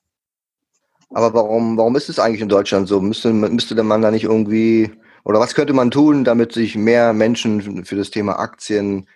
Aber 1.09 1.33
warum, 1.33 1.77
warum 1.77 1.95
ist 1.95 2.09
es 2.09 2.19
eigentlich 2.19 2.41
in 2.41 2.49
Deutschland 2.49 2.87
so? 2.87 2.99
Müsste, 2.99 3.31
müsste 3.31 3.81
man 3.81 4.01
da 4.01 4.11
nicht 4.11 4.23
irgendwie, 4.23 4.91
oder 5.23 5.39
was 5.39 5.53
könnte 5.53 5.73
man 5.73 5.91
tun, 5.91 6.23
damit 6.23 6.51
sich 6.51 6.75
mehr 6.75 7.13
Menschen 7.13 7.85
für 7.85 7.95
das 7.95 8.09
Thema 8.09 8.39
Aktien 8.39 9.07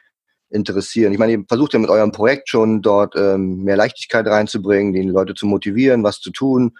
interessieren? 0.50 1.12
Ich 1.12 1.20
meine, 1.20 1.34
ihr 1.34 1.44
versucht 1.48 1.74
ja 1.74 1.80
mit 1.80 1.90
eurem 1.90 2.12
Projekt 2.12 2.50
schon 2.50 2.82
dort 2.82 3.16
ähm, 3.18 3.64
mehr 3.64 3.76
Leichtigkeit 3.76 4.28
reinzubringen, 4.28 4.94
die 4.94 5.02
Leute 5.02 5.34
zu 5.34 5.48
motivieren, 5.48 6.04
was 6.04 6.20
zu 6.20 6.32
tun. 6.32 6.78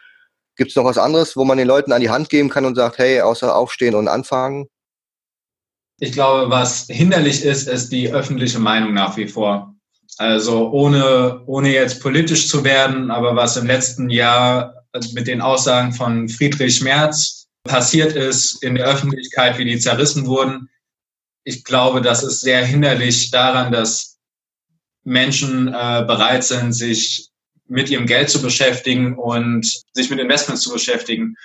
Gibt 0.56 0.70
es 0.70 0.76
noch 0.76 0.86
was 0.86 0.98
anderes, 0.98 1.36
wo 1.36 1.44
man 1.44 1.58
den 1.58 1.68
Leuten 1.68 1.92
an 1.92 2.02
die 2.02 2.10
Hand 2.10 2.30
geben 2.30 2.50
kann 2.50 2.66
und 2.66 2.76
sagt, 2.76 3.00
hey, 3.00 3.22
außer 3.22 3.56
aufstehen 3.56 3.96
und 3.96 4.08
anfangen? 4.08 4.68
Ich 6.00 6.12
glaube, 6.12 6.50
was 6.50 6.86
hinderlich 6.88 7.44
ist, 7.44 7.68
ist 7.68 7.92
die 7.92 8.14
öffentliche 8.14 8.60
Meinung 8.60 8.94
nach 8.94 9.18
wie 9.18 9.28
vor. 9.28 9.74
Also 10.18 10.72
ohne, 10.72 11.42
ohne 11.46 11.74
jetzt 11.74 12.02
politisch 12.02 12.48
zu 12.48 12.64
werden, 12.64 13.12
aber 13.12 13.36
was 13.36 13.58
im 13.58 13.68
letzten 13.68 14.10
Jahr 14.10 14.86
mit 15.14 15.28
den 15.28 15.42
Aussagen 15.42 15.94
von 15.94 16.30
Friedrich 16.30 16.82
Merz 16.82 17.48
passiert 17.64 18.14
ist 18.14 18.64
in 18.64 18.76
der 18.76 18.86
Öffentlichkeit, 18.86 19.58
wie 19.58 19.66
die 19.66 19.80
zerrissen 19.80 20.26
wurden, 20.26 20.70
ich 21.48 21.64
glaube, 21.64 22.02
das 22.02 22.24
ist 22.24 22.42
sehr 22.42 22.66
hinderlich 22.66 23.32
daran, 23.32 23.72
dass 23.72 24.18
Menschen 25.06 25.70
äh, 25.70 26.04
bereit 26.06 26.44
sind, 26.44 26.74
sich 26.74 27.30
mit 27.70 27.90
ihrem 27.90 28.06
Geld 28.06 28.30
zu 28.30 28.42
beschäftigen 28.42 29.18
und 29.18 29.66
sich 29.94 30.10
mit 30.10 30.20
Investments 30.20 30.64
zu 30.64 30.74
beschäftigen. 30.74 31.36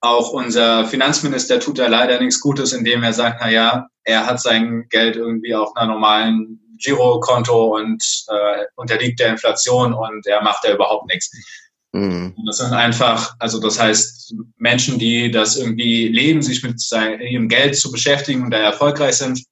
Auch 0.00 0.30
unser 0.30 0.86
Finanzminister 0.86 1.58
tut 1.58 1.80
da 1.80 1.88
leider 1.88 2.20
nichts 2.20 2.38
Gutes, 2.38 2.72
indem 2.72 3.02
er 3.02 3.12
sagt, 3.12 3.38
na 3.40 3.50
ja, 3.50 3.88
er 4.08 4.26
hat 4.26 4.40
sein 4.40 4.86
Geld 4.88 5.16
irgendwie 5.16 5.54
auf 5.54 5.76
einer 5.76 5.92
normalen 5.92 6.58
Girokonto 6.78 7.76
und 7.76 8.02
äh, 8.28 8.64
unterliegt 8.76 9.20
der 9.20 9.32
Inflation 9.32 9.92
und 9.92 10.26
er 10.26 10.42
macht 10.42 10.64
da 10.64 10.72
überhaupt 10.72 11.08
nichts. 11.08 11.30
Mhm. 11.92 12.34
Das 12.46 12.58
sind 12.58 12.72
einfach, 12.72 13.34
also 13.38 13.60
das 13.60 13.78
heißt, 13.78 14.34
Menschen, 14.56 14.98
die 14.98 15.30
das 15.30 15.56
irgendwie 15.56 16.08
leben, 16.08 16.40
sich 16.40 16.62
mit 16.62 16.80
seinem, 16.80 17.20
ihrem 17.20 17.48
Geld 17.48 17.76
zu 17.76 17.92
beschäftigen 17.92 18.44
und 18.44 18.50
da 18.50 18.58
erfolgreich 18.58 19.16
sind, 19.16 19.44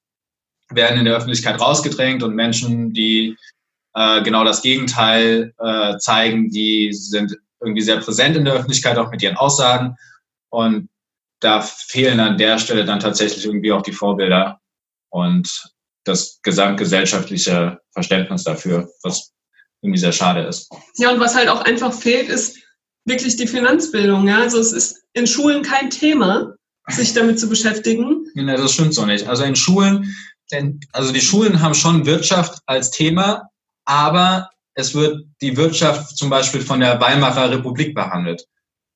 werden 0.69 0.99
in 0.99 1.05
der 1.05 1.15
Öffentlichkeit 1.15 1.61
rausgedrängt 1.61 2.23
und 2.23 2.35
Menschen, 2.35 2.93
die 2.93 3.37
äh, 3.93 4.23
genau 4.23 4.43
das 4.43 4.63
Gegenteil 4.63 5.53
äh, 5.59 5.97
zeigen, 5.97 6.49
die 6.49 6.93
sind 6.93 7.37
irgendwie 7.61 7.81
sehr 7.81 7.97
präsent 7.97 8.35
in 8.35 8.45
der 8.45 8.55
Öffentlichkeit, 8.55 8.97
auch 8.97 9.11
mit 9.11 9.21
ihren 9.21 9.37
Aussagen. 9.37 9.95
Und 10.49 10.89
da 11.39 11.61
fehlen 11.61 12.19
an 12.19 12.37
der 12.37 12.57
Stelle 12.59 12.85
dann 12.85 12.99
tatsächlich 12.99 13.45
irgendwie 13.45 13.71
auch 13.71 13.81
die 13.81 13.91
Vorbilder 13.91 14.59
und 15.09 15.49
das 16.03 16.39
gesamtgesellschaftliche 16.41 17.79
Verständnis 17.91 18.43
dafür, 18.43 18.89
was 19.03 19.33
irgendwie 19.81 19.99
sehr 19.99 20.11
schade 20.11 20.41
ist. 20.41 20.69
Ja, 20.97 21.11
und 21.11 21.19
was 21.19 21.35
halt 21.35 21.49
auch 21.49 21.61
einfach 21.61 21.93
fehlt, 21.93 22.29
ist 22.29 22.57
wirklich 23.05 23.35
die 23.35 23.47
Finanzbildung. 23.47 24.27
Ja? 24.27 24.39
Also 24.39 24.59
es 24.59 24.73
ist 24.73 25.03
in 25.13 25.27
Schulen 25.27 25.63
kein 25.63 25.89
Thema, 25.89 26.53
sich 26.87 27.13
damit 27.13 27.39
zu 27.39 27.49
beschäftigen. 27.49 28.25
Ja, 28.33 28.57
das 28.57 28.73
stimmt 28.73 28.93
so 28.93 29.05
nicht. 29.05 29.27
Also 29.27 29.43
in 29.43 29.55
Schulen, 29.55 30.15
also 30.93 31.11
die 31.11 31.21
Schulen 31.21 31.61
haben 31.61 31.73
schon 31.73 32.05
Wirtschaft 32.05 32.59
als 32.65 32.91
Thema, 32.91 33.49
aber 33.85 34.49
es 34.73 34.93
wird 34.93 35.25
die 35.41 35.57
Wirtschaft 35.57 36.17
zum 36.17 36.29
Beispiel 36.29 36.61
von 36.61 36.79
der 36.79 36.99
Weimarer 36.99 37.51
Republik 37.51 37.93
behandelt 37.93 38.45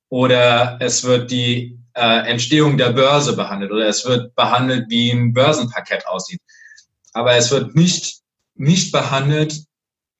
oder 0.08 0.78
es 0.80 1.04
wird 1.04 1.30
die 1.30 1.78
äh, 1.94 2.28
Entstehung 2.30 2.78
der 2.78 2.90
Börse 2.90 3.34
behandelt 3.34 3.72
oder 3.72 3.86
es 3.86 4.04
wird 4.04 4.34
behandelt, 4.34 4.86
wie 4.88 5.10
ein 5.10 5.32
Börsenparkett 5.32 6.06
aussieht. 6.06 6.40
Aber 7.12 7.34
es 7.34 7.50
wird 7.50 7.74
nicht, 7.74 8.20
nicht 8.54 8.92
behandelt, 8.92 9.64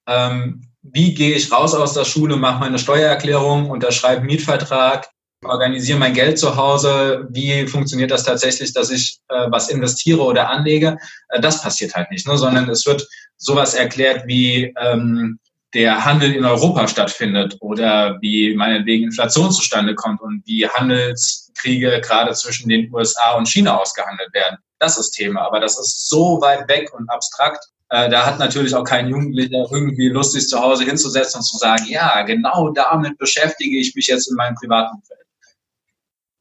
ähm, 0.07 0.69
wie 0.83 1.15
gehe 1.15 1.35
ich 1.37 1.53
raus 1.53 1.75
aus 1.75 1.95
der 1.95 2.05
Schule, 2.05 2.37
mache 2.37 2.61
meine 2.61 2.79
Steuererklärung, 2.79 3.71
unterschreibe 3.71 4.19
einen 4.19 4.27
Mietvertrag, 4.27 5.09
organisiere 5.45 5.99
mein 5.99 6.15
Geld 6.15 6.39
zu 6.39 6.57
Hause, 6.57 7.27
wie 7.31 7.67
funktioniert 7.67 8.11
das 8.11 8.25
tatsächlich, 8.25 8.73
dass 8.73 8.91
ich 8.91 9.19
äh, 9.29 9.47
was 9.51 9.69
investiere 9.69 10.23
oder 10.23 10.51
anlege. 10.51 10.99
Äh, 11.29 11.41
das 11.41 11.63
passiert 11.63 11.95
halt 11.95 12.11
nicht, 12.11 12.27
ne? 12.27 12.37
sondern 12.37 12.69
es 12.69 12.85
wird 12.87 13.07
sowas 13.37 13.75
erklärt 13.75 14.25
wie 14.27 14.75
ähm, 14.81 15.39
der 15.75 16.05
Handel 16.05 16.35
in 16.35 16.45
Europa 16.45 16.87
stattfindet 16.87 17.57
oder 17.61 18.19
wie 18.21 18.55
meinetwegen 18.55 19.05
Inflation 19.05 19.51
zustande 19.51 19.95
kommt 19.95 20.21
und 20.21 20.43
wie 20.45 20.69
Handelskriege 20.69 22.01
gerade 22.01 22.33
zwischen 22.35 22.69
den 22.69 22.93
USA 22.93 23.33
und 23.37 23.49
China 23.49 23.79
ausgehandelt 23.79 24.33
werden. 24.35 24.59
Das 24.79 24.99
ist 24.99 25.13
Thema, 25.13 25.43
aber 25.43 25.61
das 25.61 25.79
ist 25.79 26.09
so 26.09 26.41
weit 26.41 26.69
weg 26.69 26.93
und 26.93 27.09
abstrakt. 27.09 27.65
Äh, 27.89 28.11
da 28.11 28.27
hat 28.27 28.39
natürlich 28.39 28.75
auch 28.75 28.85
kein 28.85 29.09
Jugendlicher 29.09 29.67
irgendwie 29.71 30.09
Lust, 30.09 30.33
sich 30.33 30.49
zu 30.49 30.61
Hause 30.61 30.85
hinzusetzen 30.85 31.39
und 31.39 31.45
zu 31.45 31.57
sagen, 31.57 31.85
ja, 31.89 32.23
genau 32.23 32.71
damit 32.71 33.17
beschäftige 33.19 33.79
ich 33.79 33.95
mich 33.95 34.07
jetzt 34.07 34.31
in 34.31 34.37
meinem 34.37 34.55
privaten 34.55 34.97
Umfeld. 34.97 35.21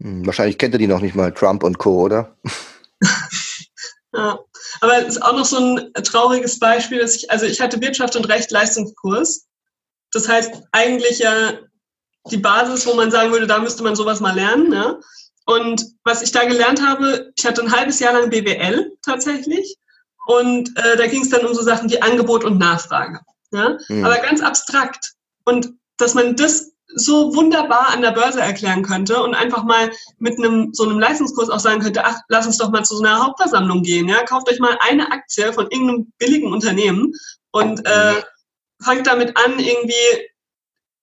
Hm, 0.02 0.26
wahrscheinlich 0.26 0.58
kennt 0.58 0.74
ihr 0.76 0.80
die 0.80 0.88
noch 0.88 1.02
nicht 1.02 1.16
mal, 1.16 1.32
Trump 1.34 1.64
und 1.64 1.78
Co., 1.78 2.02
oder? 2.02 2.36
ja, 4.14 4.40
aber 4.82 4.98
es 4.98 5.16
ist 5.16 5.22
auch 5.24 5.34
noch 5.34 5.46
so 5.46 5.58
ein 5.58 5.94
trauriges 6.04 6.60
Beispiel, 6.60 7.00
dass 7.00 7.16
ich, 7.16 7.32
also 7.32 7.46
ich 7.46 7.62
hatte 7.62 7.80
Wirtschaft 7.82 8.16
und 8.16 8.28
Recht 8.28 8.52
Leistungskurs. 8.52 9.48
Das 10.12 10.28
heißt 10.28 10.52
eigentlich 10.72 11.20
ja 11.20 11.54
die 12.30 12.38
Basis, 12.38 12.86
wo 12.88 12.96
man 12.96 13.12
sagen 13.12 13.32
würde, 13.32 13.48
da 13.48 13.60
müsste 13.60 13.84
man 13.84 13.96
sowas 13.96 14.20
mal 14.20 14.36
lernen. 14.36 14.74
Ja? 14.74 15.00
Und 15.46 15.86
was 16.04 16.24
ich 16.24 16.32
da 16.32 16.46
gelernt 16.46 16.82
habe, 16.86 17.32
ich 17.36 17.46
hatte 17.46 17.62
ein 17.62 17.72
halbes 17.72 18.00
Jahr 18.00 18.14
lang 18.14 18.32
BWL 18.32 18.98
tatsächlich. 19.04 19.78
Und 20.26 20.76
äh, 20.78 20.98
da 20.98 21.08
ging 21.08 21.22
es 21.22 21.30
dann 21.30 21.46
um 21.46 21.54
so 21.54 21.62
Sachen 21.62 21.90
wie 21.90 22.02
Angebot 22.02 22.44
und 22.44 22.58
Nachfrage. 22.58 23.20
Ja? 23.52 23.78
Mhm. 23.88 24.04
Aber 24.04 24.18
ganz 24.18 24.42
abstrakt. 24.42 25.14
Und 25.46 25.74
dass 25.98 26.16
man 26.16 26.36
das 26.36 26.71
so 26.96 27.36
wunderbar 27.36 27.90
an 27.90 28.02
der 28.02 28.12
Börse 28.12 28.42
erklären 28.42 28.84
könnte 28.84 29.22
und 29.22 29.34
einfach 29.34 29.64
mal 29.64 29.92
mit 30.20 30.38
einem 30.38 30.74
so 30.74 30.84
einem 30.84 31.00
Leistungskurs 31.00 31.50
auch 31.50 31.60
sagen 31.60 31.82
könnte, 31.82 32.06
ach, 32.06 32.20
lass 32.30 32.46
uns 32.46 32.58
doch 32.58 32.70
mal 32.70 32.84
zu 32.84 32.98
so 32.98 33.04
einer 33.04 33.24
Hauptversammlung 33.24 33.84
gehen, 33.84 34.08
ja, 34.08 34.24
kauft 34.24 34.50
euch 34.50 34.60
mal 34.60 34.78
eine 34.82 35.12
Aktie 35.12 35.54
von 35.54 35.70
irgendeinem 35.70 36.12
billigen 36.18 36.52
Unternehmen 36.52 37.14
und 37.52 37.86
äh, 37.86 38.22
fangt 38.82 39.08
damit 39.08 39.38
an, 39.38 39.60
irgendwie 39.60 39.94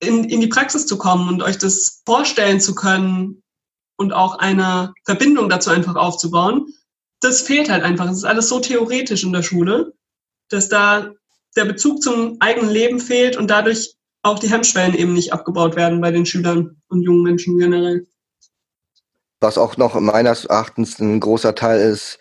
in, 0.01 0.25
in 0.25 0.41
die 0.41 0.49
Praxis 0.49 0.87
zu 0.87 0.99
kommen 0.99 1.29
und 1.29 1.43
euch 1.43 1.59
das 1.59 2.03
vorstellen 2.07 2.61
zu 2.61 2.75
können 2.75 3.43
und 3.97 4.13
auch 4.13 4.39
eine 4.39 4.95
Verbindung 5.05 5.49
dazu 5.49 5.71
einfach 5.71 5.97
aufzubauen. 5.97 6.73
Das 7.21 7.43
fehlt 7.43 7.69
halt 7.69 7.83
einfach. 7.83 8.09
Es 8.09 8.19
ist 8.19 8.25
alles 8.25 8.49
so 8.49 8.61
theoretisch 8.61 9.25
in 9.25 9.33
der 9.33 9.43
Schule, 9.43 9.95
dass 10.51 10.69
da 10.69 11.11
der 11.57 11.65
Bezug 11.65 12.03
zum 12.03 12.37
eigenen 12.41 12.71
Leben 12.71 13.01
fehlt 13.01 13.37
und 13.37 13.49
dadurch 13.49 13.98
auch 14.29 14.39
die 14.39 14.51
Hemmschwellen 14.51 14.95
eben 14.95 15.15
nicht 15.15 15.33
abgebaut 15.33 15.77
werden 15.77 16.01
bei 16.01 16.11
den 16.11 16.27
Schülern 16.27 16.81
und 16.89 17.03
jungen 17.03 17.23
Menschen 17.23 17.59
generell. 17.59 18.07
Was 19.41 19.59
auch 19.59 19.77
noch 19.77 19.99
meines 20.01 20.45
Erachtens 20.45 20.99
ein 20.99 21.21
großer 21.21 21.55
Teil 21.55 21.81
ist, 21.81 22.19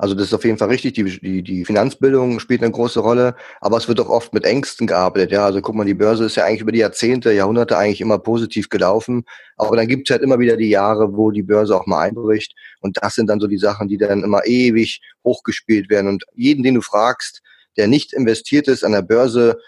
also 0.00 0.14
das 0.14 0.28
ist 0.28 0.34
auf 0.34 0.44
jeden 0.44 0.58
Fall 0.58 0.68
richtig, 0.68 0.92
die, 0.92 1.18
die, 1.20 1.42
die 1.42 1.64
Finanzbildung 1.64 2.38
spielt 2.38 2.62
eine 2.62 2.70
große 2.70 3.00
Rolle, 3.00 3.34
aber 3.60 3.78
es 3.78 3.88
wird 3.88 3.98
auch 3.98 4.08
oft 4.08 4.32
mit 4.32 4.44
Ängsten 4.44 4.86
gearbeitet. 4.86 5.32
Ja, 5.32 5.44
also 5.44 5.60
guck 5.60 5.74
mal, 5.74 5.84
die 5.84 5.94
Börse 5.94 6.24
ist 6.24 6.36
ja 6.36 6.44
eigentlich 6.44 6.60
über 6.60 6.70
die 6.70 6.78
Jahrzehnte, 6.78 7.32
Jahrhunderte 7.32 7.76
eigentlich 7.76 8.00
immer 8.00 8.20
positiv 8.20 8.68
gelaufen, 8.68 9.24
aber 9.56 9.76
dann 9.76 9.88
gibt 9.88 10.08
es 10.08 10.12
halt 10.12 10.22
immer 10.22 10.38
wieder 10.38 10.56
die 10.56 10.68
Jahre, 10.68 11.16
wo 11.16 11.32
die 11.32 11.42
Börse 11.42 11.74
auch 11.74 11.86
mal 11.86 12.02
einbricht 12.02 12.54
und 12.80 12.96
das 13.02 13.16
sind 13.16 13.26
dann 13.26 13.40
so 13.40 13.48
die 13.48 13.58
Sachen, 13.58 13.88
die 13.88 13.98
dann 13.98 14.22
immer 14.22 14.46
ewig 14.46 15.00
hochgespielt 15.24 15.90
werden 15.90 16.06
und 16.06 16.24
jeden, 16.32 16.62
den 16.62 16.74
du 16.74 16.80
fragst, 16.80 17.42
der 17.76 17.88
nicht 17.88 18.12
investiert 18.12 18.68
ist 18.68 18.84
an 18.84 18.92
der 18.92 19.02
Börse, 19.02 19.58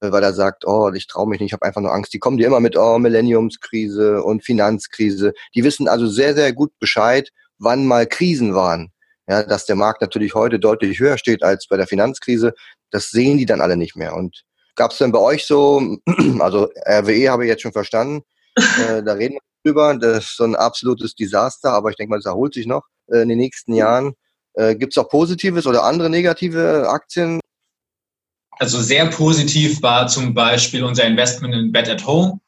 weil 0.00 0.22
er 0.22 0.32
sagt, 0.32 0.66
oh, 0.66 0.90
ich 0.92 1.06
traue 1.06 1.28
mich 1.28 1.40
nicht, 1.40 1.50
ich 1.50 1.52
habe 1.52 1.64
einfach 1.64 1.80
nur 1.80 1.92
Angst. 1.92 2.12
Die 2.12 2.18
kommen 2.18 2.38
dir 2.38 2.46
immer 2.46 2.60
mit, 2.60 2.76
oh, 2.76 2.98
Millenniumskrise 2.98 4.22
und 4.22 4.44
Finanzkrise. 4.44 5.32
Die 5.54 5.64
wissen 5.64 5.88
also 5.88 6.06
sehr, 6.06 6.34
sehr 6.34 6.52
gut 6.52 6.72
Bescheid, 6.78 7.30
wann 7.58 7.86
mal 7.86 8.06
Krisen 8.06 8.54
waren. 8.54 8.92
Ja, 9.28 9.44
dass 9.44 9.66
der 9.66 9.76
Markt 9.76 10.00
natürlich 10.00 10.34
heute 10.34 10.58
deutlich 10.58 10.98
höher 10.98 11.16
steht 11.16 11.44
als 11.44 11.68
bei 11.68 11.76
der 11.76 11.86
Finanzkrise, 11.86 12.54
das 12.90 13.10
sehen 13.10 13.38
die 13.38 13.46
dann 13.46 13.60
alle 13.60 13.76
nicht 13.76 13.94
mehr. 13.94 14.14
Und 14.14 14.42
gab 14.74 14.90
es 14.90 14.98
denn 14.98 15.12
bei 15.12 15.20
euch 15.20 15.46
so, 15.46 15.98
also 16.40 16.68
RWE 16.86 17.30
habe 17.30 17.44
ich 17.44 17.48
jetzt 17.48 17.62
schon 17.62 17.72
verstanden, 17.72 18.22
äh, 18.56 19.02
da 19.04 19.12
reden 19.12 19.34
wir 19.34 19.40
drüber, 19.64 19.96
das 19.96 20.24
ist 20.24 20.36
so 20.36 20.44
ein 20.44 20.56
absolutes 20.56 21.14
Desaster, 21.14 21.72
aber 21.72 21.90
ich 21.90 21.96
denke 21.96 22.10
mal, 22.10 22.16
das 22.16 22.26
erholt 22.26 22.54
sich 22.54 22.66
noch 22.66 22.82
äh, 23.08 23.22
in 23.22 23.28
den 23.28 23.38
nächsten 23.38 23.74
Jahren. 23.74 24.14
Äh, 24.54 24.74
Gibt 24.74 24.92
es 24.92 24.98
auch 24.98 25.08
Positives 25.08 25.66
oder 25.66 25.84
andere 25.84 26.10
negative 26.10 26.88
Aktien? 26.88 27.40
Also 28.58 28.80
sehr 28.80 29.06
positiv 29.06 29.82
war 29.82 30.06
zum 30.06 30.34
Beispiel 30.34 30.84
unser 30.84 31.04
Investment 31.04 31.54
in 31.54 31.72
Bet 31.72 31.88
at 31.88 32.06
Home. 32.06 32.40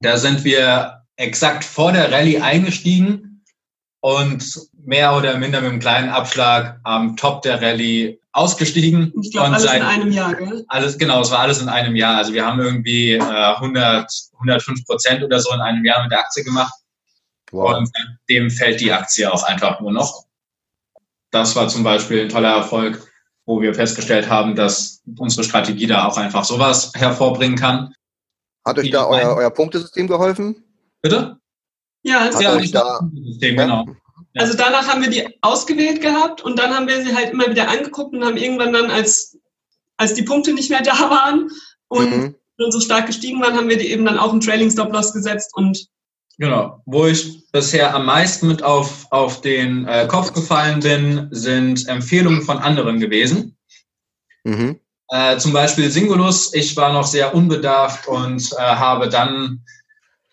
Da 0.00 0.16
sind 0.16 0.44
wir 0.44 1.02
exakt 1.16 1.64
vor 1.64 1.92
der 1.92 2.10
Rallye 2.10 2.40
eingestiegen 2.40 3.44
und 4.00 4.68
mehr 4.84 5.16
oder 5.16 5.38
minder 5.38 5.60
mit 5.60 5.70
einem 5.70 5.80
kleinen 5.80 6.08
Abschlag 6.08 6.80
am 6.82 7.16
Top 7.16 7.42
der 7.42 7.62
Rallye 7.62 8.18
ausgestiegen. 8.32 9.12
Ich 9.22 9.30
glaube, 9.30 9.54
alles 9.54 9.64
in 9.64 9.82
einem 9.82 10.10
Jahr, 10.10 10.34
gell? 10.34 10.64
Alles, 10.68 10.98
genau, 10.98 11.20
es 11.20 11.30
war 11.30 11.40
alles 11.40 11.60
in 11.60 11.68
einem 11.68 11.94
Jahr. 11.94 12.16
Also 12.16 12.32
wir 12.32 12.44
haben 12.44 12.60
irgendwie 12.60 13.12
äh, 13.12 13.20
100, 13.20 14.10
105 14.34 14.84
Prozent 14.86 15.22
oder 15.22 15.38
so 15.38 15.52
in 15.54 15.60
einem 15.60 15.84
Jahr 15.84 16.02
mit 16.02 16.10
der 16.10 16.20
Aktie 16.20 16.42
gemacht. 16.42 16.72
Wow. 17.52 17.76
Und 17.76 17.90
dem 18.28 18.50
fällt 18.50 18.80
die 18.80 18.92
Aktie 18.92 19.30
auch 19.30 19.42
einfach 19.44 19.80
nur 19.80 19.92
noch. 19.92 20.24
Das 21.30 21.54
war 21.54 21.68
zum 21.68 21.84
Beispiel 21.84 22.22
ein 22.22 22.28
toller 22.28 22.56
Erfolg, 22.56 23.11
wo 23.46 23.60
wir 23.60 23.74
festgestellt 23.74 24.28
haben, 24.28 24.54
dass 24.54 25.02
unsere 25.18 25.44
Strategie 25.44 25.86
da 25.86 26.06
auch 26.06 26.16
einfach 26.16 26.44
sowas 26.44 26.92
hervorbringen 26.94 27.58
kann. 27.58 27.92
Hat 28.64 28.78
euch 28.78 28.90
da 28.90 29.06
euer, 29.06 29.36
euer 29.36 29.50
Punktesystem 29.50 30.06
geholfen? 30.06 30.62
Bitte? 31.02 31.38
Ja, 32.02 32.28
es 32.28 32.36
Hat 32.36 32.42
ja, 32.42 32.54
euch 32.54 32.70
da, 32.70 33.00
System, 33.24 33.56
genau. 33.56 33.86
Also 34.34 34.56
danach 34.56 34.88
haben 34.88 35.02
wir 35.02 35.10
die 35.10 35.38
ausgewählt 35.42 36.00
gehabt 36.00 36.42
und 36.42 36.58
dann 36.58 36.74
haben 36.74 36.86
wir 36.86 37.04
sie 37.04 37.14
halt 37.14 37.30
immer 37.30 37.48
wieder 37.48 37.68
angeguckt 37.68 38.14
und 38.14 38.24
haben 38.24 38.36
irgendwann 38.36 38.72
dann, 38.72 38.90
als, 38.90 39.36
als 39.98 40.14
die 40.14 40.22
Punkte 40.22 40.54
nicht 40.54 40.70
mehr 40.70 40.82
da 40.82 40.98
waren 41.10 41.50
und 41.88 42.10
mhm. 42.10 42.34
so 42.70 42.80
stark 42.80 43.06
gestiegen 43.06 43.40
waren, 43.40 43.56
haben 43.56 43.68
wir 43.68 43.76
die 43.76 43.90
eben 43.90 44.04
dann 44.04 44.18
auch 44.18 44.32
im 44.32 44.40
Trailing 44.40 44.70
Stop 44.70 44.92
Loss 44.92 45.12
gesetzt 45.12 45.50
und 45.54 45.86
Genau. 46.38 46.82
Wo 46.86 47.06
ich 47.06 47.50
bisher 47.52 47.94
am 47.94 48.06
meisten 48.06 48.48
mit 48.48 48.62
auf, 48.62 49.06
auf 49.10 49.40
den 49.40 49.86
äh, 49.86 50.06
Kopf 50.08 50.32
gefallen 50.32 50.80
bin, 50.80 51.28
sind 51.30 51.86
Empfehlungen 51.88 52.42
von 52.42 52.58
anderen 52.58 53.00
gewesen. 53.00 53.56
Mhm. 54.44 54.80
Äh, 55.08 55.36
zum 55.36 55.52
Beispiel 55.52 55.90
Singulus. 55.90 56.54
Ich 56.54 56.76
war 56.76 56.92
noch 56.92 57.06
sehr 57.06 57.34
unbedarft 57.34 58.08
und 58.08 58.50
äh, 58.52 58.56
habe 58.60 59.08
dann 59.08 59.62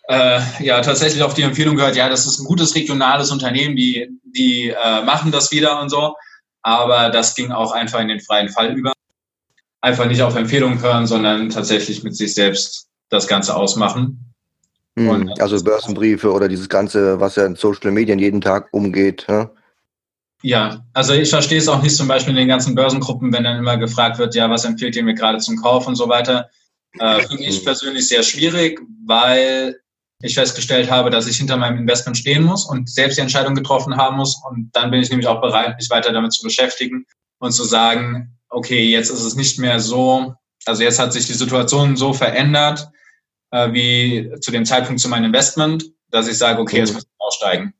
äh, 0.08 0.40
ja 0.60 0.80
tatsächlich 0.80 1.22
auf 1.22 1.34
die 1.34 1.42
Empfehlung 1.42 1.76
gehört, 1.76 1.96
ja, 1.96 2.08
das 2.08 2.26
ist 2.26 2.40
ein 2.40 2.46
gutes 2.46 2.74
regionales 2.74 3.30
Unternehmen, 3.30 3.76
die, 3.76 4.08
die 4.24 4.70
äh, 4.70 5.02
machen 5.02 5.30
das 5.30 5.52
wieder 5.52 5.80
und 5.80 5.90
so. 5.90 6.16
Aber 6.62 7.10
das 7.10 7.34
ging 7.34 7.52
auch 7.52 7.72
einfach 7.72 8.00
in 8.00 8.08
den 8.08 8.20
freien 8.20 8.48
Fall 8.48 8.74
über. 8.74 8.92
Einfach 9.82 10.06
nicht 10.06 10.22
auf 10.22 10.34
Empfehlungen 10.34 10.80
hören, 10.80 11.06
sondern 11.06 11.48
tatsächlich 11.50 12.02
mit 12.02 12.16
sich 12.16 12.34
selbst 12.34 12.88
das 13.08 13.28
Ganze 13.28 13.56
ausmachen. 13.56 14.29
Mhm, 14.96 15.32
also 15.38 15.62
Börsenbriefe 15.62 16.32
oder 16.32 16.48
dieses 16.48 16.68
Ganze, 16.68 17.20
was 17.20 17.36
ja 17.36 17.46
in 17.46 17.56
Social 17.56 17.90
Medien 17.90 18.18
jeden 18.18 18.40
Tag 18.40 18.68
umgeht. 18.72 19.26
Ja? 19.28 19.50
Ja, 20.42 20.84
also 20.94 21.12
ich 21.12 21.28
verstehe 21.28 21.58
es 21.58 21.68
auch 21.68 21.82
nicht 21.82 21.96
zum 21.96 22.08
Beispiel 22.08 22.32
in 22.32 22.38
den 22.38 22.48
ganzen 22.48 22.74
Börsengruppen, 22.74 23.32
wenn 23.32 23.44
dann 23.44 23.58
immer 23.58 23.76
gefragt 23.76 24.18
wird, 24.18 24.34
ja, 24.34 24.48
was 24.48 24.64
empfiehlt 24.64 24.96
ihr 24.96 25.04
mir 25.04 25.14
gerade 25.14 25.38
zum 25.38 25.56
Kauf 25.56 25.86
und 25.86 25.96
so 25.96 26.08
weiter. 26.08 26.48
Äh, 26.98 27.22
Finde 27.22 27.44
ich 27.44 27.64
persönlich 27.64 28.08
sehr 28.08 28.22
schwierig, 28.22 28.80
weil 29.06 29.76
ich 30.22 30.34
festgestellt 30.34 30.90
habe, 30.90 31.10
dass 31.10 31.26
ich 31.26 31.36
hinter 31.36 31.56
meinem 31.56 31.78
Investment 31.78 32.16
stehen 32.16 32.42
muss 32.42 32.64
und 32.64 32.90
selbst 32.90 33.16
die 33.16 33.22
Entscheidung 33.22 33.54
getroffen 33.54 33.96
haben 33.96 34.16
muss. 34.16 34.40
Und 34.48 34.70
dann 34.72 34.90
bin 34.90 35.00
ich 35.00 35.10
nämlich 35.10 35.26
auch 35.26 35.40
bereit, 35.40 35.76
mich 35.78 35.90
weiter 35.90 36.12
damit 36.12 36.32
zu 36.32 36.42
beschäftigen 36.42 37.06
und 37.38 37.52
zu 37.52 37.64
sagen, 37.64 38.36
okay, 38.48 38.84
jetzt 38.84 39.10
ist 39.10 39.24
es 39.24 39.36
nicht 39.36 39.58
mehr 39.58 39.78
so, 39.80 40.34
also 40.66 40.82
jetzt 40.82 40.98
hat 40.98 41.12
sich 41.12 41.26
die 41.26 41.34
Situation 41.34 41.96
so 41.96 42.12
verändert, 42.12 42.88
äh, 43.50 43.72
wie 43.72 44.32
zu 44.40 44.50
dem 44.50 44.64
Zeitpunkt 44.64 45.00
zu 45.00 45.08
meinem 45.08 45.26
Investment, 45.26 45.84
dass 46.10 46.28
ich 46.28 46.38
sage, 46.38 46.60
okay, 46.60 46.78
jetzt 46.78 46.90
mhm. 46.90 46.94
muss 46.96 47.04
ich 47.04 47.10
aussteigen. 47.18 47.74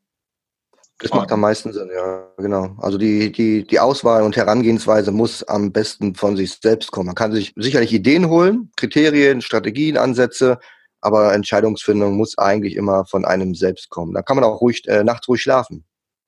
Das 1.02 1.12
macht 1.12 1.32
am 1.32 1.40
meisten 1.40 1.72
Sinn, 1.72 1.88
ja, 1.94 2.26
genau. 2.36 2.76
Also 2.78 2.98
die, 2.98 3.32
die, 3.32 3.66
die 3.66 3.80
Auswahl 3.80 4.22
und 4.22 4.36
Herangehensweise 4.36 5.12
muss 5.12 5.42
am 5.42 5.72
besten 5.72 6.14
von 6.14 6.36
sich 6.36 6.58
selbst 6.60 6.90
kommen. 6.90 7.06
Man 7.06 7.14
kann 7.14 7.32
sich 7.32 7.54
sicherlich 7.56 7.94
Ideen 7.94 8.28
holen, 8.28 8.70
Kriterien, 8.76 9.40
Strategien, 9.40 9.96
Ansätze, 9.96 10.58
aber 11.00 11.32
Entscheidungsfindung 11.32 12.16
muss 12.16 12.36
eigentlich 12.36 12.76
immer 12.76 13.06
von 13.06 13.24
einem 13.24 13.54
selbst 13.54 13.88
kommen. 13.88 14.12
Da 14.12 14.20
kann 14.20 14.36
man 14.36 14.44
auch 14.44 14.60
ruhig, 14.60 14.86
äh, 14.88 15.02
nachts 15.02 15.26
ruhig 15.26 15.40
schlafen. 15.40 15.86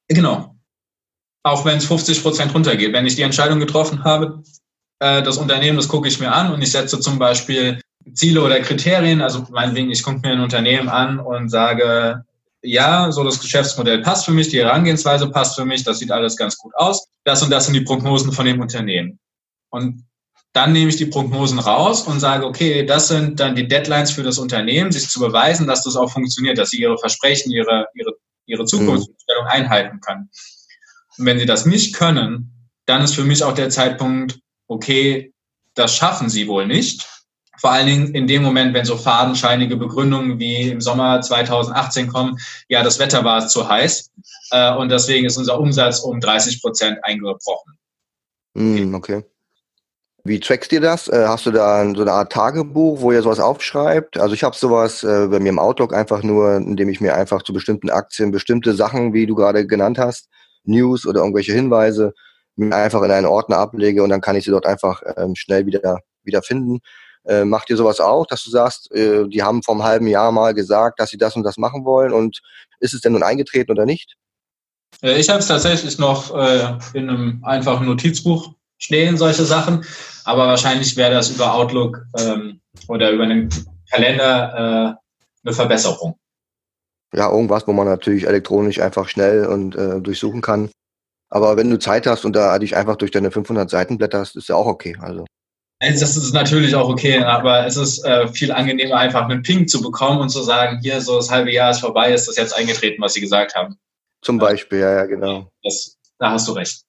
Genau. 0.09 0.57
Auch 1.43 1.67
wenn 1.67 1.77
es 1.77 1.85
50 1.85 2.23
Prozent 2.23 2.55
runtergeht. 2.55 2.95
Wenn 2.95 3.05
ich 3.05 3.17
die 3.17 3.23
Entscheidung 3.23 3.61
getroffen 3.61 4.05
habe, 4.05 4.43
äh, 5.01 5.23
das 5.23 5.37
Unternehmen, 5.37 5.77
das 5.77 5.89
gucke 5.89 6.09
ich 6.09 6.19
mir 6.19 6.33
an 6.33 6.51
und 6.51 6.63
ich 6.63 6.73
setze 6.73 6.99
zum 6.99 7.19
Beispiel 7.19 7.79
Ziele 8.15 8.43
oder 8.43 8.61
Kriterien, 8.61 9.21
also 9.21 9.47
meinetwegen, 9.51 9.91
ich 9.91 10.03
gucke 10.03 10.21
mir 10.21 10.33
ein 10.33 10.41
Unternehmen 10.41 10.89
an 10.89 11.19
und 11.19 11.49
sage, 11.49 12.25
ja, 12.63 13.11
so 13.11 13.25
das 13.25 13.41
Geschäftsmodell 13.41 14.03
passt 14.03 14.25
für 14.25 14.31
mich, 14.31 14.49
die 14.49 14.61
Herangehensweise 14.61 15.29
passt 15.29 15.57
für 15.57 15.65
mich, 15.65 15.83
das 15.85 15.99
sieht 15.99 16.13
alles 16.13 16.37
ganz 16.37 16.57
gut 16.57 16.75
aus. 16.77 17.09
Das 17.25 17.43
und 17.43 17.51
das 17.51 17.67
sind 17.67 17.75
die 17.75 17.81
Prognosen 17.81 18.33
von 18.33 18.47
dem 18.47 18.61
Unternehmen. 18.61 19.19
Und 19.71 20.05
dann 20.53 20.73
nehme 20.73 20.91
ich 20.91 20.97
die 20.97 21.07
Prognosen 21.07 21.59
raus 21.59 22.03
und 22.03 22.21
sage, 22.21 22.47
okay, 22.47 22.85
das 22.85 23.09
sind 23.09 23.41
dann 23.41 23.57
die 23.57 23.67
Deadlines 23.67 24.11
für 24.11 24.23
das 24.23 24.39
Unternehmen, 24.39 24.93
sich 24.93 25.09
zu 25.09 25.19
beweisen, 25.19 25.67
dass 25.67 25.83
das 25.83 25.97
auch 25.97 26.11
funktioniert, 26.11 26.59
dass 26.59 26.71
sie 26.71 26.81
ihre 26.81 26.99
Versprechen, 26.99 27.51
ihre, 27.51 27.87
ihre, 27.95 28.13
ihre 28.47 28.65
Zukunftsstellung 28.65 29.47
einhalten 29.47 30.01
können. 30.01 30.29
Und 31.17 31.27
wenn 31.27 31.39
sie 31.39 31.47
das 31.47 31.67
nicht 31.67 31.95
können, 31.95 32.71
dann 32.87 33.03
ist 33.03 33.15
für 33.15 33.25
mich 33.25 33.43
auch 33.43 33.55
der 33.55 33.71
Zeitpunkt, 33.71 34.41
okay, 34.67 35.33
das 35.75 35.97
schaffen 35.97 36.29
sie 36.29 36.49
wohl 36.49 36.67
nicht. 36.67 37.09
Vor 37.63 37.71
allen 37.71 37.87
Dingen 37.87 38.15
in 38.17 38.27
dem 38.27 38.43
Moment, 38.43 38.75
wenn 38.75 38.85
so 38.85 38.97
fadenscheinige 38.97 39.77
Begründungen 39.77 40.41
wie 40.41 40.69
im 40.71 40.81
Sommer 40.81 41.21
2018 41.21 42.09
kommen, 42.09 42.37
ja, 42.69 42.83
das 42.83 42.99
Wetter 42.99 43.23
war 43.23 43.47
zu 43.47 43.69
heiß 43.69 44.11
äh, 44.51 44.75
und 44.75 44.89
deswegen 44.89 45.27
ist 45.27 45.37
unser 45.37 45.61
Umsatz 45.61 46.01
um 46.01 46.19
30 46.19 46.61
Prozent 46.61 46.99
eingebrochen. 47.05 47.79
Mm, 48.55 48.97
okay. 48.97 49.23
Wie 50.25 50.41
trackst 50.41 50.73
du 50.73 50.81
das? 50.81 51.07
Äh, 51.07 51.25
hast 51.29 51.47
du 51.47 51.53
da 51.53 51.89
so 51.95 52.03
eine 52.03 52.11
Art 52.11 52.33
Tagebuch, 52.33 53.01
wo 53.01 53.13
ihr 53.13 53.23
sowas 53.23 53.39
aufschreibt? 53.39 54.19
Also 54.19 54.35
ich 54.35 54.43
habe 54.43 54.57
sowas 54.57 55.05
äh, 55.05 55.29
bei 55.29 55.39
mir 55.39 55.51
im 55.51 55.61
Outlook 55.61 55.95
einfach 55.95 56.25
nur, 56.25 56.57
indem 56.57 56.89
ich 56.89 57.01
mir 57.01 57.15
einfach 57.15 57.45
zu 57.45 57.53
bestimmten 57.53 57.91
Aktien 57.91 58.33
bestimmte 58.33 58.75
Sachen, 58.75 59.13
wie 59.13 59.27
du 59.27 59.37
gerade 59.37 59.69
genannt 59.69 59.99
hast, 59.99 60.29
News 60.65 61.07
oder 61.07 61.21
irgendwelche 61.21 61.53
Hinweise, 61.53 62.13
mir 62.57 62.75
einfach 62.75 63.03
in 63.03 63.13
einen 63.13 63.27
Ordner 63.27 63.59
ablege 63.59 64.03
und 64.03 64.11
dann 64.11 64.21
kann 64.21 64.35
ich 64.35 64.45
sie 64.47 64.51
dort 64.51 64.67
einfach 64.67 65.01
ähm, 65.17 65.37
schnell 65.37 65.65
wieder, 65.65 66.01
wieder 66.25 66.43
finden. 66.43 66.81
Äh, 67.25 67.45
macht 67.45 67.71
ihr 67.71 67.77
sowas 67.77 68.01
auch, 68.01 68.27
dass 68.27 68.43
du 68.43 68.51
sagst, 68.51 68.93
äh, 68.93 69.29
die 69.29 69.43
haben 69.43 69.63
vor 69.63 69.75
einem 69.75 69.85
halben 69.85 70.07
Jahr 70.09 70.33
mal 70.33 70.55
gesagt, 70.55 70.99
dass 70.99 71.11
sie 71.11 71.19
das 71.19 71.37
und 71.37 71.45
das 71.45 71.57
machen 71.57 71.85
wollen 71.85 72.13
und 72.13 72.41
ist 72.81 72.95
es 72.95 73.01
denn 73.01 73.13
nun 73.13 73.23
eingetreten 73.23 73.71
oder 73.71 73.87
nicht? 73.87 74.17
Äh, 75.03 75.19
ich 75.19 75.29
habe 75.29 75.39
es 75.39 75.47
tatsächlich 75.47 75.99
noch 75.99 76.35
äh, 76.35 76.79
in 76.95 77.09
einem 77.09 77.45
einfachen 77.45 77.87
Notizbuch 77.87 78.55
stehen, 78.79 79.17
solche 79.17 79.45
Sachen. 79.45 79.85
Aber 80.25 80.47
wahrscheinlich 80.47 80.97
wäre 80.97 81.13
das 81.13 81.31
über 81.31 81.55
Outlook 81.55 82.05
ähm, 82.19 82.61
oder 82.89 83.11
über 83.11 83.25
einen 83.25 83.49
Kalender 83.91 84.99
äh, 85.45 85.47
eine 85.47 85.55
Verbesserung. 85.55 86.17
Ja, 87.15 87.31
irgendwas, 87.31 87.67
wo 87.67 87.73
man 87.73 87.87
natürlich 87.87 88.27
elektronisch 88.27 88.81
einfach 88.81 89.09
schnell 89.09 89.47
und 89.47 89.77
äh, 89.77 90.01
durchsuchen 90.01 90.41
kann. 90.41 90.71
Aber 91.29 91.57
wenn 91.57 91.71
du 91.71 91.79
Zeit 91.79 92.07
hast 92.07 92.25
und 92.25 92.35
da 92.35 92.59
dich 92.59 92.77
einfach 92.77 92.97
durch 92.97 93.11
deine 93.11 93.31
500 93.31 93.69
Seiten 93.69 93.99
blätterst, 93.99 94.37
ist 94.37 94.49
ja 94.49 94.55
auch 94.55 94.67
okay. 94.67 94.97
Also. 95.01 95.25
Das 95.83 96.17
ist 96.17 96.33
natürlich 96.33 96.77
auch 96.77 96.89
okay, 96.89 97.19
aber 97.19 97.67
es 97.67 97.77
ist 97.77 98.05
äh, 98.05 98.29
viel 98.29 98.53
angenehmer, 98.53 98.97
einfach 98.97 99.29
einen 99.29 99.43
Ping 99.43 99.67
zu 99.67 99.83
bekommen 99.83 100.21
und 100.21 100.29
zu 100.29 100.41
sagen, 100.43 100.79
hier, 100.81 101.01
so 101.01 101.17
das 101.17 101.29
halbe 101.29 101.53
Jahr 101.53 101.73
ist 101.73 101.81
vorbei, 101.81 102.13
ist 102.13 102.29
das 102.29 102.37
jetzt 102.37 102.57
eingetreten, 102.57 103.03
was 103.03 103.15
Sie 103.15 103.21
gesagt 103.21 103.57
haben. 103.57 103.77
Zum 104.23 104.39
Beispiel, 104.39 104.79
ja, 104.79 104.95
ja, 104.95 105.07
genau. 105.07 105.51
Das, 105.65 105.99
da 106.19 106.31
hast 106.31 106.47
du 106.47 106.53
recht. 106.53 106.83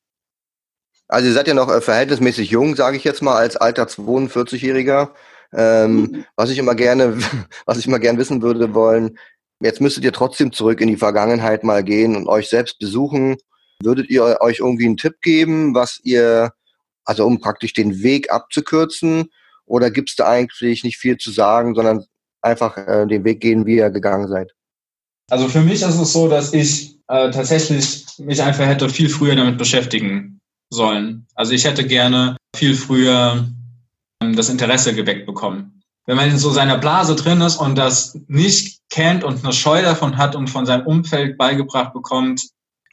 Also 1.08 1.28
ihr 1.28 1.34
seid 1.34 1.48
ja 1.48 1.56
noch 1.56 1.70
äh, 1.70 1.82
verhältnismäßig 1.82 2.52
jung, 2.52 2.76
sage 2.76 2.98
ich 2.98 3.04
jetzt 3.04 3.24
mal, 3.24 3.36
als 3.36 3.58
alter 3.58 3.86
42-Jähriger. 3.86 5.10
Ähm, 5.54 5.96
mhm. 5.96 6.26
Was 6.36 6.52
ich 6.52 6.60
immer 6.60 6.76
gerne, 6.76 7.18
was 7.66 7.80
ich 7.80 7.88
immer 7.88 8.00
gerne 8.00 8.20
wissen 8.20 8.44
würde 8.44 8.76
wollen, 8.76 9.18
jetzt 9.60 9.82
müsstet 9.82 10.04
ihr 10.04 10.14
trotzdem 10.14 10.52
zurück 10.52 10.82
in 10.82 10.88
die 10.88 10.98
Vergangenheit 10.98 11.64
mal 11.64 11.84
gehen 11.84 12.16
und 12.16 12.28
euch 12.28 12.50
selbst 12.50 12.78
besuchen. 12.78 13.38
Würdet 13.82 14.10
ihr 14.10 14.40
euch 14.42 14.60
irgendwie 14.60 14.86
einen 14.86 14.98
Tipp 14.98 15.22
geben, 15.22 15.74
was 15.74 16.00
ihr, 16.04 16.54
also 17.06 17.26
um 17.26 17.40
praktisch 17.40 17.74
den 17.74 18.02
Weg 18.04 18.32
abzukürzen, 18.32 19.30
oder 19.66 19.92
gibt 19.92 20.10
es 20.10 20.16
da 20.16 20.28
eigentlich 20.28 20.84
nicht 20.84 20.98
viel 20.98 21.18
zu 21.18 21.32
sagen, 21.32 21.74
sondern 21.76 22.06
einfach 22.42 22.78
äh, 22.78 23.08
den 23.08 23.24
Weg 23.24 23.40
gehen, 23.40 23.66
wie 23.66 23.78
ihr 23.78 23.90
gegangen 23.90 24.28
seid? 24.28 24.52
Also 25.30 25.48
für 25.48 25.62
mich 25.62 25.82
ist 25.82 26.00
es 26.00 26.14
so, 26.14 26.28
dass 26.28 26.54
ich 26.54 27.00
äh, 27.08 27.32
tatsächlich 27.32 28.06
mich 28.18 28.42
einfach 28.42 28.66
hätte 28.66 28.90
viel 28.90 29.10
früher 29.10 29.36
damit 29.36 29.58
beschäftigen 29.58 30.42
sollen. 30.70 31.26
Also 31.36 31.54
ich 31.54 31.64
hätte 31.64 31.86
gerne 31.86 32.36
viel 32.56 32.76
früher 32.76 33.48
ähm, 34.22 34.36
das 34.36 34.50
Interesse 34.50 34.94
geweckt 34.94 35.26
bekommen. 35.26 35.82
Wenn 36.06 36.18
man 36.18 36.30
in 36.30 36.38
so 36.38 36.50
seiner 36.50 36.78
Blase 36.78 37.16
drin 37.16 37.40
ist 37.40 37.56
und 37.56 37.78
das 37.78 38.20
nicht 38.28 38.80
kennt 38.90 39.24
und 39.24 39.44
eine 39.44 39.54
Scheu 39.54 39.82
davon 39.82 40.18
hat 40.18 40.36
und 40.36 40.50
von 40.50 40.66
seinem 40.66 40.86
Umfeld 40.86 41.38
beigebracht 41.38 41.94
bekommt, 41.94 42.42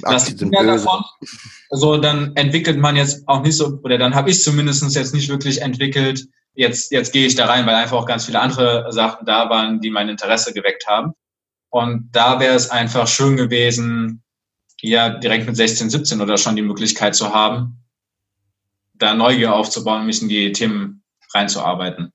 dass 0.03 0.27
sind 0.27 0.53
davon, 0.55 1.03
also 1.71 1.97
dann 1.97 2.35
entwickelt 2.37 2.79
man 2.79 2.97
jetzt 2.97 3.27
auch 3.27 3.43
nicht 3.43 3.57
so, 3.57 3.79
oder 3.83 3.99
dann 3.99 4.15
habe 4.15 4.31
ich 4.31 4.43
zumindest 4.43 4.95
jetzt 4.95 5.15
nicht 5.15 5.29
wirklich 5.29 5.63
entwickelt, 5.63 6.27
jetzt, 6.55 6.91
jetzt 6.93 7.13
gehe 7.13 7.27
ich 7.27 7.35
da 7.35 7.47
rein, 7.47 7.67
weil 7.67 7.75
einfach 7.75 7.97
auch 7.97 8.07
ganz 8.07 8.27
viele 8.27 8.41
andere 8.41 8.93
Sachen 8.93 9.27
da 9.27 9.49
waren, 9.51 9.81
die 9.81 9.91
mein 9.91 10.09
Interesse 10.09 10.53
geweckt 10.53 10.87
haben. 10.87 11.13
Und 11.71 12.11
da 12.13 12.41
wäre 12.41 12.55
es 12.55 12.71
einfach 12.71 13.07
schön 13.07 13.37
gewesen, 13.37 14.23
ja 14.83 15.11
direkt 15.11 15.47
mit 15.47 15.57
16, 15.57 15.91
17 15.91 16.21
oder 16.21 16.37
schon 16.37 16.57
die 16.57 16.63
Möglichkeit 16.63 17.15
zu 17.15 17.33
haben, 17.33 17.85
da 18.95 19.15
Neugier 19.15 19.55
aufzubauen, 19.55 20.07
mich 20.07 20.23
in 20.23 20.29
die 20.29 20.53
Themen 20.53 21.03
reinzuarbeiten. 21.33 22.13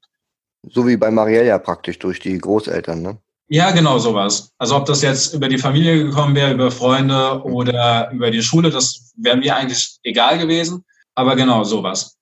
So 0.64 0.88
wie 0.88 0.98
bei 0.98 1.12
Marielle 1.12 1.48
ja 1.48 1.60
praktisch 1.60 2.00
durch 2.00 2.20
die 2.20 2.38
Großeltern, 2.38 3.02
ne? 3.02 3.18
Ja, 3.48 3.72
genau 3.72 4.00
sowas. 4.00 4.52
Also 4.58 4.76
ob 4.76 4.86
das 4.86 5.02
jetzt 5.02 5.34
über 5.34 5.48
die 5.48 5.60
Familie 5.60 6.04
gekommen 6.04 6.36
wäre, 6.36 6.54
über 6.54 6.72
Freunde 6.72 7.42
oder 7.44 8.10
über 8.12 8.32
die 8.32 8.42
Schule, 8.42 8.72
das 8.72 9.14
wäre 9.18 9.38
mir 9.38 9.56
eigentlich 9.56 9.98
egal 10.04 10.40
gewesen. 10.40 10.84
Aber 11.14 11.36
genau 11.36 11.64
sowas. 11.64 12.18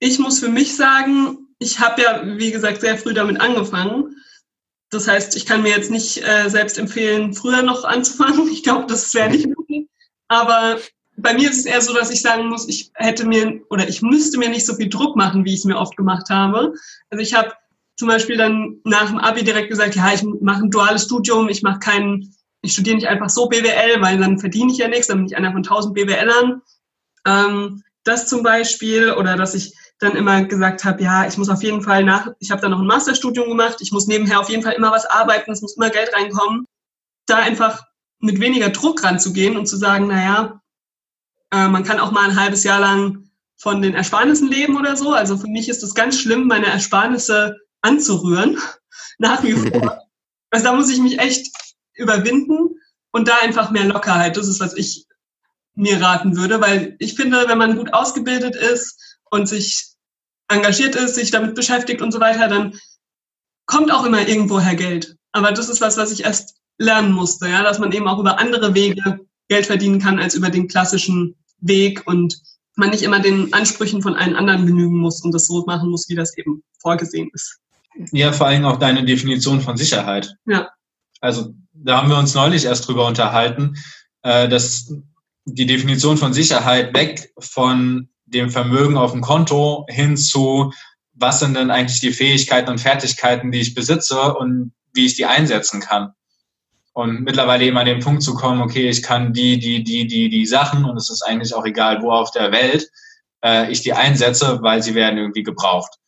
Ich 0.00 0.18
muss 0.18 0.40
für 0.40 0.48
mich 0.48 0.76
sagen, 0.76 1.38
ich 1.58 1.78
habe 1.78 2.02
ja, 2.02 2.22
wie 2.24 2.50
gesagt, 2.50 2.80
sehr 2.80 2.98
früh 2.98 3.14
damit 3.14 3.40
angefangen. 3.40 4.16
Das 4.90 5.06
heißt, 5.06 5.36
ich 5.36 5.46
kann 5.46 5.62
mir 5.62 5.70
jetzt 5.70 5.90
nicht 5.90 6.26
äh, 6.26 6.48
selbst 6.48 6.78
empfehlen, 6.78 7.32
früher 7.32 7.62
noch 7.62 7.84
anzufangen. 7.84 8.48
Ich 8.48 8.64
glaube, 8.64 8.86
das 8.86 9.14
wäre 9.14 9.30
nicht 9.30 9.46
möglich. 9.46 9.86
Aber 10.26 10.78
bei 11.16 11.34
mir 11.34 11.50
ist 11.50 11.60
es 11.60 11.66
eher 11.66 11.80
so, 11.80 11.94
dass 11.94 12.10
ich 12.10 12.22
sagen 12.22 12.48
muss, 12.48 12.68
ich 12.68 12.90
hätte 12.94 13.26
mir 13.26 13.60
oder 13.70 13.88
ich 13.88 14.02
müsste 14.02 14.38
mir 14.38 14.48
nicht 14.48 14.66
so 14.66 14.74
viel 14.74 14.88
Druck 14.88 15.16
machen, 15.16 15.44
wie 15.44 15.52
ich 15.52 15.60
es 15.60 15.64
mir 15.64 15.76
oft 15.76 15.96
gemacht 15.96 16.28
habe. 16.30 16.74
Also 17.10 17.22
ich 17.22 17.34
habe 17.34 17.52
zum 18.00 18.08
Beispiel 18.08 18.38
dann 18.38 18.80
nach 18.84 19.08
dem 19.08 19.18
Abi 19.18 19.44
direkt 19.44 19.68
gesagt, 19.68 19.94
ja, 19.94 20.10
ich 20.14 20.22
mache 20.22 20.64
ein 20.64 20.70
duales 20.70 21.04
Studium, 21.04 21.50
ich 21.50 21.62
mache 21.62 21.80
keinen, 21.80 22.34
ich 22.62 22.72
studiere 22.72 22.96
nicht 22.96 23.08
einfach 23.08 23.28
so 23.28 23.46
BWL, 23.46 24.00
weil 24.00 24.16
dann 24.16 24.38
verdiene 24.38 24.72
ich 24.72 24.78
ja 24.78 24.88
nichts, 24.88 25.08
dann 25.08 25.18
bin 25.18 25.26
ich 25.26 25.36
einer 25.36 25.52
von 25.52 25.62
tausend 25.62 25.92
BWLern. 25.92 26.62
Ähm, 27.26 27.82
das 28.04 28.26
zum 28.26 28.42
Beispiel 28.42 29.12
oder 29.12 29.36
dass 29.36 29.54
ich 29.54 29.74
dann 29.98 30.16
immer 30.16 30.44
gesagt 30.44 30.82
habe, 30.86 31.02
ja, 31.02 31.26
ich 31.26 31.36
muss 31.36 31.50
auf 31.50 31.62
jeden 31.62 31.82
Fall 31.82 32.02
nach, 32.02 32.28
ich 32.38 32.50
habe 32.50 32.62
dann 32.62 32.70
noch 32.70 32.78
ein 32.78 32.86
Masterstudium 32.86 33.50
gemacht, 33.50 33.76
ich 33.80 33.92
muss 33.92 34.06
nebenher 34.06 34.40
auf 34.40 34.48
jeden 34.48 34.62
Fall 34.62 34.72
immer 34.72 34.92
was 34.92 35.04
arbeiten, 35.04 35.52
es 35.52 35.60
muss 35.60 35.76
immer 35.76 35.90
Geld 35.90 36.10
reinkommen. 36.14 36.64
Da 37.26 37.36
einfach 37.36 37.82
mit 38.18 38.40
weniger 38.40 38.70
Druck 38.70 39.04
ranzugehen 39.04 39.58
und 39.58 39.66
zu 39.66 39.76
sagen, 39.76 40.06
naja, 40.06 40.62
äh, 41.52 41.68
man 41.68 41.84
kann 41.84 42.00
auch 42.00 42.12
mal 42.12 42.30
ein 42.30 42.40
halbes 42.40 42.64
Jahr 42.64 42.80
lang 42.80 43.28
von 43.58 43.82
den 43.82 43.92
Ersparnissen 43.92 44.48
leben 44.48 44.78
oder 44.78 44.96
so. 44.96 45.12
Also 45.12 45.36
für 45.36 45.48
mich 45.48 45.68
ist 45.68 45.82
es 45.82 45.94
ganz 45.94 46.18
schlimm, 46.18 46.46
meine 46.46 46.68
Ersparnisse 46.68 47.58
anzurühren, 47.82 48.58
nach 49.18 49.42
wie 49.42 49.52
vor. 49.52 49.98
Also 50.52 50.64
da 50.64 50.72
muss 50.72 50.90
ich 50.90 50.98
mich 50.98 51.20
echt 51.20 51.48
überwinden 51.94 52.74
und 53.12 53.28
da 53.28 53.36
einfach 53.40 53.70
mehr 53.70 53.84
Lockerheit. 53.84 54.36
Das 54.36 54.48
ist, 54.48 54.58
was 54.58 54.74
ich 54.74 55.06
mir 55.76 56.00
raten 56.00 56.36
würde, 56.36 56.60
weil 56.60 56.96
ich 56.98 57.14
finde, 57.14 57.46
wenn 57.46 57.58
man 57.58 57.76
gut 57.76 57.94
ausgebildet 57.94 58.56
ist 58.56 59.18
und 59.30 59.48
sich 59.48 59.94
engagiert 60.48 60.96
ist, 60.96 61.14
sich 61.14 61.30
damit 61.30 61.54
beschäftigt 61.54 62.02
und 62.02 62.10
so 62.10 62.18
weiter, 62.18 62.48
dann 62.48 62.76
kommt 63.66 63.92
auch 63.92 64.04
immer 64.04 64.26
irgendwoher 64.26 64.74
Geld. 64.74 65.16
Aber 65.30 65.52
das 65.52 65.68
ist 65.68 65.80
was, 65.80 65.96
was 65.96 66.10
ich 66.10 66.24
erst 66.24 66.56
lernen 66.78 67.12
musste, 67.12 67.48
ja, 67.48 67.62
dass 67.62 67.78
man 67.78 67.92
eben 67.92 68.08
auch 68.08 68.18
über 68.18 68.38
andere 68.38 68.74
Wege 68.74 69.20
Geld 69.48 69.66
verdienen 69.66 70.00
kann 70.00 70.18
als 70.18 70.34
über 70.34 70.50
den 70.50 70.68
klassischen 70.68 71.36
Weg 71.60 72.06
und 72.06 72.40
man 72.76 72.90
nicht 72.90 73.02
immer 73.02 73.20
den 73.20 73.52
Ansprüchen 73.52 74.02
von 74.02 74.16
allen 74.16 74.36
anderen 74.36 74.66
genügen 74.66 74.98
muss 74.98 75.22
und 75.22 75.32
das 75.32 75.46
so 75.46 75.64
machen 75.66 75.90
muss, 75.90 76.08
wie 76.08 76.14
das 76.14 76.36
eben 76.36 76.62
vorgesehen 76.80 77.30
ist. 77.34 77.58
Ja, 78.12 78.32
vor 78.32 78.46
allem 78.46 78.64
auch 78.64 78.78
deine 78.78 79.04
Definition 79.04 79.60
von 79.60 79.76
Sicherheit. 79.76 80.36
Ja. 80.46 80.70
Also 81.20 81.52
da 81.72 81.98
haben 81.98 82.08
wir 82.08 82.18
uns 82.18 82.34
neulich 82.34 82.64
erst 82.64 82.86
drüber 82.86 83.06
unterhalten, 83.06 83.76
äh, 84.22 84.48
dass 84.48 84.92
die 85.44 85.66
Definition 85.66 86.16
von 86.16 86.32
Sicherheit 86.32 86.94
weg 86.94 87.32
von 87.38 88.08
dem 88.26 88.50
Vermögen 88.50 88.96
auf 88.96 89.12
dem 89.12 89.20
Konto 89.20 89.86
hin 89.88 90.16
zu, 90.16 90.72
was 91.14 91.40
sind 91.40 91.56
denn 91.56 91.70
eigentlich 91.70 92.00
die 92.00 92.12
Fähigkeiten 92.12 92.70
und 92.70 92.80
Fertigkeiten, 92.80 93.50
die 93.50 93.60
ich 93.60 93.74
besitze 93.74 94.34
und 94.34 94.72
wie 94.94 95.06
ich 95.06 95.16
die 95.16 95.26
einsetzen 95.26 95.80
kann. 95.80 96.12
Und 96.92 97.22
mittlerweile 97.22 97.64
eben 97.64 97.78
an 97.78 97.86
den 97.86 98.00
Punkt 98.00 98.22
zu 98.22 98.34
kommen, 98.34 98.60
okay, 98.60 98.88
ich 98.88 99.02
kann 99.02 99.32
die, 99.32 99.58
die, 99.58 99.84
die, 99.84 100.06
die, 100.06 100.28
die 100.28 100.46
Sachen 100.46 100.84
und 100.84 100.96
es 100.96 101.10
ist 101.10 101.22
eigentlich 101.22 101.54
auch 101.54 101.64
egal, 101.64 102.02
wo 102.02 102.10
auf 102.10 102.30
der 102.30 102.52
Welt 102.52 102.88
äh, 103.44 103.70
ich 103.70 103.82
die 103.82 103.92
einsetze, 103.92 104.58
weil 104.62 104.82
sie 104.82 104.94
werden 104.94 105.18
irgendwie 105.18 105.42
gebraucht. 105.42 105.98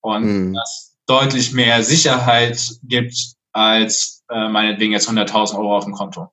Und 0.00 0.24
mhm. 0.24 0.54
das 0.54 0.89
deutlich 1.10 1.52
mehr 1.52 1.82
Sicherheit 1.82 2.60
gibt 2.84 3.16
als 3.52 4.22
äh, 4.30 4.48
meinetwegen 4.48 4.92
jetzt 4.92 5.08
100.000 5.08 5.56
Euro 5.56 5.76
auf 5.76 5.84
dem 5.84 5.92
Konto. 5.92 6.28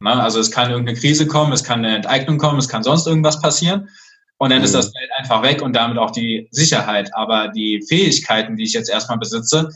Na, 0.00 0.22
also 0.22 0.38
es 0.38 0.50
kann 0.50 0.70
irgendeine 0.70 0.98
Krise 0.98 1.26
kommen, 1.26 1.52
es 1.52 1.64
kann 1.64 1.78
eine 1.84 1.96
Enteignung 1.96 2.36
kommen, 2.36 2.58
es 2.58 2.68
kann 2.68 2.82
sonst 2.82 3.06
irgendwas 3.06 3.40
passieren. 3.40 3.88
Und 4.36 4.50
dann 4.50 4.58
mhm. 4.58 4.64
ist 4.64 4.74
das 4.74 4.92
Geld 4.92 5.10
einfach 5.16 5.42
weg 5.42 5.62
und 5.62 5.74
damit 5.74 5.96
auch 5.96 6.10
die 6.10 6.46
Sicherheit. 6.50 7.10
Aber 7.14 7.48
die 7.48 7.82
Fähigkeiten, 7.88 8.56
die 8.56 8.64
ich 8.64 8.74
jetzt 8.74 8.90
erstmal 8.90 9.18
besitze, 9.18 9.70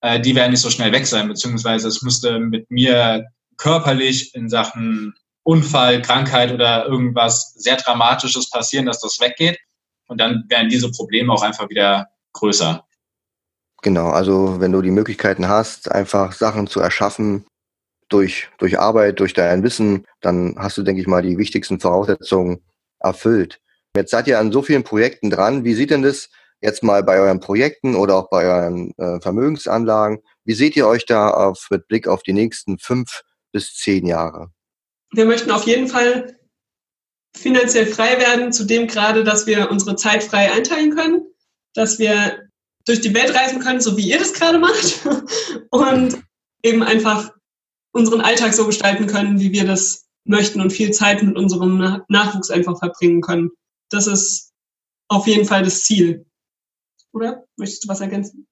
äh, 0.00 0.18
die 0.18 0.34
werden 0.34 0.52
nicht 0.52 0.62
so 0.62 0.70
schnell 0.70 0.92
weg 0.92 1.06
sein, 1.06 1.28
beziehungsweise 1.28 1.88
es 1.88 2.00
müsste 2.00 2.38
mit 2.38 2.70
mir 2.70 3.26
körperlich 3.58 4.34
in 4.34 4.48
Sachen 4.48 5.14
Unfall, 5.42 6.00
Krankheit 6.00 6.52
oder 6.52 6.86
irgendwas 6.86 7.52
sehr 7.54 7.76
Dramatisches 7.76 8.48
passieren, 8.48 8.86
dass 8.86 9.00
das 9.00 9.20
weggeht. 9.20 9.58
Und 10.06 10.20
dann 10.20 10.44
werden 10.48 10.70
diese 10.70 10.90
Probleme 10.90 11.32
auch 11.32 11.42
einfach 11.42 11.68
wieder 11.68 12.08
größer. 12.32 12.85
Genau, 13.86 14.08
also 14.08 14.58
wenn 14.58 14.72
du 14.72 14.82
die 14.82 14.90
Möglichkeiten 14.90 15.46
hast, 15.46 15.92
einfach 15.92 16.32
Sachen 16.32 16.66
zu 16.66 16.80
erschaffen 16.80 17.46
durch, 18.08 18.48
durch 18.58 18.80
Arbeit, 18.80 19.20
durch 19.20 19.32
dein 19.32 19.62
Wissen, 19.62 20.04
dann 20.20 20.56
hast 20.58 20.76
du, 20.76 20.82
denke 20.82 21.00
ich 21.00 21.06
mal, 21.06 21.22
die 21.22 21.38
wichtigsten 21.38 21.78
Voraussetzungen 21.78 22.64
erfüllt. 22.98 23.60
Jetzt 23.94 24.10
seid 24.10 24.26
ihr 24.26 24.40
an 24.40 24.50
so 24.50 24.62
vielen 24.62 24.82
Projekten 24.82 25.30
dran. 25.30 25.62
Wie 25.62 25.74
sieht 25.74 25.92
denn 25.92 26.02
das 26.02 26.30
jetzt 26.60 26.82
mal 26.82 27.04
bei 27.04 27.20
euren 27.20 27.38
Projekten 27.38 27.94
oder 27.94 28.16
auch 28.16 28.28
bei 28.28 28.46
euren 28.46 28.90
äh, 28.98 29.20
Vermögensanlagen? 29.20 30.18
Wie 30.44 30.54
seht 30.54 30.74
ihr 30.74 30.88
euch 30.88 31.06
da 31.06 31.30
auf, 31.30 31.68
mit 31.70 31.86
Blick 31.86 32.08
auf 32.08 32.24
die 32.24 32.32
nächsten 32.32 32.80
fünf 32.80 33.22
bis 33.52 33.72
zehn 33.76 34.04
Jahre? 34.04 34.50
Wir 35.12 35.26
möchten 35.26 35.52
auf 35.52 35.62
jeden 35.62 35.86
Fall 35.86 36.36
finanziell 37.36 37.86
frei 37.86 38.18
werden, 38.18 38.52
zudem 38.52 38.88
gerade, 38.88 39.22
dass 39.22 39.46
wir 39.46 39.70
unsere 39.70 39.94
Zeit 39.94 40.24
frei 40.24 40.50
einteilen 40.50 40.96
können, 40.96 41.24
dass 41.72 42.00
wir 42.00 42.45
durch 42.86 43.00
die 43.00 43.14
Welt 43.14 43.34
reisen 43.34 43.60
können, 43.60 43.80
so 43.80 43.96
wie 43.96 44.10
ihr 44.10 44.18
das 44.18 44.32
gerade 44.32 44.58
macht, 44.58 45.06
und 45.70 46.22
eben 46.62 46.82
einfach 46.82 47.32
unseren 47.92 48.20
Alltag 48.20 48.54
so 48.54 48.66
gestalten 48.66 49.06
können, 49.06 49.40
wie 49.40 49.52
wir 49.52 49.66
das 49.66 50.06
möchten 50.24 50.60
und 50.60 50.72
viel 50.72 50.90
Zeit 50.90 51.22
mit 51.22 51.36
unserem 51.36 52.02
Nachwuchs 52.08 52.50
einfach 52.50 52.78
verbringen 52.78 53.20
können. 53.20 53.50
Das 53.90 54.06
ist 54.06 54.52
auf 55.08 55.26
jeden 55.26 55.46
Fall 55.46 55.62
das 55.62 55.82
Ziel. 55.84 56.26
Oder? 57.12 57.44
Möchtest 57.56 57.84
du 57.84 57.88
was 57.88 58.00
ergänzen? 58.00 58.46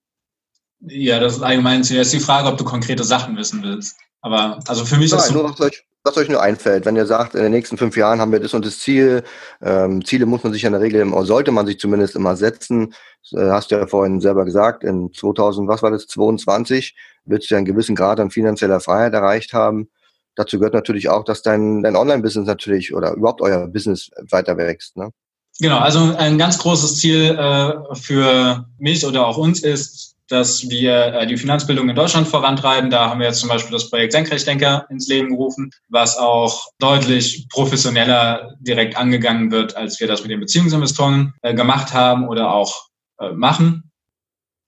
Ja, 0.80 1.18
das 1.18 1.36
ist 1.36 1.42
allgemein 1.42 1.84
zuerst 1.84 2.12
die 2.12 2.20
Frage, 2.20 2.48
ob 2.48 2.58
du 2.58 2.64
konkrete 2.64 3.04
Sachen 3.04 3.36
wissen 3.36 3.62
willst. 3.62 3.96
Aber 4.20 4.58
also 4.66 4.84
für 4.84 4.96
mich 4.96 5.10
Nein, 5.10 5.20
ist 5.20 5.32
nur 5.32 5.44
was 5.44 5.60
euch, 5.60 5.84
was 6.04 6.18
euch 6.18 6.28
nur 6.28 6.42
einfällt, 6.42 6.84
wenn 6.84 6.96
ihr 6.96 7.06
sagt, 7.06 7.34
in 7.34 7.42
den 7.42 7.50
nächsten 7.50 7.78
fünf 7.78 7.96
Jahren 7.96 8.20
haben 8.20 8.30
wir 8.30 8.38
das 8.38 8.52
und 8.52 8.66
das 8.66 8.78
Ziel. 8.78 9.24
Ähm, 9.62 10.04
Ziele 10.04 10.26
muss 10.26 10.44
man 10.44 10.52
sich 10.52 10.64
in 10.64 10.72
der 10.72 10.82
Regel, 10.82 11.02
oder 11.10 11.24
sollte 11.24 11.50
man 11.50 11.66
sich 11.66 11.78
zumindest 11.80 12.14
immer 12.14 12.36
setzen. 12.36 12.94
Das, 13.30 13.40
äh, 13.40 13.50
hast 13.50 13.70
du 13.70 13.76
ja 13.76 13.86
vorhin 13.86 14.20
selber 14.20 14.44
gesagt, 14.44 14.84
in 14.84 15.12
2000, 15.14 15.66
was 15.66 15.82
war 15.82 15.90
das, 15.90 16.06
22, 16.06 16.94
willst 17.24 17.50
du 17.50 17.54
ja 17.54 17.58
einen 17.58 17.64
gewissen 17.64 17.96
Grad 17.96 18.20
an 18.20 18.30
finanzieller 18.30 18.80
Freiheit 18.80 19.14
erreicht 19.14 19.54
haben. 19.54 19.88
Dazu 20.36 20.58
gehört 20.58 20.74
natürlich 20.74 21.08
auch, 21.08 21.24
dass 21.24 21.40
dein, 21.40 21.82
dein 21.82 21.96
Online-Business 21.96 22.46
natürlich 22.46 22.94
oder 22.94 23.14
überhaupt 23.14 23.40
euer 23.40 23.66
Business 23.68 24.10
weiter 24.30 24.58
wächst. 24.58 24.98
Ne? 24.98 25.10
Genau, 25.58 25.78
also 25.78 26.14
ein 26.18 26.36
ganz 26.36 26.58
großes 26.58 26.98
Ziel 26.98 27.30
äh, 27.30 27.94
für 27.94 28.66
mich 28.78 29.06
oder 29.06 29.26
auch 29.26 29.38
uns 29.38 29.62
ist, 29.62 30.13
dass 30.28 30.68
wir 30.70 31.14
äh, 31.14 31.26
die 31.26 31.36
Finanzbildung 31.36 31.88
in 31.88 31.96
Deutschland 31.96 32.26
vorantreiben. 32.26 32.90
Da 32.90 33.10
haben 33.10 33.20
wir 33.20 33.26
jetzt 33.26 33.40
zum 33.40 33.48
Beispiel 33.48 33.72
das 33.72 33.90
Projekt 33.90 34.12
Senkrechtdenker 34.12 34.86
ins 34.90 35.08
Leben 35.08 35.30
gerufen, 35.30 35.70
was 35.88 36.16
auch 36.16 36.66
deutlich 36.78 37.46
professioneller 37.50 38.54
direkt 38.60 38.96
angegangen 38.96 39.50
wird, 39.50 39.76
als 39.76 40.00
wir 40.00 40.06
das 40.06 40.22
mit 40.22 40.30
den 40.30 40.40
Beziehungsinvestoren 40.40 41.34
äh, 41.42 41.54
gemacht 41.54 41.92
haben 41.92 42.28
oder 42.28 42.52
auch 42.52 42.88
äh, 43.20 43.32
machen. 43.32 43.90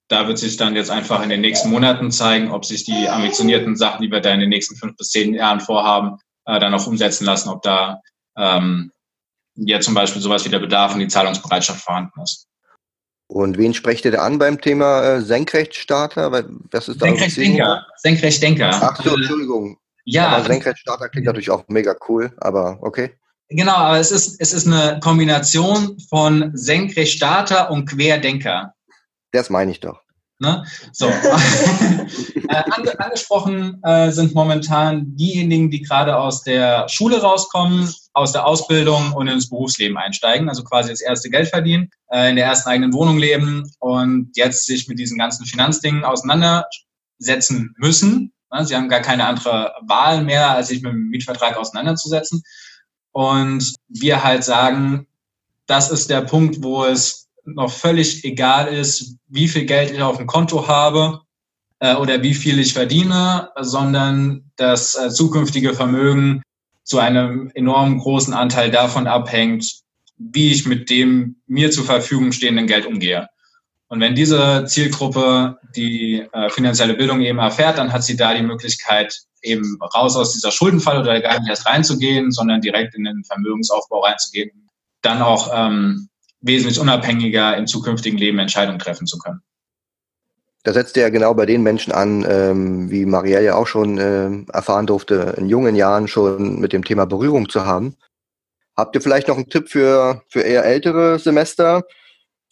Da 0.09 0.27
wird 0.27 0.37
sich 0.37 0.55
dann 0.57 0.75
jetzt 0.75 0.91
einfach 0.91 1.21
in 1.21 1.29
den 1.29 1.41
nächsten 1.41 1.69
Monaten 1.69 2.11
zeigen, 2.11 2.51
ob 2.51 2.63
sich 2.63 2.85
die 2.85 3.09
ambitionierten 3.09 3.75
Sachen, 3.75 4.01
die 4.01 4.11
wir 4.11 4.21
da 4.21 4.31
in 4.31 4.39
den 4.39 4.49
nächsten 4.49 4.77
fünf 4.77 4.95
bis 4.95 5.09
zehn 5.09 5.33
Jahren 5.33 5.59
vorhaben, 5.59 6.17
dann 6.45 6.73
auch 6.73 6.87
umsetzen 6.87 7.25
lassen, 7.25 7.49
ob 7.49 7.61
da 7.61 7.99
ähm, 8.37 8.93
ja 9.55 9.81
zum 9.81 9.93
Beispiel 9.93 10.21
sowas 10.21 10.45
wie 10.45 10.49
der 10.49 10.59
Bedarf 10.59 10.93
und 10.93 10.99
die 10.99 11.09
Zahlungsbereitschaft 11.09 11.81
vorhanden 11.81 12.21
ist. 12.21 12.47
Und 13.27 13.57
wen 13.57 13.73
sprecht 13.73 14.05
ihr 14.05 14.11
da 14.11 14.19
an 14.19 14.39
beim 14.39 14.61
Thema 14.61 15.03
äh, 15.03 15.21
Senkrechtstarter? 15.21 16.31
Was 16.71 16.87
ist 16.87 16.99
Senkrechtdenker. 16.99 17.85
Senkrechtdenker. 17.97 18.69
Ach 18.73 19.03
so, 19.03 19.15
Entschuldigung. 19.15 19.77
Ja. 20.05 20.29
Aber 20.29 20.45
Senkrechtstarter 20.45 21.09
klingt 21.09 21.27
natürlich 21.27 21.49
auch 21.49 21.65
mega 21.67 21.93
cool, 22.07 22.31
aber 22.37 22.77
okay. 22.81 23.11
Genau, 23.49 23.75
aber 23.75 23.99
es 23.99 24.11
ist, 24.11 24.39
es 24.39 24.53
ist 24.53 24.67
eine 24.67 24.99
Kombination 25.01 25.97
von 26.09 26.51
Senkrechtstarter 26.53 27.69
und 27.71 27.85
Querdenker. 27.85 28.73
Das 29.31 29.49
meine 29.49 29.71
ich 29.71 29.81
doch. 29.81 30.01
Ne? 30.39 30.65
So. 30.91 31.07
äh, 32.49 32.63
angesprochen 32.97 33.81
äh, 33.83 34.11
sind 34.11 34.35
momentan 34.35 35.15
diejenigen, 35.15 35.71
die 35.71 35.81
gerade 35.81 36.15
aus 36.15 36.43
der 36.43 36.87
Schule 36.89 37.21
rauskommen, 37.21 37.93
aus 38.17 38.31
der 38.31 38.47
Ausbildung 38.47 39.13
und 39.13 39.27
ins 39.27 39.47
Berufsleben 39.47 39.95
einsteigen, 39.95 40.49
also 40.49 40.63
quasi 40.63 40.89
das 40.89 41.01
erste 41.01 41.29
Geld 41.29 41.49
verdienen, 41.49 41.91
äh, 42.09 42.31
in 42.31 42.35
der 42.35 42.45
ersten 42.45 42.69
eigenen 42.69 42.93
Wohnung 42.93 43.19
leben 43.19 43.71
und 43.79 44.31
jetzt 44.35 44.65
sich 44.65 44.87
mit 44.87 44.97
diesen 44.97 45.19
ganzen 45.19 45.45
Finanzdingen 45.45 46.03
auseinandersetzen 46.03 47.75
müssen. 47.77 48.33
Sie 48.63 48.75
haben 48.75 48.89
gar 48.89 49.01
keine 49.01 49.25
andere 49.25 49.73
Wahl 49.81 50.23
mehr, 50.23 50.49
als 50.49 50.69
sich 50.69 50.81
mit 50.81 50.93
dem 50.93 51.09
Mietvertrag 51.09 51.57
auseinanderzusetzen. 51.57 52.41
Und 53.11 53.75
wir 53.87 54.23
halt 54.23 54.43
sagen, 54.43 55.05
das 55.67 55.91
ist 55.91 56.09
der 56.09 56.21
Punkt, 56.21 56.63
wo 56.63 56.85
es 56.85 57.27
noch 57.45 57.71
völlig 57.71 58.23
egal 58.23 58.67
ist, 58.67 59.15
wie 59.27 59.47
viel 59.47 59.65
Geld 59.65 59.91
ich 59.91 60.01
auf 60.01 60.17
dem 60.17 60.27
Konto 60.27 60.67
habe 60.67 61.21
äh, 61.79 61.95
oder 61.95 62.23
wie 62.23 62.33
viel 62.33 62.57
ich 62.57 62.73
verdiene, 62.73 63.51
sondern 63.59 64.49
das 64.55 64.95
äh, 64.95 65.09
zukünftige 65.09 65.73
Vermögen 65.73 66.41
zu 66.87 66.99
einem 66.99 67.51
enorm 67.53 67.99
großen 67.99 68.33
Anteil 68.33 68.71
davon 68.71 69.07
abhängt, 69.07 69.81
wie 70.17 70.51
ich 70.51 70.65
mit 70.65 70.89
dem 70.89 71.35
mir 71.45 71.69
zur 71.69 71.83
Verfügung 71.83 72.31
stehenden 72.31 72.65
Geld 72.65 72.85
umgehe. 72.85 73.27
Und 73.89 73.99
wenn 73.99 74.15
diese 74.15 74.63
Zielgruppe 74.65 75.59
die 75.75 76.25
äh, 76.31 76.49
finanzielle 76.49 76.93
Bildung 76.93 77.21
eben 77.21 77.39
erfährt, 77.39 77.77
dann 77.77 77.91
hat 77.91 78.03
sie 78.03 78.15
da 78.15 78.33
die 78.33 78.41
Möglichkeit, 78.41 79.21
eben 79.41 79.77
raus 79.95 80.15
aus 80.15 80.33
dieser 80.33 80.51
Schuldenfalle 80.51 81.01
oder 81.01 81.19
gar 81.19 81.39
nicht 81.39 81.49
erst 81.49 81.65
reinzugehen, 81.65 82.31
sondern 82.31 82.61
direkt 82.61 82.95
in 82.95 83.03
den 83.03 83.23
Vermögensaufbau 83.25 83.99
reinzugehen. 83.99 84.69
Dann 85.01 85.21
auch 85.21 85.51
ähm, 85.53 86.07
wesentlich 86.39 86.79
unabhängiger 86.79 87.55
im 87.57 87.67
zukünftigen 87.67 88.17
Leben 88.17 88.39
Entscheidungen 88.39 88.79
treffen 88.79 89.07
zu 89.07 89.17
können. 89.19 89.41
Da 90.67 90.73
setzt 90.73 90.97
ihr 90.97 91.03
ja 91.03 91.09
genau 91.09 91.33
bei 91.33 91.45
den 91.45 91.63
Menschen 91.63 91.93
an, 91.93 92.25
ähm, 92.27 92.91
wie 92.91 93.05
Marielle 93.05 93.45
ja 93.45 93.55
auch 93.55 93.67
schon 93.67 93.97
äh, 93.97 94.29
erfahren 94.51 94.85
durfte, 94.85 95.33
in 95.37 95.47
jungen 95.47 95.77
Jahren 95.77 96.09
schon 96.09 96.59
mit 96.59 96.73
dem 96.73 96.83
Thema 96.83 97.05
Berührung 97.05 97.47
zu 97.47 97.65
haben. 97.65 97.95
Habt 98.75 98.93
ihr 98.93 99.01
vielleicht 99.01 99.29
noch 99.29 99.37
einen 99.37 99.47
Tipp 99.47 99.69
für, 99.69 100.23
für 100.27 100.41
eher 100.41 100.65
ältere 100.65 101.19
Semester? 101.19 101.85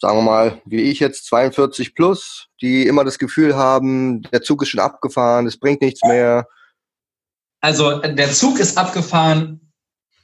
Sagen 0.00 0.16
wir 0.16 0.22
mal, 0.22 0.62
wie 0.64 0.80
ich 0.80 0.98
jetzt 0.98 1.26
42 1.26 1.94
plus, 1.94 2.48
die 2.62 2.86
immer 2.86 3.04
das 3.04 3.18
Gefühl 3.18 3.54
haben, 3.54 4.22
der 4.32 4.40
Zug 4.40 4.62
ist 4.62 4.70
schon 4.70 4.80
abgefahren, 4.80 5.46
es 5.46 5.58
bringt 5.58 5.82
nichts 5.82 6.00
mehr. 6.02 6.48
Also 7.60 7.98
der 7.98 8.32
Zug 8.32 8.58
ist 8.60 8.78
abgefahren, 8.78 9.74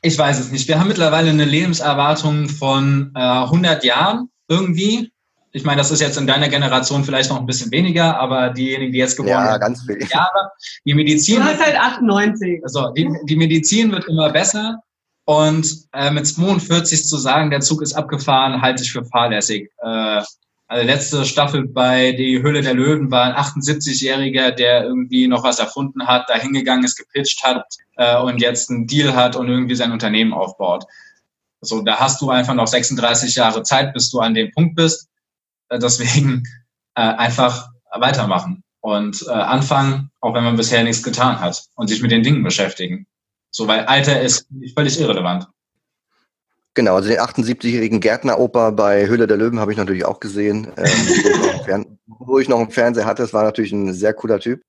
ich 0.00 0.16
weiß 0.16 0.40
es 0.40 0.50
nicht. 0.50 0.66
Wir 0.66 0.80
haben 0.80 0.88
mittlerweile 0.88 1.28
eine 1.28 1.44
Lebenserwartung 1.44 2.48
von 2.48 3.12
äh, 3.14 3.20
100 3.20 3.84
Jahren 3.84 4.30
irgendwie. 4.48 5.12
Ich 5.54 5.64
meine, 5.64 5.78
das 5.78 5.90
ist 5.90 6.00
jetzt 6.00 6.16
in 6.16 6.26
deiner 6.26 6.48
Generation 6.48 7.04
vielleicht 7.04 7.30
noch 7.30 7.38
ein 7.38 7.46
bisschen 7.46 7.70
weniger, 7.70 8.18
aber 8.18 8.50
diejenigen, 8.50 8.92
die 8.92 8.98
jetzt 8.98 9.16
geboren 9.16 9.44
ja, 9.44 9.58
ganz 9.58 9.82
viel. 9.82 9.98
Jahre, 10.08 10.50
die 10.84 10.94
Medizin. 10.94 11.36
Du 11.36 11.44
hast 11.44 11.62
halt 11.62 11.78
98. 11.78 12.62
Also 12.64 12.90
die, 12.90 13.08
die 13.24 13.36
Medizin 13.36 13.92
wird 13.92 14.06
immer 14.08 14.30
besser. 14.30 14.78
Und 15.24 15.86
äh, 15.92 16.10
mit 16.10 16.26
42 16.26 17.06
zu 17.06 17.16
sagen, 17.16 17.50
der 17.50 17.60
Zug 17.60 17.82
ist 17.82 17.92
abgefahren, 17.92 18.60
halte 18.60 18.82
ich 18.82 18.92
für 18.92 19.04
fahrlässig. 19.04 19.70
Äh, 19.78 20.22
also 20.72 20.86
letzte 20.86 21.24
Staffel 21.26 21.68
bei 21.68 22.12
Die 22.12 22.40
Höhle 22.42 22.62
der 22.62 22.72
Löwen 22.72 23.10
war 23.10 23.24
ein 23.24 23.34
78-Jähriger, 23.34 24.52
der 24.52 24.84
irgendwie 24.84 25.28
noch 25.28 25.44
was 25.44 25.58
erfunden 25.58 26.06
hat, 26.06 26.30
da 26.30 26.34
hingegangen 26.34 26.84
ist, 26.84 26.96
gepitcht 26.96 27.44
hat 27.44 27.62
äh, 27.96 28.18
und 28.18 28.40
jetzt 28.40 28.70
einen 28.70 28.86
Deal 28.86 29.14
hat 29.14 29.36
und 29.36 29.48
irgendwie 29.48 29.74
sein 29.74 29.92
Unternehmen 29.92 30.32
aufbaut. 30.32 30.84
So, 31.60 31.82
da 31.82 32.00
hast 32.00 32.22
du 32.22 32.30
einfach 32.30 32.54
noch 32.54 32.66
36 32.66 33.34
Jahre 33.34 33.62
Zeit, 33.62 33.92
bis 33.92 34.10
du 34.10 34.20
an 34.20 34.32
dem 34.32 34.50
Punkt 34.50 34.74
bist. 34.74 35.08
Äh, 35.72 35.78
deswegen 35.78 36.44
äh, 36.94 37.00
einfach 37.00 37.68
weitermachen 37.90 38.62
und 38.80 39.24
äh, 39.26 39.30
anfangen, 39.30 40.10
auch 40.20 40.34
wenn 40.34 40.44
man 40.44 40.56
bisher 40.56 40.82
nichts 40.84 41.02
getan 41.02 41.40
hat 41.40 41.64
und 41.74 41.88
sich 41.88 42.02
mit 42.02 42.10
den 42.10 42.22
Dingen 42.22 42.42
beschäftigen. 42.42 43.06
So, 43.50 43.66
weil 43.68 43.80
Alter 43.80 44.20
ist 44.20 44.46
völlig 44.74 44.98
irrelevant. 45.00 45.46
Genau, 46.74 46.94
also 46.94 47.10
den 47.10 47.18
78-jährigen 47.18 48.00
Gärtner-Opa 48.00 48.70
bei 48.70 49.06
Höhle 49.06 49.26
der 49.26 49.36
Löwen 49.36 49.60
habe 49.60 49.72
ich 49.72 49.78
natürlich 49.78 50.06
auch 50.06 50.20
gesehen, 50.20 50.72
ähm, 51.68 51.98
wo, 52.06 52.38
ich 52.38 52.48
noch 52.48 52.58
einen 52.58 52.70
Fernseher 52.70 53.04
hatte. 53.04 53.22
Das 53.22 53.34
war 53.34 53.44
natürlich 53.44 53.72
ein 53.72 53.92
sehr 53.92 54.14
cooler 54.14 54.40
Typ. 54.40 54.62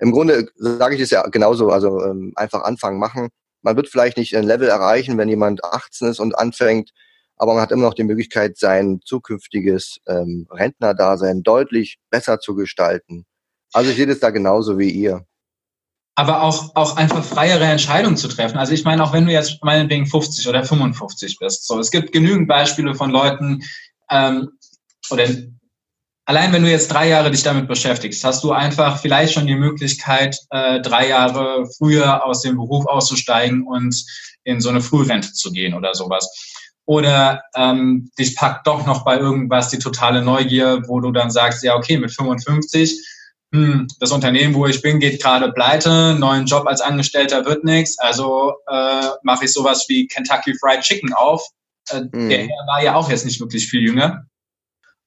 Im 0.00 0.10
Grunde 0.10 0.48
sage 0.56 0.96
ich 0.96 1.00
es 1.00 1.10
ja 1.10 1.22
genauso, 1.28 1.70
also 1.70 2.04
ähm, 2.04 2.32
einfach 2.34 2.64
anfangen, 2.64 2.98
machen. 2.98 3.28
Man 3.62 3.76
wird 3.76 3.88
vielleicht 3.88 4.16
nicht 4.16 4.36
ein 4.36 4.44
Level 4.44 4.68
erreichen, 4.68 5.16
wenn 5.16 5.28
jemand 5.28 5.62
18 5.62 6.08
ist 6.08 6.18
und 6.18 6.36
anfängt, 6.36 6.90
aber 7.36 7.54
man 7.54 7.62
hat 7.62 7.72
immer 7.72 7.82
noch 7.82 7.94
die 7.94 8.04
Möglichkeit, 8.04 8.56
sein 8.58 9.00
zukünftiges 9.04 9.98
ähm, 10.06 10.46
Rentnerdasein 10.50 11.42
deutlich 11.42 11.98
besser 12.10 12.40
zu 12.40 12.54
gestalten. 12.54 13.26
Also 13.72 13.90
ich 13.90 13.96
sehe 13.96 14.06
das 14.06 14.20
da 14.20 14.30
genauso 14.30 14.78
wie 14.78 14.90
ihr 14.90 15.26
aber 16.16 16.42
auch, 16.42 16.74
auch 16.76 16.96
einfach 16.96 17.24
freiere 17.24 17.64
Entscheidungen 17.64 18.16
zu 18.16 18.28
treffen. 18.28 18.56
Also 18.56 18.72
ich 18.72 18.84
meine, 18.84 19.02
auch 19.02 19.12
wenn 19.12 19.26
du 19.26 19.32
jetzt 19.32 19.62
meinetwegen 19.64 20.06
50 20.06 20.48
oder 20.48 20.62
55 20.62 21.38
bist, 21.38 21.66
so, 21.66 21.78
es 21.78 21.90
gibt 21.90 22.12
genügend 22.12 22.46
Beispiele 22.46 22.94
von 22.94 23.10
Leuten, 23.10 23.62
ähm, 24.10 24.50
oder 25.10 25.26
allein 26.24 26.52
wenn 26.52 26.62
du 26.62 26.70
jetzt 26.70 26.92
drei 26.92 27.08
Jahre 27.08 27.32
dich 27.32 27.42
damit 27.42 27.66
beschäftigst, 27.66 28.22
hast 28.22 28.44
du 28.44 28.52
einfach 28.52 28.98
vielleicht 29.00 29.34
schon 29.34 29.46
die 29.46 29.56
Möglichkeit, 29.56 30.38
äh, 30.50 30.80
drei 30.80 31.08
Jahre 31.08 31.66
früher 31.78 32.24
aus 32.24 32.42
dem 32.42 32.56
Beruf 32.56 32.86
auszusteigen 32.86 33.66
und 33.66 34.04
in 34.44 34.60
so 34.60 34.68
eine 34.68 34.80
Frührente 34.80 35.32
zu 35.32 35.50
gehen 35.50 35.74
oder 35.74 35.94
sowas. 35.94 36.30
Oder 36.86 37.42
ähm, 37.54 38.10
dich 38.18 38.36
packt 38.36 38.66
doch 38.66 38.86
noch 38.86 39.04
bei 39.04 39.18
irgendwas 39.18 39.70
die 39.70 39.78
totale 39.78 40.22
Neugier, 40.22 40.82
wo 40.86 41.00
du 41.00 41.12
dann 41.12 41.30
sagst, 41.30 41.62
ja, 41.64 41.76
okay, 41.76 41.98
mit 41.98 42.12
55 42.12 43.00
hm, 43.54 43.86
das 44.00 44.10
Unternehmen, 44.10 44.52
wo 44.54 44.66
ich 44.66 44.82
bin, 44.82 44.98
geht 44.98 45.22
gerade 45.22 45.52
pleite, 45.52 46.16
neuen 46.18 46.44
Job 46.44 46.66
als 46.66 46.80
Angestellter 46.80 47.44
wird 47.44 47.62
nichts, 47.62 47.96
also 48.00 48.52
äh, 48.66 49.06
mache 49.22 49.44
ich 49.44 49.52
sowas 49.52 49.84
wie 49.88 50.08
Kentucky 50.08 50.54
Fried 50.58 50.80
Chicken 50.80 51.12
auf. 51.12 51.40
Äh, 51.90 52.00
mhm. 52.10 52.28
Der 52.28 52.48
war 52.66 52.82
ja 52.82 52.96
auch 52.96 53.08
jetzt 53.08 53.24
nicht 53.24 53.38
wirklich 53.38 53.68
viel 53.68 53.82
jünger. 53.82 54.26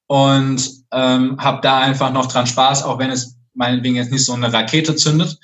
Und 0.08 0.86
ähm, 0.94 1.38
habe 1.42 1.60
da 1.62 1.80
einfach 1.80 2.14
noch 2.14 2.28
dran 2.28 2.48
Spaß, 2.48 2.84
auch 2.84 3.00
wenn 3.00 3.10
es 3.10 3.36
meinetwegen 3.54 3.98
jetzt 3.98 4.14
nicht 4.14 4.24
so 4.24 4.32
eine 4.32 4.54
Rakete 4.54 4.96
zündet. 4.96 5.38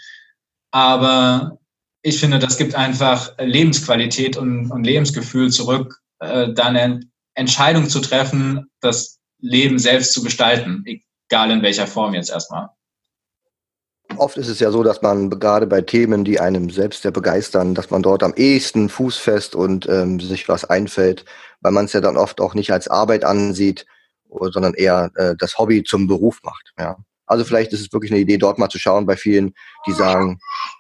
Aber 0.72 1.60
ich 2.04 2.22
finde, 2.22 2.40
das 2.40 2.58
gibt 2.58 2.74
einfach 2.74 3.34
Lebensqualität 3.38 4.38
und, 4.38 4.72
und 4.72 4.86
Lebensgefühl 4.86 5.52
zurück, 5.52 6.02
äh, 6.24 6.54
da 6.54 6.66
eine 6.66 7.02
Entscheidung 7.36 7.90
zu 7.90 8.00
treffen, 8.00 8.68
das 8.80 9.20
Leben 9.40 9.80
selbst 9.80 10.14
zu 10.14 10.24
gestalten, 10.24 10.84
egal 10.86 11.52
in 11.52 11.62
welcher 11.62 11.88
Form 11.88 12.14
jetzt 12.14 12.32
erstmal. 12.32 12.70
Oft 14.18 14.38
ist 14.38 14.48
es 14.48 14.60
ja 14.60 14.70
so, 14.72 14.84
dass 14.84 15.02
man 15.02 15.30
gerade 15.30 15.66
bei 15.66 15.82
Themen, 15.82 16.24
die 16.24 16.40
einem 16.40 16.70
selbst 16.70 17.02
sehr 17.02 17.12
begeistern, 17.12 17.74
dass 17.74 17.90
man 17.90 18.04
dort 18.04 18.22
am 18.22 18.34
ehesten 18.36 18.90
fußfest 18.90 19.56
und 19.56 19.88
ähm, 19.90 20.20
sich 20.20 20.48
was 20.48 20.66
einfällt, 20.66 21.26
weil 21.62 21.72
man 21.72 21.86
es 21.86 21.94
ja 21.94 22.02
dann 22.02 22.18
oft 22.18 22.40
auch 22.40 22.54
nicht 22.54 22.72
als 22.72 22.88
Arbeit 22.88 23.24
ansieht, 23.24 23.86
sondern 24.30 24.74
eher 24.74 25.12
äh, 25.16 25.36
das 25.38 25.58
Hobby 25.58 25.84
zum 25.84 26.08
Beruf 26.08 26.40
macht. 26.44 26.74
Ja. 26.78 26.98
Also 27.26 27.46
vielleicht 27.46 27.74
ist 27.74 27.82
es 27.82 27.94
wirklich 27.94 28.12
eine 28.12 28.20
Idee, 28.20 28.38
dort 28.38 28.60
mal 28.60 28.70
zu 28.70 28.80
schauen 28.80 29.06
bei 29.06 29.16
vielen, 29.16 29.54
die 29.88 29.94
sagen, 29.94 30.40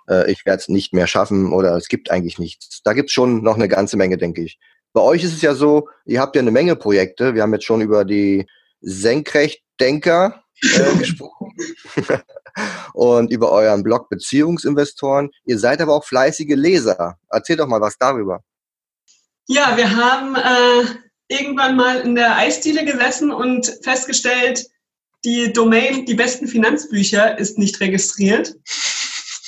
äh, 0.09 0.29
ich 0.31 0.45
werde 0.45 0.59
es 0.59 0.67
nicht 0.67 0.93
mehr 0.93 1.07
schaffen 1.07 1.51
oder 1.51 1.75
es 1.75 1.87
gibt 1.87 2.11
eigentlich 2.11 2.37
nichts. 2.37 2.81
Da 2.83 2.93
gibt 2.93 3.09
es 3.09 3.13
schon 3.13 3.43
noch 3.43 3.55
eine 3.55 3.67
ganze 3.67 3.97
Menge, 3.97 4.17
denke 4.17 4.43
ich. 4.43 4.59
Bei 4.93 5.01
euch 5.01 5.23
ist 5.23 5.33
es 5.33 5.41
ja 5.41 5.55
so, 5.55 5.89
ihr 6.05 6.21
habt 6.21 6.35
ja 6.35 6.41
eine 6.41 6.51
Menge 6.51 6.75
Projekte. 6.75 7.33
Wir 7.33 7.41
haben 7.41 7.53
jetzt 7.53 7.65
schon 7.65 7.81
über 7.81 8.05
die 8.05 8.45
Senkrechtdenker 8.81 10.43
äh, 10.61 10.97
gesprochen 10.99 11.51
und 12.93 13.31
über 13.31 13.51
euren 13.51 13.81
Blog 13.81 14.09
Beziehungsinvestoren. 14.09 15.31
Ihr 15.45 15.57
seid 15.57 15.81
aber 15.81 15.95
auch 15.95 16.05
fleißige 16.05 16.55
Leser. 16.55 17.17
Erzählt 17.29 17.59
doch 17.59 17.67
mal 17.67 17.81
was 17.81 17.97
darüber. 17.97 18.41
Ja, 19.47 19.75
wir 19.75 19.95
haben 19.95 20.35
äh, 20.35 20.85
irgendwann 21.27 21.75
mal 21.75 22.01
in 22.01 22.13
der 22.15 22.37
Eisdiele 22.37 22.85
gesessen 22.85 23.31
und 23.31 23.73
festgestellt, 23.81 24.67
die 25.25 25.51
Domain, 25.51 26.05
die 26.05 26.13
besten 26.13 26.47
Finanzbücher, 26.47 27.37
ist 27.39 27.57
nicht 27.57 27.79
registriert. 27.79 28.55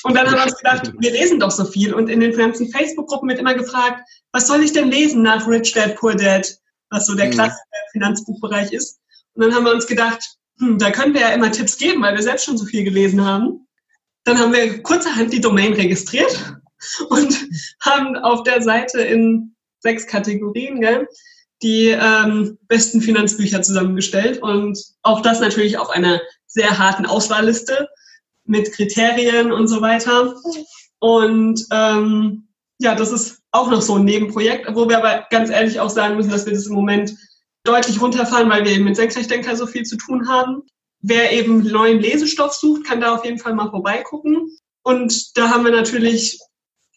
Und 0.04 0.16
dann 0.16 0.28
haben 0.28 0.36
wir 0.36 0.44
uns 0.44 0.58
gedacht, 0.58 0.94
wir 1.00 1.12
lesen 1.12 1.40
doch 1.40 1.52
so 1.52 1.66
viel. 1.66 1.94
Und 1.94 2.10
in 2.10 2.20
den 2.20 2.36
ganzen 2.36 2.70
Facebook-Gruppen 2.70 3.30
wird 3.30 3.40
immer 3.40 3.56
gefragt, 3.56 4.02
was 4.36 4.48
soll 4.48 4.64
ich 4.64 4.74
denn 4.74 4.92
lesen 4.92 5.22
nach 5.22 5.48
Rich 5.48 5.72
Dad, 5.72 5.96
Poor 5.96 6.14
Dad, 6.14 6.46
was 6.90 7.06
so 7.06 7.16
der 7.16 7.28
mhm. 7.28 7.32
klassische 7.32 7.62
Finanzbuchbereich 7.94 8.74
ist. 8.74 9.00
Und 9.34 9.46
dann 9.46 9.56
haben 9.56 9.64
wir 9.64 9.72
uns 9.72 9.88
gedacht, 9.88 10.22
hm, 10.60 10.78
da 10.78 10.92
können 10.92 11.14
wir 11.14 11.22
ja 11.22 11.30
immer 11.30 11.54
Tipps 11.54 11.78
geben, 11.78 12.02
weil 12.02 12.16
wir 12.16 12.22
selbst 12.22 12.44
schon 12.44 12.58
so 12.58 12.66
viel 12.66 12.84
gelesen 12.84 13.24
haben. 13.24 13.66
Dann 14.26 14.38
haben 14.38 14.52
wir 14.52 14.84
kurzerhand 14.84 15.32
die 15.32 15.40
Domain 15.40 15.72
registriert 15.72 16.60
und 17.10 17.48
haben 17.80 18.18
auf 18.18 18.44
der 18.44 18.62
Seite 18.62 19.00
in 19.00 19.56
sechs 19.80 20.06
Kategorien 20.06 20.82
gell, 20.82 21.08
die 21.64 21.88
ähm, 21.88 22.58
besten 22.68 23.00
Finanzbücher 23.00 23.62
zusammengestellt 23.62 24.42
und 24.42 24.78
auch 25.04 25.22
das 25.22 25.40
natürlich 25.40 25.78
auf 25.78 25.90
einer 25.90 26.20
sehr 26.46 26.78
harten 26.78 27.06
Auswahlliste 27.06 27.88
mit 28.44 28.74
Kriterien 28.74 29.54
und 29.54 29.70
so 29.70 29.80
weiter. 29.80 30.36
Und 31.00 31.66
ähm, 31.72 32.46
ja, 32.80 32.96
das 32.96 33.12
ist 33.12 33.40
auch 33.52 33.70
noch 33.70 33.82
so 33.82 33.96
ein 33.96 34.06
Nebenprojekt, 34.06 34.68
wo 34.76 34.88
wir 34.90 34.98
aber 34.98 35.26
ganz 35.30 35.50
ehrlich 35.50 35.80
auch 35.80 35.90
sagen 35.90 36.18
müssen, 36.18 36.32
dass 36.32 36.46
wir 36.46 36.54
das 36.54 36.68
im 36.68 36.74
Moment 36.74 37.14
deutlich 37.64 38.02
runterfahren, 38.02 38.50
weil 38.50 38.66
wir 38.66 38.72
eben 38.72 38.84
mit 38.84 38.96
Senkrechtdenker 38.96 39.56
so 39.56 39.66
viel 39.66 39.84
zu 39.84 39.98
tun 39.98 40.28
haben. 40.28 40.64
Wer 41.02 41.32
eben 41.32 41.64
neuen 41.64 42.00
Lesestoff 42.00 42.54
sucht, 42.54 42.86
kann 42.86 43.02
da 43.02 43.16
auf 43.16 43.26
jeden 43.26 43.40
Fall 43.40 43.54
mal 43.54 43.70
vorbeigucken. 43.70 44.58
Und 44.84 45.38
da 45.38 45.50
haben 45.50 45.64
wir 45.64 45.72
natürlich 45.72 46.40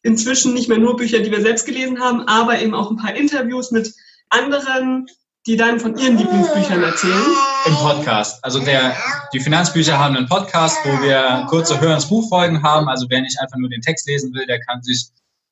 inzwischen 0.02 0.54
nicht 0.54 0.68
mehr 0.68 0.78
nur 0.78 0.96
Bücher, 0.96 1.20
die 1.20 1.30
wir 1.30 1.40
selbst 1.40 1.66
gelesen 1.66 2.00
haben, 2.00 2.22
aber 2.22 2.60
eben 2.60 2.74
auch 2.74 2.90
ein 2.90 2.96
paar 2.96 3.14
Interviews 3.14 3.70
mit 3.70 3.92
anderen, 4.30 5.06
die 5.46 5.56
dann 5.56 5.80
von 5.80 5.96
ihren 5.96 6.18
Lieblingsbüchern 6.18 6.82
erzählen. 6.82 7.24
Im 7.66 7.74
Podcast. 7.74 8.44
Also 8.44 8.60
der, 8.60 8.94
die 9.32 9.40
Finanzbücher 9.40 9.98
haben 9.98 10.16
einen 10.16 10.28
Podcast, 10.28 10.76
wo 10.84 11.02
wir 11.02 11.46
kurze 11.48 11.80
Hör- 11.80 11.94
ins 11.94 12.08
Buchfolgen 12.08 12.62
haben. 12.62 12.88
Also 12.88 13.06
wer 13.08 13.22
nicht 13.22 13.40
einfach 13.40 13.56
nur 13.56 13.70
den 13.70 13.80
Text 13.80 14.06
lesen 14.06 14.34
will, 14.34 14.46
der 14.46 14.60
kann 14.60 14.82
sich 14.82 15.06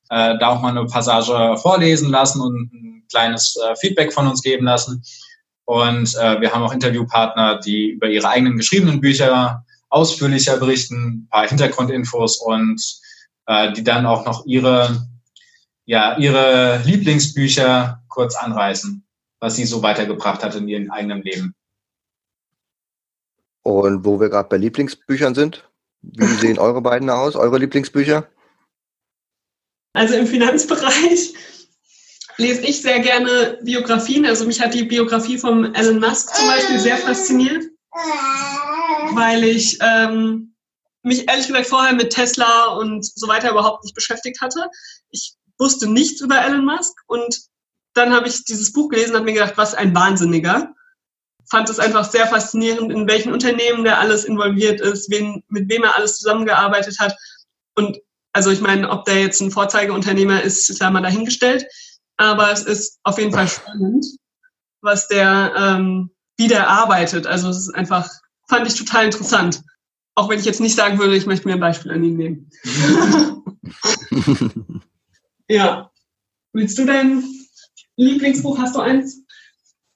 äh, 0.09 0.37
da 0.39 0.47
auch 0.49 0.61
mal 0.61 0.69
eine 0.69 0.85
Passage 0.85 1.57
vorlesen 1.57 2.09
lassen 2.09 2.41
und 2.41 2.73
ein 2.73 3.03
kleines 3.09 3.55
äh, 3.57 3.75
Feedback 3.75 4.13
von 4.13 4.27
uns 4.27 4.41
geben 4.41 4.65
lassen. 4.65 5.03
Und 5.65 6.15
äh, 6.15 6.39
wir 6.39 6.53
haben 6.53 6.63
auch 6.63 6.73
Interviewpartner, 6.73 7.59
die 7.59 7.89
über 7.91 8.07
ihre 8.07 8.29
eigenen 8.29 8.57
geschriebenen 8.57 9.01
Bücher 9.01 9.65
ausführlicher 9.89 10.57
berichten, 10.57 10.95
ein 10.95 11.27
paar 11.29 11.47
Hintergrundinfos 11.47 12.39
und 12.39 12.81
äh, 13.47 13.73
die 13.73 13.83
dann 13.83 14.05
auch 14.05 14.25
noch 14.25 14.45
ihre, 14.45 15.07
ja, 15.85 16.17
ihre 16.17 16.81
Lieblingsbücher 16.85 18.01
kurz 18.07 18.35
anreißen, 18.35 19.05
was 19.39 19.55
sie 19.55 19.65
so 19.65 19.83
weitergebracht 19.83 20.43
hat 20.43 20.55
in 20.55 20.67
ihrem 20.67 20.91
eigenen 20.91 21.21
Leben. 21.21 21.53
Und 23.63 24.05
wo 24.05 24.19
wir 24.19 24.29
gerade 24.29 24.47
bei 24.47 24.57
Lieblingsbüchern 24.57 25.35
sind, 25.35 25.69
wie 26.01 26.25
sehen 26.25 26.59
eure 26.59 26.81
beiden 26.81 27.09
aus, 27.09 27.35
eure 27.35 27.57
Lieblingsbücher? 27.57 28.27
Also 29.97 30.13
im 30.13 30.27
Finanzbereich 30.27 31.33
lese 32.37 32.61
ich 32.61 32.83
sehr 32.83 32.99
gerne 32.99 33.57
Biografien. 33.63 34.27
Also 34.27 34.45
mich 34.45 34.61
hat 34.61 34.75
die 34.75 34.83
Biografie 34.83 35.39
von 35.39 35.73
Elon 35.73 35.99
Musk 35.99 36.35
zum 36.35 36.45
Beispiel 36.45 36.77
sehr 36.77 36.97
fasziniert, 36.97 37.63
weil 39.15 39.43
ich 39.43 39.79
ähm, 39.81 40.53
mich 41.01 41.27
ehrlich 41.27 41.47
gesagt 41.47 41.65
vorher 41.65 41.95
mit 41.95 42.11
Tesla 42.11 42.67
und 42.73 43.03
so 43.05 43.27
weiter 43.27 43.49
überhaupt 43.49 43.85
nicht 43.85 43.95
beschäftigt 43.95 44.39
hatte. 44.39 44.69
Ich 45.09 45.33
wusste 45.57 45.87
nichts 45.87 46.21
über 46.21 46.45
Elon 46.45 46.65
Musk 46.65 46.93
und 47.07 47.35
dann 47.95 48.13
habe 48.13 48.27
ich 48.27 48.43
dieses 48.43 48.71
Buch 48.71 48.89
gelesen 48.89 49.11
und 49.11 49.15
habe 49.15 49.25
mir 49.25 49.33
gedacht, 49.33 49.57
was 49.57 49.73
ein 49.73 49.95
Wahnsinniger. 49.95 50.75
Fand 51.49 51.71
es 51.71 51.79
einfach 51.79 52.07
sehr 52.07 52.27
faszinierend, 52.27 52.91
in 52.91 53.07
welchen 53.07 53.33
Unternehmen 53.33 53.83
der 53.83 53.97
alles 53.97 54.25
involviert 54.25 54.79
ist, 54.79 55.09
wen, 55.09 55.43
mit 55.47 55.67
wem 55.71 55.85
er 55.85 55.95
alles 55.95 56.19
zusammengearbeitet 56.19 56.99
hat. 56.99 57.15
Und 57.73 57.97
also 58.37 58.51
ich 58.51 58.61
meine, 58.61 58.87
ob 58.91 59.05
der 59.05 59.19
jetzt 59.19 59.41
ein 59.41 59.49
Vorzeigeunternehmer 59.49 60.43
ist, 60.43 60.69
ist 60.69 60.79
ja 60.79 60.91
mal 60.91 61.01
dahingestellt. 61.01 61.65
Aber 62.17 62.51
es 62.51 62.61
ist 62.61 62.99
auf 63.01 63.17
jeden 63.17 63.33
Fall 63.33 63.47
spannend, 63.47 64.05
was 64.81 65.07
der, 65.07 65.53
ähm, 65.57 66.11
wie 66.37 66.47
der 66.47 66.69
arbeitet. 66.69 67.25
Also 67.25 67.49
es 67.49 67.57
ist 67.57 67.73
einfach, 67.73 68.07
fand 68.47 68.67
ich 68.67 68.75
total 68.75 69.05
interessant. 69.05 69.63
Auch 70.13 70.29
wenn 70.29 70.37
ich 70.37 70.45
jetzt 70.45 70.61
nicht 70.61 70.75
sagen 70.75 70.99
würde, 70.99 71.15
ich 71.15 71.25
möchte 71.25 71.47
mir 71.47 71.55
ein 71.55 71.59
Beispiel 71.59 71.91
an 71.91 72.03
ihn 72.03 72.15
nehmen. 72.15 72.51
ja. 75.49 75.89
Willst 76.53 76.77
du 76.77 76.85
dein 76.85 77.23
Lieblingsbuch? 77.95 78.59
Hast 78.59 78.75
du 78.75 78.81
eins? 78.81 79.23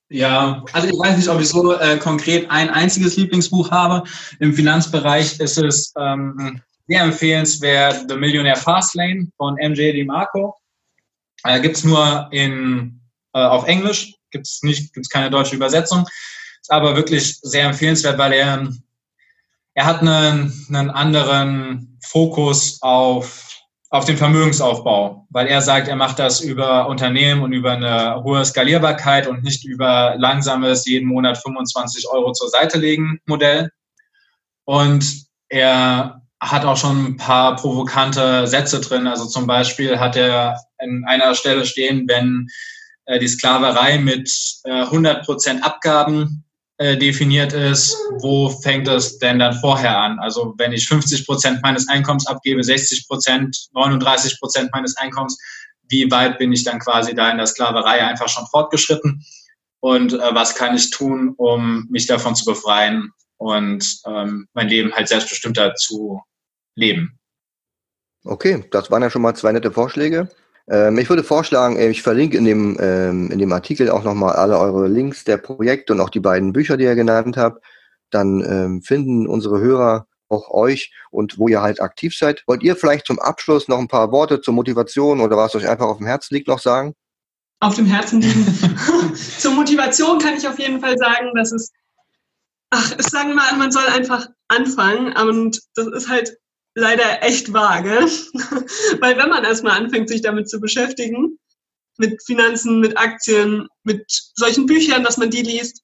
Ja, 0.09 0.65
also 0.73 0.87
ich 0.87 0.97
weiß 0.97 1.15
nicht, 1.15 1.29
ob 1.29 1.39
ich 1.39 1.47
so 1.47 1.73
äh, 1.73 1.97
konkret 1.97 2.49
ein 2.49 2.71
einziges 2.71 3.17
Lieblingsbuch 3.17 3.69
habe. 3.69 4.09
Im 4.39 4.55
Finanzbereich 4.55 5.39
ist 5.39 5.59
es 5.59 5.93
ähm, 5.95 6.63
sehr 6.91 7.03
empfehlenswert 7.03 8.09
The 8.09 8.17
Millionaire 8.17 8.57
Fastlane 8.57 9.31
von 9.37 9.55
MJ 9.55 9.93
DiMarco. 9.93 10.53
Äh, 11.45 11.61
gibt 11.61 11.77
es 11.77 11.83
nur 11.85 12.27
in, 12.31 12.99
äh, 13.33 13.39
auf 13.39 13.65
Englisch, 13.65 14.13
gibt 14.29 14.45
es 14.45 14.59
gibt's 14.61 15.09
keine 15.09 15.29
deutsche 15.29 15.55
Übersetzung. 15.55 16.05
Ist 16.61 16.71
aber 16.71 16.97
wirklich 16.97 17.39
sehr 17.41 17.67
empfehlenswert, 17.67 18.17
weil 18.17 18.33
er, 18.33 18.67
er 19.73 19.85
hat 19.85 20.01
einen, 20.01 20.53
einen 20.67 20.89
anderen 20.89 21.97
Fokus 22.05 22.81
auf, 22.81 23.57
auf 23.89 24.03
den 24.03 24.17
Vermögensaufbau, 24.17 25.25
weil 25.29 25.47
er 25.47 25.61
sagt, 25.61 25.87
er 25.87 25.95
macht 25.95 26.19
das 26.19 26.41
über 26.41 26.87
Unternehmen 26.87 27.41
und 27.41 27.53
über 27.53 27.71
eine 27.71 28.21
hohe 28.21 28.43
Skalierbarkeit 28.43 29.27
und 29.27 29.43
nicht 29.43 29.63
über 29.63 30.15
langsames 30.17 30.85
jeden 30.85 31.07
Monat 31.07 31.37
25 31.37 32.09
Euro 32.09 32.33
zur 32.33 32.49
Seite 32.49 32.77
legen 32.77 33.21
Modell. 33.25 33.71
Und 34.65 35.25
er 35.47 36.20
hat 36.41 36.65
auch 36.65 36.77
schon 36.77 37.05
ein 37.05 37.17
paar 37.17 37.55
provokante 37.55 38.47
Sätze 38.47 38.81
drin. 38.81 39.05
Also 39.05 39.25
zum 39.25 39.45
Beispiel 39.45 39.99
hat 39.99 40.17
er 40.17 40.59
an 40.79 41.03
einer 41.05 41.35
Stelle 41.35 41.65
stehen, 41.65 42.07
wenn 42.07 42.47
äh, 43.05 43.19
die 43.19 43.27
Sklaverei 43.27 43.99
mit 43.99 44.29
äh, 44.63 44.81
100 44.81 45.23
Prozent 45.23 45.63
Abgaben 45.63 46.43
äh, 46.77 46.97
definiert 46.97 47.53
ist, 47.53 47.95
wo 48.21 48.49
fängt 48.49 48.87
es 48.87 49.19
denn 49.19 49.37
dann 49.37 49.53
vorher 49.53 49.99
an? 49.99 50.17
Also 50.17 50.55
wenn 50.57 50.73
ich 50.73 50.87
50 50.87 51.27
Prozent 51.27 51.61
meines 51.61 51.87
Einkommens 51.87 52.25
abgebe, 52.25 52.63
60 52.63 53.07
Prozent, 53.07 53.55
39 53.73 54.39
Prozent 54.39 54.71
meines 54.73 54.97
Einkommens, 54.97 55.37
wie 55.89 56.09
weit 56.09 56.39
bin 56.39 56.51
ich 56.51 56.63
dann 56.63 56.79
quasi 56.79 57.13
da 57.13 57.29
in 57.29 57.37
der 57.37 57.45
Sklaverei 57.45 58.03
einfach 58.03 58.29
schon 58.29 58.47
fortgeschritten? 58.47 59.23
Und 59.79 60.13
äh, 60.13 60.33
was 60.33 60.55
kann 60.55 60.75
ich 60.75 60.89
tun, 60.89 61.35
um 61.37 61.85
mich 61.91 62.07
davon 62.07 62.35
zu 62.35 62.45
befreien 62.45 63.11
und 63.37 63.85
ähm, 64.07 64.47
mein 64.53 64.69
Leben 64.69 64.91
halt 64.93 65.07
selbstbestimmter 65.07 65.75
zu 65.75 66.21
leben. 66.75 67.19
Okay, 68.23 68.63
das 68.71 68.91
waren 68.91 69.01
ja 69.01 69.09
schon 69.09 69.21
mal 69.21 69.35
zwei 69.35 69.51
nette 69.51 69.71
Vorschläge. 69.71 70.29
Ähm, 70.69 70.97
ich 70.99 71.09
würde 71.09 71.23
vorschlagen, 71.23 71.77
äh, 71.77 71.89
ich 71.89 72.01
verlinke 72.01 72.37
in 72.37 72.45
dem, 72.45 72.77
ähm, 72.79 73.31
in 73.31 73.39
dem 73.39 73.51
Artikel 73.51 73.89
auch 73.89 74.03
nochmal 74.03 74.33
alle 74.33 74.59
eure 74.59 74.87
Links 74.87 75.23
der 75.23 75.37
Projekte 75.37 75.93
und 75.93 76.01
auch 76.01 76.09
die 76.09 76.19
beiden 76.19 76.53
Bücher, 76.53 76.77
die 76.77 76.83
ihr 76.83 76.95
genannt 76.95 77.37
habt. 77.37 77.65
Dann 78.11 78.41
ähm, 78.41 78.81
finden 78.81 79.27
unsere 79.27 79.59
Hörer 79.59 80.07
auch 80.29 80.49
euch 80.49 80.93
und 81.09 81.37
wo 81.37 81.47
ihr 81.47 81.61
halt 81.61 81.81
aktiv 81.81 82.15
seid. 82.15 82.43
Wollt 82.47 82.63
ihr 82.63 82.75
vielleicht 82.75 83.05
zum 83.05 83.19
Abschluss 83.19 83.67
noch 83.67 83.79
ein 83.79 83.87
paar 83.87 84.11
Worte 84.11 84.41
zur 84.41 84.53
Motivation 84.53 85.19
oder 85.19 85.35
was 85.35 85.55
euch 85.55 85.67
einfach 85.67 85.87
auf 85.87 85.97
dem 85.97 86.07
Herzen 86.07 86.35
liegt 86.35 86.47
noch 86.47 86.59
sagen? 86.59 86.93
Auf 87.59 87.75
dem 87.75 87.85
Herzen 87.85 88.21
liegen. 88.21 88.45
zur 89.15 89.53
Motivation 89.53 90.19
kann 90.19 90.35
ich 90.35 90.47
auf 90.47 90.57
jeden 90.57 90.79
Fall 90.79 90.97
sagen, 90.97 91.31
dass 91.35 91.51
es, 91.51 91.71
ach, 92.69 92.93
es 92.97 93.07
sagen 93.07 93.29
wir 93.29 93.35
mal, 93.35 93.57
man 93.57 93.71
soll 93.71 93.85
einfach 93.87 94.27
anfangen 94.47 95.13
und 95.17 95.59
das 95.75 95.87
ist 95.87 96.09
halt 96.09 96.37
leider 96.75 97.23
echt 97.23 97.53
vage. 97.53 97.91
Weil 99.01 99.17
wenn 99.17 99.29
man 99.29 99.43
erstmal 99.43 99.77
anfängt, 99.77 100.09
sich 100.09 100.21
damit 100.21 100.49
zu 100.49 100.59
beschäftigen, 100.59 101.37
mit 101.97 102.21
Finanzen, 102.23 102.79
mit 102.79 102.97
Aktien, 102.97 103.67
mit 103.83 104.05
solchen 104.35 104.65
Büchern, 104.65 105.03
dass 105.03 105.17
man 105.17 105.29
die 105.29 105.43
liest, 105.43 105.81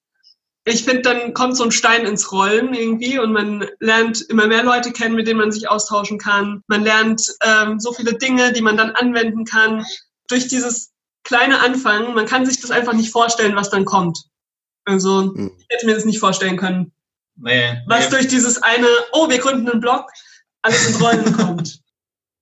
ich 0.64 0.84
finde, 0.84 1.02
dann 1.02 1.32
kommt 1.32 1.56
so 1.56 1.64
ein 1.64 1.70
Stein 1.70 2.04
ins 2.04 2.30
Rollen 2.30 2.74
irgendwie 2.74 3.18
und 3.18 3.32
man 3.32 3.66
lernt 3.80 4.20
immer 4.28 4.46
mehr 4.46 4.62
Leute 4.62 4.92
kennen, 4.92 5.14
mit 5.14 5.26
denen 5.26 5.40
man 5.40 5.52
sich 5.52 5.68
austauschen 5.68 6.18
kann. 6.18 6.62
Man 6.66 6.82
lernt 6.82 7.22
ähm, 7.42 7.80
so 7.80 7.92
viele 7.92 8.14
Dinge, 8.14 8.52
die 8.52 8.60
man 8.60 8.76
dann 8.76 8.90
anwenden 8.90 9.46
kann. 9.46 9.86
Durch 10.28 10.48
dieses 10.48 10.92
kleine 11.24 11.60
Anfangen, 11.60 12.14
man 12.14 12.26
kann 12.26 12.44
sich 12.44 12.60
das 12.60 12.70
einfach 12.70 12.92
nicht 12.92 13.10
vorstellen, 13.10 13.56
was 13.56 13.70
dann 13.70 13.86
kommt. 13.86 14.18
Also 14.84 15.34
hm. 15.34 15.52
ich 15.56 15.66
hätte 15.70 15.86
mir 15.86 15.94
das 15.94 16.04
nicht 16.04 16.18
vorstellen 16.18 16.58
können, 16.58 16.92
Nee, 17.40 17.80
was 17.86 18.06
nee. 18.06 18.16
durch 18.16 18.28
dieses 18.28 18.62
eine, 18.62 18.86
oh, 19.12 19.28
wir 19.28 19.38
gründen 19.38 19.68
einen 19.68 19.80
Blog, 19.80 20.10
alles 20.62 20.86
ins 20.86 21.00
Rollen 21.00 21.32
kommt. 21.32 21.80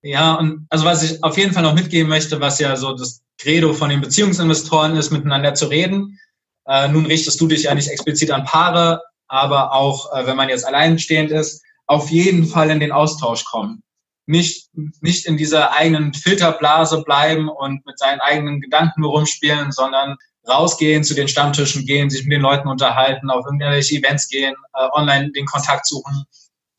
Ja, 0.01 0.35
und 0.35 0.67
also 0.69 0.85
was 0.85 1.03
ich 1.03 1.23
auf 1.23 1.37
jeden 1.37 1.53
Fall 1.53 1.63
noch 1.63 1.73
mitgeben 1.73 2.09
möchte, 2.09 2.39
was 2.39 2.59
ja 2.59 2.75
so 2.75 2.93
das 2.93 3.21
Credo 3.39 3.73
von 3.73 3.89
den 3.89 4.01
Beziehungsinvestoren 4.01 4.95
ist, 4.95 5.11
miteinander 5.11 5.53
zu 5.53 5.65
reden. 5.65 6.19
Äh, 6.65 6.87
nun 6.89 7.05
richtest 7.05 7.39
du 7.41 7.47
dich 7.47 7.63
ja 7.63 7.75
nicht 7.75 7.89
explizit 7.89 8.31
an 8.31 8.45
Paare, 8.45 9.01
aber 9.27 9.73
auch 9.73 10.13
äh, 10.13 10.25
wenn 10.27 10.37
man 10.37 10.49
jetzt 10.49 10.65
alleinstehend 10.65 11.31
ist, 11.31 11.63
auf 11.87 12.09
jeden 12.09 12.45
Fall 12.47 12.69
in 12.69 12.79
den 12.79 12.91
Austausch 12.91 13.45
kommen. 13.45 13.83
Nicht, 14.25 14.69
nicht 15.01 15.25
in 15.25 15.37
dieser 15.37 15.73
eigenen 15.73 16.13
Filterblase 16.13 17.03
bleiben 17.03 17.47
und 17.49 17.85
mit 17.85 17.97
seinen 17.97 18.19
eigenen 18.19 18.59
Gedanken 18.59 19.05
rumspielen, 19.05 19.71
sondern 19.71 20.17
rausgehen, 20.47 21.03
zu 21.03 21.13
den 21.13 21.27
Stammtischen 21.29 21.85
gehen, 21.85 22.09
sich 22.09 22.23
mit 22.23 22.33
den 22.33 22.41
Leuten 22.41 22.67
unterhalten, 22.67 23.29
auf 23.29 23.45
irgendwelche 23.45 23.95
Events 23.95 24.27
gehen, 24.27 24.55
äh, 24.73 24.87
online 24.93 25.31
den 25.31 25.45
Kontakt 25.45 25.87
suchen 25.87 26.25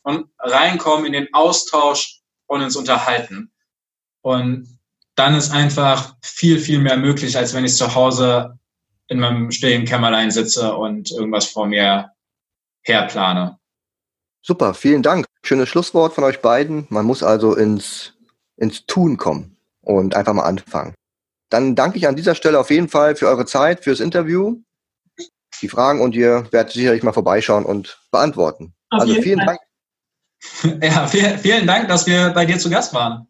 und 0.09 0.31
reinkommen 0.39 1.05
in 1.05 1.13
den 1.13 1.29
Austausch 1.35 2.23
und 2.47 2.63
ins 2.63 2.77
Unterhalten. 2.77 3.53
Und 4.23 4.79
dann 5.17 5.35
ist 5.35 5.53
einfach 5.53 6.17
viel, 6.23 6.59
viel 6.59 6.79
mehr 6.79 6.97
möglich, 6.97 7.37
als 7.37 7.53
wenn 7.53 7.67
ich 7.67 7.77
zu 7.77 7.95
Hause 7.95 8.59
in 9.09 9.21
meinem 9.21 9.51
stillen 9.51 9.85
Kämmerlein 9.85 10.31
sitze 10.31 10.75
und 10.75 11.11
irgendwas 11.11 11.45
vor 11.45 11.67
mir 11.67 12.11
herplane. 12.83 13.59
Super, 14.41 14.73
vielen 14.73 15.03
Dank. 15.03 15.27
Schönes 15.43 15.69
Schlusswort 15.69 16.15
von 16.15 16.25
euch 16.25 16.41
beiden. 16.41 16.87
Man 16.89 17.05
muss 17.05 17.23
also 17.23 17.55
ins, 17.55 18.15
ins 18.57 18.87
Tun 18.87 19.19
kommen 19.19 19.59
und 19.83 20.17
einfach 20.17 20.33
mal 20.33 20.45
anfangen. 20.45 20.95
Dann 21.51 21.75
danke 21.75 21.99
ich 21.99 22.09
an 22.09 22.17
dieser 22.17 22.35
Stelle 22.35 22.59
auf 22.59 22.71
jeden 22.71 22.89
Fall 22.89 23.15
für 23.15 23.27
eure 23.27 23.45
Zeit, 23.45 23.85
fürs 23.85 24.01
Interview, 24.01 24.57
die 25.61 25.69
Fragen 25.69 26.01
und 26.01 26.15
ihr 26.15 26.51
werdet 26.51 26.73
sicherlich 26.73 27.03
mal 27.03 27.13
vorbeischauen 27.13 27.67
und 27.67 28.01
beantworten. 28.11 28.73
Auf 28.89 29.03
also 29.03 29.21
vielen 29.21 29.41
Fall. 29.41 29.47
Dank. 29.49 29.68
Ja, 30.83 31.07
vielen, 31.07 31.67
Dank, 31.67 31.89
dass 31.89 32.07
wir 32.07 32.31
bei 32.31 32.45
dir 32.45 32.59
zu 32.59 32.71
Gast 32.71 32.95
waren. 32.95 33.27